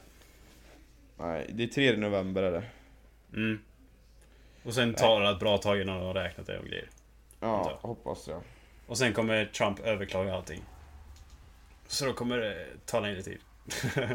Nej, 1.18 1.50
det 1.54 1.64
är 1.64 1.68
3 1.68 1.98
november 1.98 2.44
är 2.44 2.52
det. 2.52 2.64
Mm. 3.34 3.60
Och 4.64 4.74
sen 4.74 4.94
tar 4.94 5.22
det 5.22 5.30
ett 5.30 5.40
bra 5.40 5.58
tag 5.58 5.82
innan 5.82 5.98
de 5.98 6.06
har 6.06 6.14
räknat 6.14 6.48
det 6.48 6.60
och 6.60 6.66
grejer. 6.66 6.90
Ja, 7.40 7.80
hoppas 7.82 8.28
jag. 8.28 8.42
Och 8.88 8.98
sen 8.98 9.14
kommer 9.14 9.46
Trump 9.46 9.80
överklaga 9.80 10.36
allting. 10.36 10.62
Så 11.88 12.06
då 12.06 12.14
kommer 12.14 12.38
det 12.38 12.68
ta 12.86 13.00
längre 13.00 13.22
tid. 13.22 13.40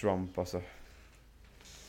Trump 0.00 0.38
alltså. 0.38 0.62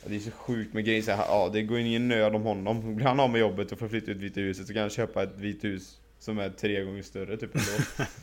Det 0.05 0.15
är 0.15 0.19
så 0.19 0.31
sjukt 0.31 0.73
med 0.73 0.85
grejer 0.85 1.01
så 1.01 1.11
här, 1.11 1.25
ja 1.25 1.49
det 1.53 1.61
går 1.61 1.79
ingen 1.79 2.07
nöd 2.07 2.35
om 2.35 2.41
honom. 2.43 2.95
Blir 2.95 3.05
han 3.05 3.19
av 3.19 3.29
med 3.29 3.41
jobbet 3.41 3.71
och 3.71 3.79
får 3.79 3.87
flytta 3.87 4.11
ut 4.11 4.17
Vita 4.17 4.39
huset 4.39 4.67
så 4.67 4.73
kan 4.73 4.81
han 4.81 4.89
köpa 4.89 5.23
ett 5.23 5.37
vitt 5.37 5.63
hus 5.63 5.97
som 6.19 6.39
är 6.39 6.49
tre 6.49 6.83
gånger 6.83 7.01
större 7.03 7.37
typ 7.37 7.55
ändå. 7.55 8.05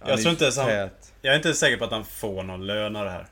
Han 0.00 0.10
är 0.10 0.16
tror 0.16 0.30
inte 0.32 0.44
ens 0.44 0.56
han-. 0.58 0.68
Jag 1.22 1.32
är 1.32 1.36
inte 1.36 1.54
säker 1.54 1.76
på 1.76 1.84
att 1.84 1.90
han 1.90 2.04
får 2.04 2.42
någon 2.42 2.66
lön 2.66 2.96
av 2.96 3.04
det 3.04 3.10
här. 3.10 3.26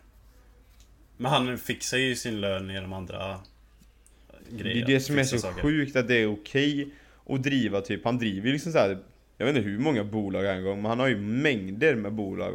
Men 1.17 1.31
han 1.33 1.59
fixar 1.59 1.99
ju 1.99 2.17
sin 2.17 2.41
lön 2.41 2.71
genom 2.71 2.93
andra 2.93 3.41
Det 4.51 4.63
grejer. 4.63 4.83
är 4.83 4.87
det 4.87 5.01
som 5.01 5.19
är 5.19 5.25
så 5.25 5.39
saker. 5.39 5.63
sjukt 5.63 5.97
att 5.97 6.09
det 6.09 6.15
är 6.15 6.27
okej 6.33 6.91
att 7.29 7.43
driva 7.43 7.81
typ, 7.81 8.05
han 8.05 8.19
driver 8.19 8.47
ju 8.47 8.53
liksom 8.53 8.73
så 8.73 8.79
här. 8.79 8.99
Jag 9.37 9.47
vet 9.47 9.57
inte 9.57 9.69
hur 9.69 9.79
många 9.79 10.05
bolag 10.05 10.47
en 10.47 10.65
gång, 10.65 10.83
men 10.83 10.89
han 10.89 10.99
har 10.99 11.07
ju 11.09 11.17
mängder 11.17 11.95
med 11.95 12.13
bolag. 12.13 12.55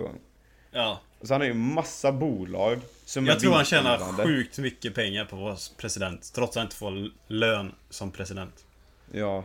Ja. 0.71 1.01
Så 1.23 1.33
han 1.33 1.41
har 1.41 1.47
ju 1.47 1.53
massa 1.53 2.11
bolag 2.11 2.79
som 3.05 3.25
Jag 3.25 3.39
tror 3.39 3.53
han 3.53 3.65
tjänar 3.65 4.23
sjukt 4.23 4.57
mycket 4.59 4.95
pengar 4.95 5.25
på 5.25 5.35
att 5.35 5.41
vara 5.41 5.57
president. 5.77 6.31
Trots 6.35 6.49
att 6.49 6.55
han 6.55 6.65
inte 6.65 6.75
får 6.75 7.09
lön 7.27 7.71
som 7.89 8.11
president. 8.11 8.65
Ja. 9.11 9.43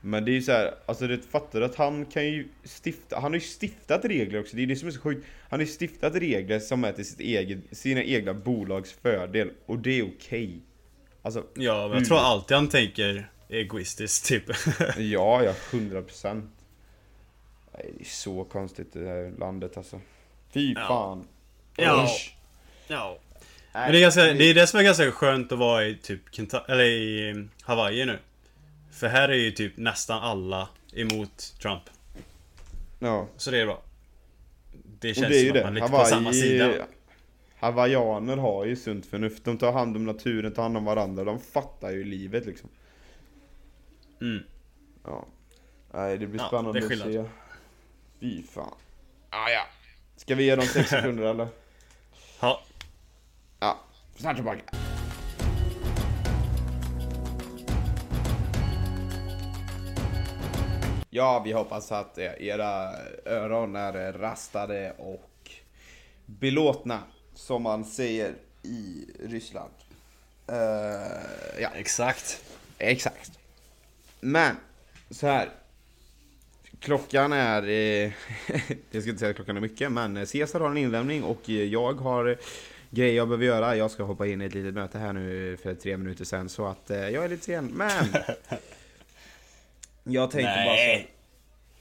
Men 0.00 0.24
det 0.24 0.30
är 0.30 0.32
ju 0.34 0.42
så 0.42 0.52
här, 0.52 0.74
alltså 0.86 1.06
du 1.06 1.18
fattar 1.22 1.60
att 1.60 1.74
han 1.76 2.06
kan 2.06 2.26
ju 2.26 2.48
stifta, 2.84 3.16
han 3.20 3.32
har 3.32 3.34
ju 3.34 3.46
stiftat 3.60 4.04
regler 4.04 4.40
också, 4.40 4.56
det 4.56 4.62
är 4.62 4.66
det 4.66 4.76
som 4.76 4.88
är 4.88 4.92
så 4.92 5.00
sjukt. 5.00 5.26
Han 5.48 5.60
har 5.60 5.66
ju 5.66 5.72
stiftat 5.78 6.14
regler 6.14 6.60
som 6.60 6.84
är 6.84 6.92
till 6.92 7.04
sitt 7.08 7.20
eget, 7.20 7.58
sina 7.72 8.02
egna 8.02 8.34
bolags 8.34 8.92
fördel, 8.92 9.50
och 9.66 9.78
det 9.78 9.98
är 9.98 10.02
okej. 10.16 10.60
Alltså, 11.22 11.44
Ja, 11.54 11.72
men 11.74 11.80
jag 11.82 11.90
Mm. 11.92 12.04
tror 12.04 12.18
alltid 12.18 12.56
han 12.56 12.68
tänker 12.68 13.30
egoistiskt, 13.48 14.26
typ. 14.26 14.44
ja, 14.98 15.44
ja, 15.44 15.54
100 15.70 16.02
procent. 16.02 16.50
Nej, 17.74 17.90
det 17.98 18.04
är 18.04 18.08
så 18.08 18.44
konstigt 18.44 18.92
det 18.92 19.08
här 19.08 19.32
landet 19.38 19.76
alltså. 19.76 20.00
Fy 20.54 20.72
Ja. 20.72 20.88
fan. 20.88 21.24
Ja. 21.76 22.04
Usch. 22.04 22.36
ja. 22.88 23.18
Men 23.72 23.92
det 23.92 23.98
är, 23.98 24.00
ganska, 24.00 24.22
det 24.22 24.44
är 24.44 24.54
det 24.54 24.66
som 24.66 24.80
är 24.80 24.84
ganska 24.84 25.12
skönt 25.12 25.52
att 25.52 25.58
vara 25.58 25.86
i 25.86 25.94
typ 25.96 26.20
Kentucky, 26.30 26.72
eller 26.72 26.84
i 26.84 27.48
Hawaii 27.62 28.04
nu. 28.06 28.18
För 28.92 29.08
här 29.08 29.28
är 29.28 29.34
ju 29.34 29.50
typ 29.50 29.76
nästan 29.76 30.22
alla 30.22 30.68
emot 30.92 31.54
Trump. 31.62 31.82
Ja. 32.98 33.28
Så 33.36 33.50
det 33.50 33.60
är 33.60 33.66
bra. 33.66 33.82
Det 35.00 35.14
känns 35.14 35.28
det 35.28 35.40
som 35.40 35.48
att 35.48 35.54
det. 35.54 35.64
man 35.64 35.76
är 35.76 35.80
lite 35.80 35.88
på 35.92 36.04
samma 36.04 36.32
sida. 36.32 36.64
Hawaii, 36.64 36.84
hawaiianer 37.56 38.36
har 38.36 38.64
ju 38.64 38.76
sunt 38.76 39.06
förnuft. 39.06 39.44
De 39.44 39.58
tar 39.58 39.72
hand 39.72 39.96
om 39.96 40.04
naturen, 40.04 40.52
tar 40.52 40.62
hand 40.62 40.76
om 40.76 40.84
varandra. 40.84 41.24
De 41.24 41.40
fattar 41.40 41.90
ju 41.90 42.04
livet 42.04 42.46
liksom. 42.46 42.68
Mm. 44.20 44.42
Ja. 45.04 45.26
Nej, 45.92 46.18
det 46.18 46.26
blir 46.26 46.40
Ja, 46.40 46.46
spännande 46.46 46.80
det 46.80 46.86
är 46.86 46.92
att 46.92 47.12
se. 47.12 47.24
Fy 48.20 48.42
fan. 48.42 48.74
Ah, 49.30 49.50
ja. 49.50 49.66
Ska 50.16 50.34
vi 50.34 50.44
ge 50.44 50.56
dem 50.56 50.66
6 50.66 50.90
sekunder 50.90 51.24
eller? 51.24 51.48
Ja. 52.40 52.60
Ja, 53.60 53.78
snart 54.16 54.36
tillbaka. 54.36 54.60
Ja, 61.10 61.42
vi 61.44 61.52
hoppas 61.52 61.92
att 61.92 62.18
eh, 62.18 62.32
era 62.38 62.92
öron 63.24 63.76
är 63.76 64.12
rastade 64.12 64.92
och 64.98 65.50
belåtna. 66.26 66.98
Som 67.34 67.62
man 67.62 67.84
säger 67.84 68.34
i 68.62 69.06
Ryssland. 69.20 69.70
Eh, 70.46 71.60
ja, 71.60 71.68
Exakt. 71.74 72.44
exakt. 72.78 73.30
Men, 74.20 74.56
så 75.10 75.26
här. 75.26 75.48
Klockan 76.84 77.32
är... 77.32 77.62
Eh, 77.62 78.12
jag 78.90 79.02
ska 79.02 79.10
inte 79.10 79.18
säga 79.18 79.30
att 79.30 79.36
klockan 79.36 79.56
är 79.56 79.60
mycket, 79.60 79.92
men 79.92 80.26
Cesar 80.26 80.60
har 80.60 80.70
en 80.70 80.76
inlämning 80.76 81.22
och 81.24 81.48
jag 81.48 81.92
har 81.92 82.38
grejer 82.90 83.16
jag 83.16 83.28
behöver 83.28 83.46
göra. 83.46 83.76
Jag 83.76 83.90
ska 83.90 84.02
hoppa 84.02 84.26
in 84.26 84.42
i 84.42 84.44
ett 84.44 84.54
litet 84.54 84.74
möte 84.74 84.98
här 84.98 85.12
nu 85.12 85.56
för 85.62 85.74
tre 85.74 85.96
minuter 85.96 86.24
sedan, 86.24 86.48
så 86.48 86.66
att 86.66 86.90
eh, 86.90 87.08
jag 87.08 87.24
är 87.24 87.28
lite 87.28 87.44
sen. 87.44 87.66
Men! 87.66 88.04
Jag 90.04 90.30
tänkte 90.30 90.64
bara 90.66 90.76
så 90.76 90.82
Nej. 90.82 91.10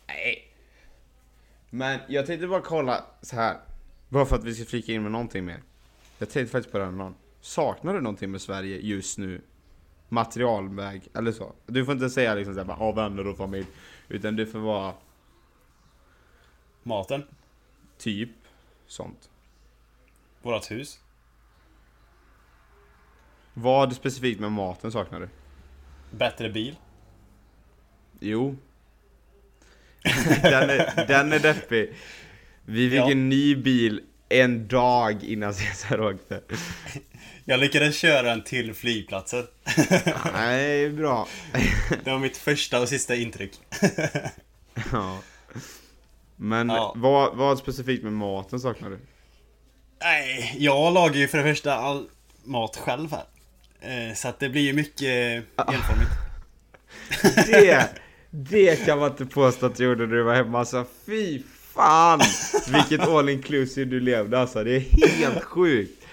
Nej. 0.08 0.54
Men 1.70 1.99
jag 2.08 2.26
tänkte 2.26 2.47
bara 2.47 2.62
kolla 2.62 3.06
så 3.22 3.36
här. 3.36 3.58
Bara 4.10 4.26
för 4.26 4.36
att 4.36 4.43
vi 4.43 4.56
ska 4.56 4.66
flika 4.66 4.91
in 4.91 5.04
med 5.04 5.12
någonting 5.12 5.45
mer. 5.45 5.62
Jag 6.18 6.30
tänkte 6.30 6.51
faktiskt 6.51 6.72
på 6.72 6.78
det 6.78 6.86
här 6.86 6.91
någon. 6.91 7.16
Saknar 7.41 7.93
du 7.93 8.01
någonting 8.01 8.32
med 8.32 8.41
Sverige 8.41 8.78
just 8.78 9.18
nu? 9.18 9.41
Materialväg, 10.10 11.01
eller 11.16 11.32
så? 11.32 11.54
Du 11.66 11.86
får 11.86 11.93
inte 11.93 12.10
säga 12.10 12.36
liksom 12.36 12.54
såhär 12.54 12.66
bara, 12.66 12.78
"Ja, 12.80 12.91
vänner 12.91 13.28
och 13.28 13.38
familj. 13.38 13.66
Utan 14.14 14.36
du 14.36 14.45
får 14.45 14.59
vara 14.59 14.93
Maten. 16.84 17.28
typ 17.97 18.30
sånt. 18.88 19.30
Vårat 20.41 20.72
hus. 20.72 20.99
Vad 23.53 23.95
specifikt 23.95 24.39
med 24.39 24.51
maten 24.51 24.91
saknar 24.91 25.20
du? 25.20 25.30
Bättre 26.11 26.49
bil. 26.49 26.78
Jo. 28.20 28.55
den, 30.41 30.70
är, 30.70 31.07
den 31.07 31.34
är 31.34 31.39
deppig. 31.39 31.93
Vi 32.66 32.89
fick 32.89 32.99
Ja. 32.99 33.11
en 33.11 33.30
ny 33.30 33.55
bil 33.55 34.01
en 34.30 34.67
dag 34.67 35.24
innan 35.24 35.53
Cesar 35.53 36.01
åkte. 36.01 36.41
Jag 37.45 37.59
lyckades 37.59 37.97
köra 37.97 38.32
en 38.32 38.43
till 38.43 38.74
flygplatsen. 38.74 39.47
Nej, 40.34 40.89
bra. 40.89 41.28
Det 42.03 42.11
var 42.11 42.19
mitt 42.19 42.38
första 42.38 42.82
och 42.82 42.89
sista 42.89 43.15
intryck. 43.15 43.51
Ja. 44.91 45.19
Men 46.36 46.69
Ja. 46.69 46.93
Vad, 46.97 47.36
vad 47.36 47.57
specifikt 47.57 48.03
med 48.03 48.13
maten 48.13 48.59
saknar 48.59 48.89
du? 48.89 48.99
Nej, 50.01 50.55
jag 50.57 50.93
lagar 50.93 51.15
ju 51.15 51.28
för 51.28 51.38
det 51.38 51.43
första 51.43 51.76
all 51.76 52.07
mat 52.43 52.78
själv 52.78 53.09
här. 53.11 53.24
Eh, 54.09 54.15
Så 54.15 54.28
att 54.28 54.39
det 54.39 54.49
blir 54.49 54.61
ju 54.61 54.74
mycket 54.74 55.43
enformigt. 55.57 56.11
Det, 57.47 57.89
det 58.30 58.86
kan 58.86 58.99
man 58.99 59.11
inte 59.11 59.26
påstå 59.26 59.65
att 59.65 59.76
du 59.76 59.84
gjorde 59.84 60.07
när 60.07 60.15
du 60.15 60.24
var 60.24 60.36
hemma 60.36 60.59
alltså. 60.59 60.86
Fy 61.05 61.41
fan! 61.74 62.19
Vilket 62.67 63.07
all 63.07 63.30
inclusive 63.30 63.89
du 63.89 63.99
levde 63.99 64.39
alltså. 64.39 64.63
Det 64.63 64.76
är 64.76 64.80
helt 64.80 65.43
sjukt. 65.43 66.03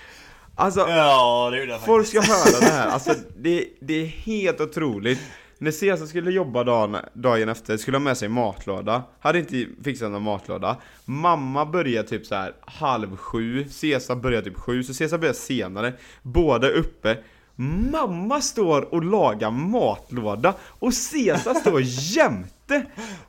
Alltså, 0.54 0.80
Ja, 0.80 1.50
det 1.50 1.64
jag 1.64 1.80
folk 1.80 2.06
ska 2.06 2.20
höra 2.20 2.60
det 2.60 2.66
här. 2.66 2.88
Alltså, 2.88 3.14
det, 3.36 3.64
det 3.80 3.94
är 3.94 4.06
helt 4.06 4.60
otroligt. 4.60 5.18
När 5.58 5.70
Cesar 5.70 6.06
skulle 6.06 6.30
jobba 6.30 6.64
dagen, 6.64 6.96
dagen 7.14 7.48
efter, 7.48 7.76
skulle 7.76 7.96
ha 7.96 8.02
med 8.02 8.16
sig 8.16 8.28
matlåda. 8.28 9.02
Hade 9.20 9.38
inte 9.38 9.66
fixat 9.84 10.10
någon 10.10 10.22
matlåda. 10.22 10.76
Mamma 11.04 11.66
började 11.66 12.08
typ 12.08 12.26
så 12.26 12.34
här 12.34 12.52
halv 12.60 13.16
sju, 13.16 13.68
Cesar 13.68 14.16
började 14.16 14.50
typ 14.50 14.58
sju, 14.58 14.82
så 14.82 14.94
Cesar 14.94 15.18
började 15.18 15.38
senare. 15.38 15.92
Båda 16.22 16.68
uppe. 16.68 17.18
Mamma 17.92 18.40
står 18.40 18.94
och 18.94 19.04
lagar 19.04 19.50
matlåda 19.50 20.54
och 20.62 20.94
Cesar 20.94 21.54
står 21.54 21.80
jämte! 21.82 22.59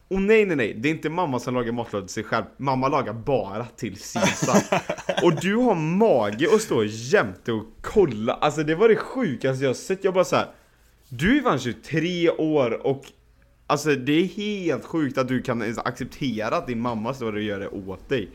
Och 0.07 0.21
nej 0.21 0.45
nej 0.45 0.55
nej, 0.55 0.73
det 0.73 0.89
är 0.89 0.91
inte 0.91 1.09
mamma 1.09 1.39
som 1.39 1.53
lagar 1.53 1.71
matlåda 1.71 2.05
till 2.05 2.13
sig 2.13 2.23
själv, 2.23 2.45
mamma 2.57 2.87
lagar 2.87 3.13
bara 3.13 3.65
till 3.65 3.97
Cesar. 3.97 4.81
Och 5.23 5.41
du 5.41 5.55
har 5.55 5.75
mage 5.75 6.47
att 6.55 6.61
stå 6.61 6.83
jämte 6.83 7.51
och 7.51 7.65
kolla, 7.81 8.33
alltså 8.33 8.63
det 8.63 8.75
var 8.75 8.89
det 8.89 8.95
sjukaste 8.95 9.65
jag 9.65 9.75
sett, 9.75 10.03
jag 10.03 10.13
bara 10.13 10.25
så 10.25 10.35
här. 10.35 10.47
Du 11.09 11.37
är 11.37 11.41
fan 11.41 11.59
23 11.59 12.29
år 12.29 12.87
och 12.87 13.05
Alltså 13.67 13.95
det 13.95 14.11
är 14.11 14.25
helt 14.25 14.85
sjukt 14.85 15.17
att 15.17 15.27
du 15.27 15.41
kan 15.41 15.77
acceptera 15.77 16.57
att 16.57 16.67
din 16.67 16.79
mamma 16.81 17.13
står 17.13 17.33
och 17.33 17.41
gör 17.41 17.59
det 17.59 17.67
åt 17.67 18.09
dig. 18.09 18.29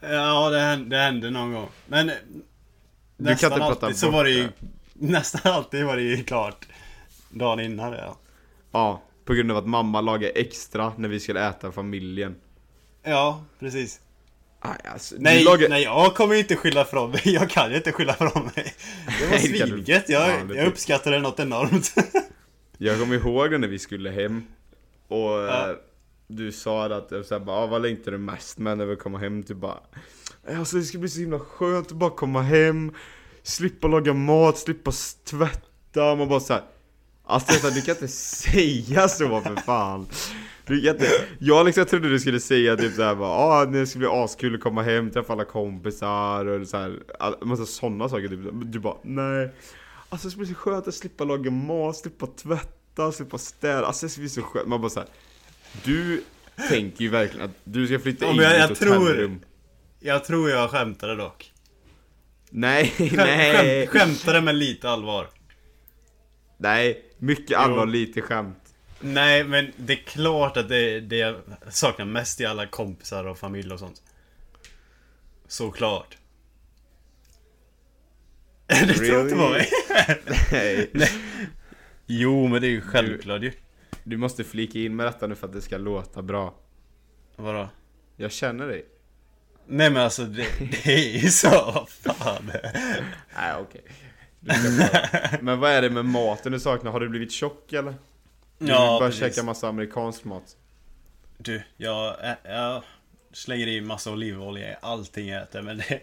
Ja, 0.00 0.50
det 0.50 0.60
hände, 0.60 0.96
det 0.96 1.02
hände 1.02 1.30
någon 1.30 1.52
gång. 1.52 1.68
Men 1.86 2.08
kan 2.08 2.16
nästan 3.16 3.52
inte 3.52 3.58
prata 3.58 3.86
alltid 3.86 3.98
så 3.98 4.10
var 4.10 4.24
det 4.24 4.30
ju... 4.30 4.42
det. 4.42 4.52
Nästan 5.06 5.52
alltid 5.52 5.84
var 5.84 5.96
det 5.96 6.02
ju 6.02 6.24
klart 6.24 6.68
dagen 7.30 7.60
innan 7.60 7.92
ja. 7.92 8.16
Ja, 8.72 9.02
på 9.24 9.34
grund 9.34 9.50
av 9.50 9.56
att 9.56 9.66
mamma 9.66 10.00
lagar 10.00 10.30
extra 10.34 10.92
när 10.96 11.08
vi 11.08 11.20
skulle 11.20 11.48
äta 11.48 11.72
familjen. 11.72 12.34
Ja, 13.02 13.44
precis. 13.58 14.00
Aj, 14.60 14.78
alltså, 14.92 15.14
Nej, 15.18 15.44
lagar... 15.44 15.68
nej, 15.68 15.82
jag 15.82 16.14
kommer 16.14 16.34
ju 16.34 16.40
inte 16.40 16.56
skylla 16.56 16.84
från 16.84 17.10
mig. 17.10 17.20
Jag 17.24 17.50
kan 17.50 17.70
ju 17.70 17.76
inte 17.76 17.92
skylla 17.92 18.14
från 18.14 18.44
mig. 18.56 18.74
Det 19.20 19.26
var 19.26 19.38
svingött. 19.38 20.08
Jag, 20.08 20.56
jag 20.56 20.66
uppskattar 20.66 21.10
det 21.10 21.20
något 21.20 21.40
enormt. 21.40 21.94
Jag 22.78 23.00
kommer 23.00 23.14
ihåg 23.16 23.60
när 23.60 23.68
vi 23.68 23.78
skulle 23.78 24.10
hem 24.10 24.44
och 25.08 25.16
Ja. 25.18 25.70
eh, 25.70 25.76
du 26.26 26.52
sa 26.52 26.84
att 26.86 27.12
eh, 27.12 27.22
så 27.22 27.34
här, 27.38 27.44
bara, 27.44 27.56
ah, 27.56 27.66
vad 27.66 27.82
längtar 27.82 28.12
du 28.12 28.18
mest 28.18 28.58
med 28.58 28.78
när 28.78 28.86
vi 28.86 28.96
kommer 28.96 29.18
hem? 29.18 29.42
Typ 29.42 29.56
bara 29.56 29.78
Alltså 30.58 30.76
det 30.76 30.82
ska 30.82 30.98
bli 30.98 31.08
så 31.08 31.20
himla 31.20 31.38
skönt 31.38 31.86
att 31.86 31.92
bara 31.96 32.10
komma 32.10 32.42
hem 32.42 32.92
Slippa 33.42 33.88
laga 33.88 34.14
mat, 34.14 34.58
slippa 34.58 34.92
tvätta, 35.24 36.14
man 36.14 36.28
bara 36.28 36.40
såhär 36.40 36.62
Alltså 37.26 37.70
du 37.70 37.82
kan 37.82 37.94
inte 37.94 38.08
säga 38.08 39.08
så 39.08 39.40
för 39.40 39.56
fan. 39.56 40.06
Du 40.66 40.80
kan 40.82 40.94
inte, 40.94 41.08
jag 41.38 41.66
liksom 41.66 41.84
trodde 41.84 42.08
du 42.08 42.20
skulle 42.20 42.40
säga 42.40 42.76
typ 42.76 42.94
såhär 42.94 43.14
bara 43.14 43.28
ah, 43.30 43.64
det 43.66 43.86
ska 43.86 43.98
bli 43.98 44.08
askul 44.08 44.54
att 44.54 44.60
komma 44.60 44.82
hem, 44.82 45.10
träffa 45.10 45.32
alla 45.32 45.44
kompisar 45.44 46.46
och 46.46 46.68
så 46.68 46.76
här, 46.76 46.98
all- 47.18 47.36
massa 47.46 47.66
sådana 47.66 48.08
saker 48.08 48.28
typ. 48.28 48.40
Du 48.52 48.78
bara 48.78 48.96
nej. 49.02 49.50
Alltså 50.08 50.26
det 50.26 50.30
ska 50.30 50.38
bli 50.38 50.46
så 50.48 50.54
skönt 50.54 50.88
att 50.88 50.94
slippa 50.94 51.24
laga 51.24 51.50
mat, 51.50 51.96
slippa 51.96 52.26
tvätta, 52.26 53.12
slippa 53.12 53.38
städa, 53.38 53.86
alltså 53.86 54.06
det 54.06 54.10
ska 54.10 54.20
bli 54.20 54.28
så 54.28 54.42
skönt. 54.42 54.68
Man 54.68 54.80
bara 54.80 54.90
såhär 54.90 55.08
Du 55.84 56.22
tänker 56.68 57.02
ju 57.04 57.08
verkligen 57.10 57.44
att 57.46 57.56
du 57.64 57.86
ska 57.86 57.98
flytta 57.98 58.24
Ja, 58.26 58.32
in 58.32 58.38
jag- 58.38 58.52
i 58.58 58.60
ett 58.60 58.68
hotellrum. 58.68 59.40
Jag 60.00 60.24
tror 60.24 60.50
jag 60.50 60.70
skämtade 60.70 61.16
dock. 61.16 61.52
Nej, 62.50 62.86
Skäm, 62.96 63.08
nej, 63.16 63.86
skäm, 63.86 64.00
skämtade 64.00 64.40
med 64.40 64.54
lite 64.54 64.90
allvar. 64.90 65.26
nej, 66.58 67.03
mycket 67.18 67.58
allvar, 67.58 67.86
lite 67.86 68.20
skämt 68.20 68.74
Nej, 69.00 69.44
men 69.44 69.72
det 69.76 69.92
är 69.92 69.96
klart 70.04 70.56
att 70.56 70.68
det, 70.68 71.00
det 71.00 71.16
jag 71.16 71.36
saknar 71.70 72.04
mest 72.04 72.40
i 72.40 72.46
alla 72.46 72.66
kompisar 72.66 73.24
och 73.24 73.38
familj 73.38 73.72
och 73.72 73.78
sånt. 73.78 74.02
Såklart. 75.48 76.18
Det 78.66 78.94
tror 78.94 79.20
inte 79.20 79.34
på 79.34 79.48
mig. 79.48 79.68
Nej. 80.92 81.10
Jo, 82.06 82.46
men 82.46 82.60
det 82.60 82.66
är 82.66 82.70
ju 82.70 82.80
självklart 82.80 83.42
ju. 83.42 83.52
Du 84.04 84.16
måste 84.16 84.44
flika 84.44 84.78
in 84.78 84.96
med 84.96 85.06
detta 85.06 85.26
nu 85.26 85.34
för 85.34 85.46
att 85.46 85.52
det 85.52 85.60
ska 85.62 85.78
låta 85.78 86.22
bra 86.22 86.54
Vadå? 87.36 87.68
Jag 88.16 88.32
känner 88.32 88.66
dig 88.66 88.84
Nej 89.66 89.90
men 89.90 90.02
alltså 90.02 90.24
det, 90.24 90.46
det 90.58 90.86
är 90.94 91.18
ju 91.18 91.28
så. 91.30 91.86
Fan. 91.90 92.50
Nej 93.36 93.54
okej 93.60 93.80
Du 93.84 93.92
bara- 93.92 94.23
Men 95.40 95.60
vad 95.60 95.70
är 95.70 95.82
det 95.82 95.90
med 95.90 96.04
maten 96.04 96.52
du 96.52 96.60
saknar? 96.60 96.92
Har 96.92 97.00
du 97.00 97.08
blivit 97.08 97.32
tjock 97.32 97.72
eller? 97.72 97.94
Du 98.58 98.66
Ja, 98.66 98.96
bara 99.00 99.12
käka 99.12 99.42
massa 99.42 99.68
amerikansk 99.68 100.24
mat 100.24 100.56
Du, 101.38 101.62
jag, 101.76 102.16
ä- 102.22 102.36
jag 102.44 102.82
slänger 103.32 103.66
i 103.66 103.80
massa 103.80 104.10
olivolja 104.12 104.72
i 104.72 104.76
allting 104.82 105.28
jag 105.28 105.42
äter 105.42 105.62
men 105.62 105.76
det, 105.78 106.00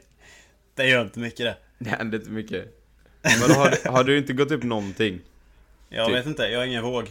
det 0.76 0.88
gör 0.88 1.02
inte 1.02 1.20
mycket 1.20 1.38
det. 1.46 1.58
Det 1.78 1.89
händer 1.89 2.18
inte 2.18 2.32
mycket 2.32 2.82
Men 3.24 3.52
har, 3.56 3.92
har 3.92 4.04
du 4.04 4.18
inte 4.18 4.34
gått 4.34 4.52
upp 4.52 4.64
någonting? 4.64 5.22
Jag 5.89 6.08
Typ. 6.08 6.16
vet 6.16 6.26
inte, 6.26 6.44
jag 6.44 6.60
har 6.60 6.66
ingen 6.66 6.84
våg. 6.84 7.10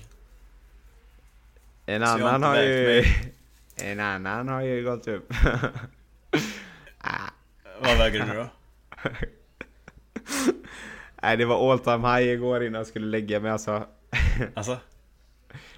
En 1.86 2.00
Så 2.00 2.06
har 2.06 2.18
annan 2.18 2.34
inte 2.34 2.46
har 2.46 2.62
ju... 2.62 3.04
En 3.82 4.00
annan 4.00 4.48
har 4.48 4.60
ju 4.60 4.84
gått 4.84 5.08
upp 5.08 5.32
Vad 7.82 7.98
väger 7.98 8.26
du 8.26 8.34
då? 8.34 8.48
Nej 11.22 11.36
det 11.36 11.44
var 11.44 11.72
all 11.72 11.78
time 11.78 12.08
high 12.08 12.28
igår 12.28 12.62
innan 12.64 12.78
jag 12.78 12.86
skulle 12.86 13.06
lägga 13.06 13.40
mig 13.40 13.50
alltså 13.50 13.86
Alltså? 14.54 14.78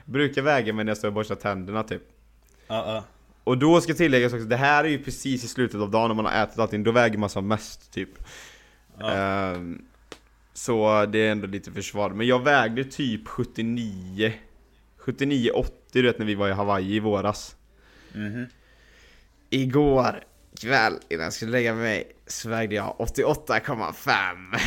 Brukar 0.04 0.42
väga 0.42 0.72
mig 0.72 0.84
när 0.84 0.90
jag 0.90 0.96
står 0.98 1.08
och 1.08 1.14
borstar 1.14 1.34
tänderna 1.34 1.82
typ 1.82 2.02
Ja, 2.68 2.94
ja. 2.94 3.04
Och 3.44 3.58
då 3.58 3.80
ska 3.80 3.94
tilläggas 3.94 4.32
också, 4.32 4.44
det 4.46 4.56
här 4.56 4.84
är 4.84 4.88
ju 4.88 5.02
precis 5.04 5.44
i 5.44 5.48
slutet 5.48 5.80
av 5.80 5.90
dagen 5.90 6.08
när 6.08 6.14
man 6.14 6.24
har 6.24 6.42
ätit 6.44 6.58
allting, 6.58 6.82
då 6.84 6.90
väger 6.92 7.18
man 7.18 7.28
som 7.28 7.48
mest 7.48 7.92
typ 7.92 8.08
Ja. 8.98 9.10
Ehm, 9.12 9.84
Så 10.54 11.06
det 11.06 11.18
är 11.18 11.32
ändå 11.32 11.46
lite 11.46 11.72
försvar, 11.72 12.10
men 12.10 12.26
jag 12.26 12.44
vägde 12.44 12.84
typ 12.84 13.28
79 13.28 14.32
79-80 14.98 15.64
du 15.92 16.02
vet 16.02 16.18
när 16.18 16.26
vi 16.26 16.34
var 16.34 16.48
i 16.48 16.52
Hawaii 16.52 16.94
i 16.96 17.00
våras 17.00 17.56
Mhm. 18.14 18.46
Igår 19.50 20.24
kväll 20.60 20.98
innan 21.08 21.24
jag 21.24 21.32
skulle 21.32 21.52
lägga 21.52 21.74
mig 21.74 22.12
så 22.26 22.48
vägde 22.48 22.74
jag 22.74 22.96
88,5 22.98 24.58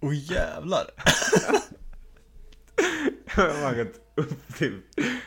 Åh 0.00 0.14
jävlar! 0.14 0.84
Jag 3.36 3.54
har 3.54 3.74
gått 3.74 4.00
upp 4.14 4.56
till 4.56 4.80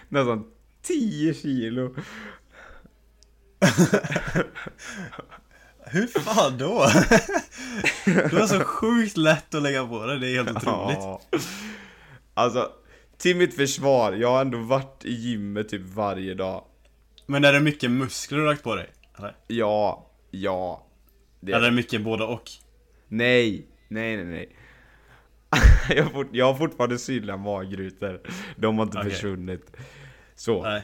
nästan 0.10 0.46
10 0.82 1.34
kilo 1.34 1.96
Hur 5.86 6.08
fan 6.08 6.58
då? 6.58 6.90
Du 8.06 8.40
har 8.40 8.48
så 8.48 8.60
sjukt 8.60 9.18
lätt 9.18 9.56
att 9.56 9.64
lägga 9.64 9.88
på 9.88 10.06
det, 10.06 10.20
det 10.20 10.28
är 10.28 10.36
helt 10.44 10.58
otroligt. 10.58 10.98
Ja. 11.00 11.22
Alltså, 12.34 12.72
till 13.18 13.36
mitt 13.38 13.56
försvar, 13.56 14.14
jag 14.14 14.32
har 14.32 14.42
ändå 14.42 14.58
varit 14.58 15.06
i 15.06 15.14
gymmet 15.14 15.70
typ 15.70 15.82
varje 15.82 16.34
dag. 16.34 16.64
Men 17.30 17.44
är 17.46 17.54
det 17.54 17.60
mycket 17.60 17.92
muskler 17.92 18.38
du 18.40 18.46
lagt 18.46 18.64
på 18.64 18.76
dig? 18.76 18.90
Eller? 19.18 19.36
Ja, 19.48 20.12
ja. 20.32 20.88
Det, 21.40 21.52
Eller 21.52 21.66
är 21.66 21.70
det 21.70 21.76
mycket 21.76 22.02
både 22.02 22.24
och? 22.24 22.50
Nej, 23.08 23.68
nej, 23.88 24.18
nej, 24.18 24.26
nej. 24.26 24.56
jag, 25.98 26.04
har 26.04 26.28
jag 26.32 26.46
har 26.46 26.54
fortfarande 26.54 26.98
synliga 26.98 27.38
magrutor. 27.38 28.22
De 28.56 28.78
har 28.78 28.86
inte 28.86 28.98
Okej. 28.98 29.12
försvunnit. 29.12 29.78
Så. 30.36 30.64
Nej. 30.64 30.84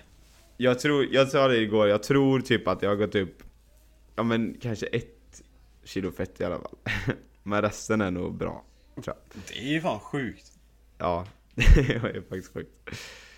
Jag 0.58 0.80
tror, 0.80 1.08
jag 1.12 1.30
sa 1.30 1.48
det 1.48 1.58
igår, 1.58 1.88
jag 1.88 2.04
tror 2.04 2.40
typ 2.40 2.68
att 2.68 2.82
jag 2.82 2.90
har 2.90 2.96
gått 2.96 3.16
upp, 3.16 3.44
ja 4.16 4.24
men 4.24 4.58
kanske 4.62 4.86
ett 4.86 5.42
kilo 5.84 6.12
fett 6.12 6.42
i 6.42 6.44
alla 6.44 6.60
fall. 6.60 6.76
Men 7.44 7.62
resten 7.62 8.02
är 8.02 8.12
nog 8.12 8.38
bra. 8.38 8.66
Tror 8.94 9.06
jag. 9.08 9.44
Det 9.48 9.60
är 9.60 9.74
ju 9.74 9.82
fan 9.82 10.00
sjukt. 10.00 10.52
Ja, 10.98 11.28
det 11.56 11.96
är 11.96 12.22
faktiskt 12.30 12.54
sjukt. 12.54 12.72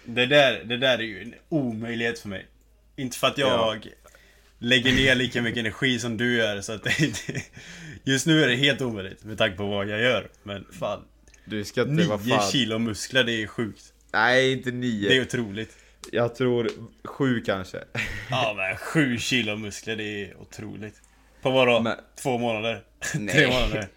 Det 0.05 0.25
där, 0.25 0.63
det 0.63 0.77
där 0.77 0.97
är 0.97 1.03
ju 1.03 1.21
en 1.21 1.33
omöjlighet 1.49 2.19
för 2.19 2.29
mig. 2.29 2.47
Inte 2.97 3.17
för 3.17 3.27
att 3.27 3.37
jag 3.37 3.49
Ja. 3.49 3.75
lägger 4.59 4.93
ner 4.93 5.15
lika 5.15 5.41
mycket 5.41 5.59
energi 5.59 5.99
som 5.99 6.17
du 6.17 6.37
gör 6.37 6.61
så 6.61 6.73
att 6.73 6.83
det 6.83 6.99
inte... 6.99 7.41
Just 8.03 8.25
nu 8.27 8.43
är 8.43 8.47
det 8.47 8.55
helt 8.55 8.81
omöjligt 8.81 9.23
med 9.23 9.37
tanke 9.37 9.57
på 9.57 9.65
vad 9.67 9.87
jag 9.87 10.01
gör. 10.01 10.29
Men 10.43 10.65
fan. 10.79 11.03
Du 11.45 11.65
ska 11.65 11.81
inte, 11.81 11.93
9 11.93 12.17
fan. 12.17 12.51
kilo 12.51 12.79
muskler, 12.79 13.23
det 13.23 13.43
är 13.43 13.47
sjukt. 13.47 13.93
Nej, 14.13 14.51
inte 14.51 14.71
nio. 14.71 15.09
Det 15.09 15.17
är 15.17 15.21
otroligt. 15.21 15.77
Jag 16.11 16.35
tror 16.35 16.69
sju 17.03 17.41
kanske. 17.41 17.77
Ja 18.29 18.53
men 18.57 18.77
7 18.77 19.17
kilo 19.17 19.55
muskler, 19.55 19.95
det 19.95 20.03
är 20.25 20.37
otroligt. 20.41 21.01
På 21.41 21.49
vadå? 21.51 21.79
Men- 21.79 21.97
Två 22.23 22.37
månader? 22.37 22.83
Nej. 23.15 23.35
Tre 23.35 23.47
månader? 23.47 23.87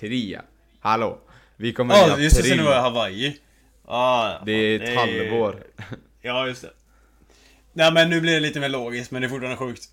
Tre. 0.00 0.40
Hallå. 0.80 1.18
Vi 1.56 1.72
kommer 1.72 1.94
Ja, 1.94 2.18
i 2.18 2.22
just 2.22 2.36
det, 2.36 2.42
sen 2.42 2.64
var 2.64 2.72
jag 2.72 2.82
Hawaii. 2.82 3.36
Ah, 3.84 4.44
Det 4.44 4.52
är 4.52 4.80
ett 4.80 4.96
halvår. 4.98 5.62
Ja, 6.22 6.46
just 6.48 6.62
det. 6.62 6.70
Nej 7.76 7.92
men 7.92 8.10
nu 8.10 8.20
blir 8.20 8.32
det 8.34 8.40
lite 8.40 8.60
mer 8.60 8.68
logiskt, 8.68 9.10
men 9.10 9.22
det 9.22 9.26
är 9.26 9.28
fortfarande 9.28 9.56
sjukt. 9.56 9.88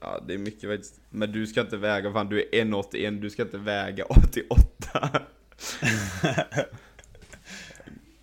Ja, 0.00 0.20
det 0.26 0.34
är 0.34 0.38
mycket 0.38 0.70
faktiskt. 0.70 0.94
Men 1.10 1.32
du 1.32 1.46
ska 1.46 1.60
inte 1.60 1.76
väga, 1.76 2.12
fan 2.12 2.28
du 2.28 2.40
är 2.40 2.64
1,81, 2.64 3.20
du 3.20 3.30
ska 3.30 3.42
inte 3.42 3.58
väga 3.58 4.04
88. 4.04 5.10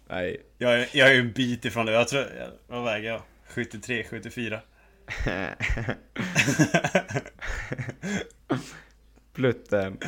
Nej. 0.10 0.42
Jag 0.58 0.74
är, 0.80 0.88
jag 0.94 1.12
är 1.16 1.20
en 1.20 1.32
bit 1.32 1.66
ifrån 1.66 1.86
det. 1.86 1.92
Jag 1.92 2.08
tror... 2.08 2.22
jag- 2.22 2.52
Vad 2.68 2.84
väger 2.84 3.10
jag? 3.10 3.22
73, 3.48 4.06
74. 4.10 4.60
Plutten. 9.34 9.98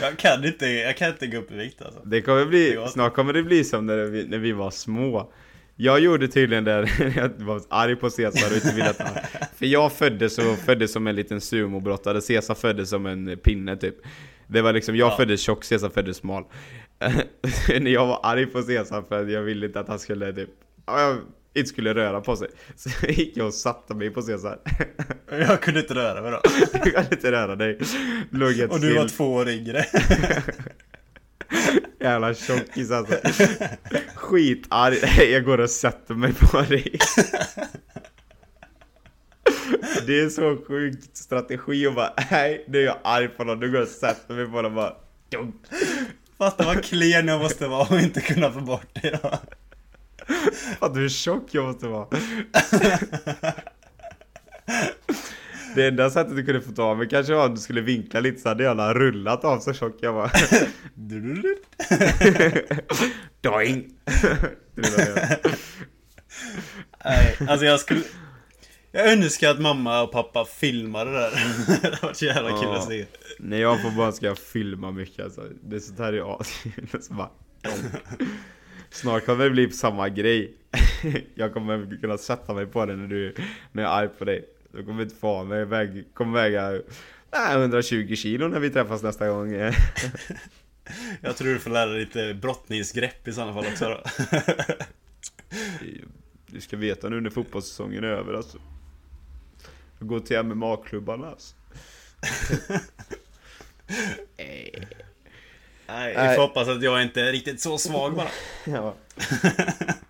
Jag 0.00 0.18
kan 0.18 0.44
inte, 0.44 0.66
jag 0.66 0.96
kan 0.96 1.08
inte 1.10 1.26
gå 1.26 1.38
upp 1.38 1.52
i 1.52 1.54
vikt 1.56 1.82
alltså. 1.82 2.00
Det 2.04 2.22
kommer 2.22 2.46
bli, 2.46 2.86
snart 2.92 3.14
kommer 3.14 3.32
det 3.32 3.42
bli 3.42 3.64
som 3.64 3.86
när 3.86 3.96
vi, 4.04 4.26
när 4.26 4.38
vi 4.38 4.52
var 4.52 4.70
små. 4.70 5.32
Jag 5.82 6.00
gjorde 6.00 6.28
tydligen 6.28 6.64
det 6.64 6.88
jag 7.16 7.28
var 7.38 7.62
arg 7.68 7.96
på 7.96 8.10
Cesar 8.10 8.50
och 8.50 8.56
inte 8.56 8.74
ville 8.74 8.90
att 8.90 8.98
han... 8.98 9.14
För 9.56 9.66
jag 9.66 9.92
föddes 9.92 10.34
så 10.34 10.56
föddes 10.56 10.92
som 10.92 11.06
en 11.06 11.16
liten 11.16 11.40
sumobrottare, 11.40 12.20
Cesar 12.20 12.54
föddes 12.54 12.90
som 12.90 13.06
en 13.06 13.38
pinne 13.38 13.76
typ. 13.76 13.94
Det 14.46 14.62
var 14.62 14.72
liksom, 14.72 14.96
jag 14.96 15.12
Ja. 15.12 15.16
föddes 15.16 15.40
tjock, 15.40 15.64
Cesar 15.64 15.88
föddes 15.88 16.16
smal. 16.16 16.44
när 17.80 17.90
jag 17.90 18.06
var 18.06 18.20
arg 18.22 18.46
på 18.46 18.62
Cesar 18.62 19.02
för 19.08 19.22
att 19.22 19.30
jag 19.30 19.42
ville 19.42 19.66
inte 19.66 19.80
att 19.80 19.88
han 19.88 19.98
skulle 19.98 20.32
typ, 20.32 20.50
jag 20.86 21.16
inte 21.54 21.68
skulle 21.68 21.94
röra 21.94 22.20
på 22.20 22.36
sig. 22.36 22.48
Så 22.76 23.06
gick 23.06 23.36
jag 23.36 23.46
och 23.46 23.54
satte 23.54 23.94
mig 23.94 24.10
på 24.10 24.22
Cesar. 24.22 24.58
Jag 25.30 25.60
kunde 25.62 25.80
inte 25.80 25.94
röra 25.94 26.22
mig 26.22 26.30
då. 26.30 26.40
Du 26.84 26.90
kan 26.90 27.04
inte 27.12 27.32
röra 27.32 27.56
dig. 27.56 27.78
Låg 28.30 28.70
Och 28.70 28.80
du 28.80 28.94
var 28.94 29.08
två 29.08 29.32
år 29.34 29.48
yngre. 29.48 29.84
Jävla 32.00 32.34
tjockis 32.34 32.90
alltså. 32.90 33.14
Skitarg. 34.14 35.30
Jag 35.32 35.44
går 35.44 35.58
och 35.60 35.70
sätter 35.70 36.14
mig 36.14 36.32
på 36.34 36.60
dig. 36.60 36.98
Det 40.06 40.20
är 40.20 40.28
så 40.28 40.56
sjukt 40.68 41.16
strategi 41.16 41.86
att 41.86 41.94
bara, 41.94 42.14
nej, 42.30 42.64
nu 42.68 42.78
är 42.78 42.82
jag 42.82 42.98
arg 43.04 43.28
på 43.28 43.44
någon, 43.44 43.60
nu 43.60 43.66
går 43.66 43.76
jag 43.76 43.82
och 43.82 43.88
sätter 43.88 44.34
mig 44.34 44.46
på 44.46 44.56
och 44.56 44.72
bara 44.72 44.94
dunk. 45.28 45.54
Fatta 46.38 46.64
vad 46.64 46.84
klen 46.84 47.28
jag 47.28 47.40
måste 47.40 47.68
vara 47.68 47.86
och 47.94 48.00
inte 48.00 48.20
kunna 48.20 48.52
få 48.52 48.60
bort 48.60 48.98
det 49.02 49.18
då. 49.22 49.38
Fattar 50.80 50.94
du 50.94 51.00
hur 51.00 51.08
tjock 51.08 51.44
jag 51.50 51.64
måste 51.64 51.86
vara? 51.86 52.06
Det 55.74 55.88
enda 55.88 56.10
sättet 56.10 56.36
du 56.36 56.44
kunde 56.44 56.60
få 56.60 56.72
ta 56.72 56.94
mig 56.94 57.08
kanske 57.08 57.34
var 57.34 57.46
om 57.48 57.54
du 57.54 57.60
skulle 57.60 57.80
vinkla 57.80 58.20
lite 58.20 58.40
så 58.40 58.48
hade 58.48 58.64
jag 58.64 58.96
rullat 58.96 59.44
av 59.44 59.58
så 59.60 59.72
tjock 59.72 59.96
jag 60.00 60.12
var. 60.12 60.30
Doing! 63.40 63.94
Nej, 67.04 67.36
alltså 67.48 67.66
jag 67.66 67.80
skulle... 67.80 68.00
Jag 68.92 69.12
önskar 69.12 69.50
att 69.50 69.60
mamma 69.60 70.02
och 70.02 70.12
pappa 70.12 70.44
filmade 70.44 71.10
det 71.10 71.18
där. 71.18 71.30
Det 71.82 71.88
hade 71.88 71.98
varit 72.02 72.16
så 72.16 72.24
jävla 72.24 72.50
kul 72.50 72.58
Ja. 72.62 72.76
att 72.78 72.88
se. 72.88 73.06
När 73.38 73.60
jag 73.60 73.82
får 73.82 73.90
barn 73.90 74.12
ska 74.12 74.26
jag 74.26 74.38
filma 74.38 74.90
mycket 74.90 75.24
alltså. 75.24 75.42
Det 75.62 75.76
är 75.76 75.80
sånt 75.80 75.98
här 75.98 76.12
är 76.12 76.40
askul. 76.40 76.72
Snart 78.90 79.26
kommer 79.26 79.44
det 79.44 79.50
bli 79.50 79.70
samma 79.70 80.08
grej. 80.08 80.54
Jag 81.34 81.54
kommer 81.54 82.00
kunna 82.00 82.18
sätta 82.18 82.54
mig 82.54 82.66
på 82.66 82.86
det 82.86 82.96
när 82.96 83.06
du 83.08 83.34
när 83.72 83.82
jag 83.82 83.92
är 83.92 83.96
arg 83.96 84.08
på 84.08 84.24
dig. 84.24 84.44
Du 84.72 84.84
kommer 84.84 85.02
inte 85.02 85.16
få 85.16 85.44
mig. 85.44 85.64
Väg, 85.64 86.14
kommer 86.14 86.40
väga 86.40 86.70
nej, 87.32 87.56
120 87.56 88.14
kilo 88.14 88.48
när 88.48 88.60
vi 88.60 88.70
träffas 88.70 89.02
nästa 89.02 89.28
gång. 89.28 89.52
Jag 91.20 91.36
tror 91.36 91.48
du 91.48 91.58
får 91.58 91.70
lära 91.70 91.90
dig 91.90 92.00
lite 92.00 92.34
brottningsgrepp 92.34 93.28
i 93.28 93.32
sådana 93.32 93.54
fall 93.54 93.66
också 93.72 93.88
då. 93.88 94.02
Du 96.46 96.60
ska 96.60 96.76
veta 96.76 97.08
nu 97.08 97.20
när 97.20 97.30
fotbollssäsongen 97.30 98.04
är 98.04 98.08
över 98.08 98.34
alltså. 98.34 98.58
Går 99.98 100.20
till 100.20 100.42
MMA-klubbarna 100.42 101.26
alltså. 101.26 101.54
Nej, 104.36 106.14
Nej. 106.16 106.28
vi 106.28 106.34
får 106.34 106.42
hoppas 106.42 106.68
att 106.68 106.82
jag 106.82 107.02
inte 107.02 107.20
är 107.20 107.32
riktigt 107.32 107.60
så 107.60 107.78
svag 107.78 108.14
bara. 108.14 108.30
Ja. 108.66 108.94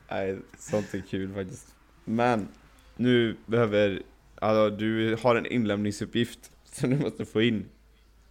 Nej, 0.08 0.38
sånt 0.58 0.94
är 0.94 1.02
kul 1.10 1.34
faktiskt. 1.34 1.66
Men, 2.04 2.48
nu 2.96 3.36
behöver, 3.46 4.02
alltså 4.40 4.76
du 4.76 5.16
har 5.22 5.36
en 5.36 5.46
inlämningsuppgift 5.46 6.50
som 6.72 6.90
du 6.90 6.96
måste 6.96 7.24
få 7.24 7.42
in. 7.42 7.68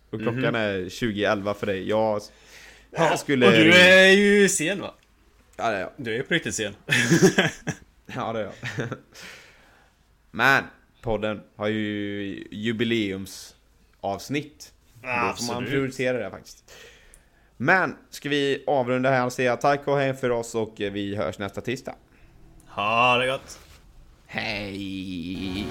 Och 0.10 0.22
klockan 0.22 0.56
är 0.56 0.80
20.11 0.80 1.54
för 1.54 1.66
dig. 1.66 1.90
Jag, 1.90 2.22
jag 2.92 3.20
skulle... 3.20 3.48
Och 3.48 3.54
du 3.54 3.74
är 3.74 4.12
ju 4.12 4.50
sen 4.50 4.82
va? 4.82 4.94
Ja, 5.58 5.70
det 5.70 5.76
är 5.76 5.82
jag. 5.82 5.92
Du 5.98 6.12
är 6.12 6.16
ju 6.18 6.24
på 6.24 6.34
riktigt 6.34 6.56
sen. 6.56 6.76
Ja, 8.16 8.34
det 8.34 8.40
är 8.40 8.44
jag. 8.44 8.54
Men, 10.32 10.64
podden 11.02 11.42
har 11.56 11.68
ju 11.68 12.48
jubileumsavsnitt. 12.52 14.74
Då 15.02 15.34
får 15.38 15.54
man 15.54 15.66
prioritera 15.66 16.18
det 16.18 16.30
faktiskt. 16.30 16.74
Men, 17.58 17.96
ska 18.10 18.30
vi 18.30 18.64
avrunda 18.68 19.10
här 19.10 19.26
och 19.26 19.34
säga 19.34 19.58
tack 19.58 19.88
och 19.88 19.98
hej 19.98 20.14
för 20.14 20.30
oss 20.30 20.56
och 20.56 20.74
vi 20.78 21.16
hörs 21.16 21.40
nästa 21.40 21.62
tisdag. 21.62 21.96
Ha 22.68 23.18
det 23.18 23.28
gott. 23.28 23.60
Hej! 24.32 25.66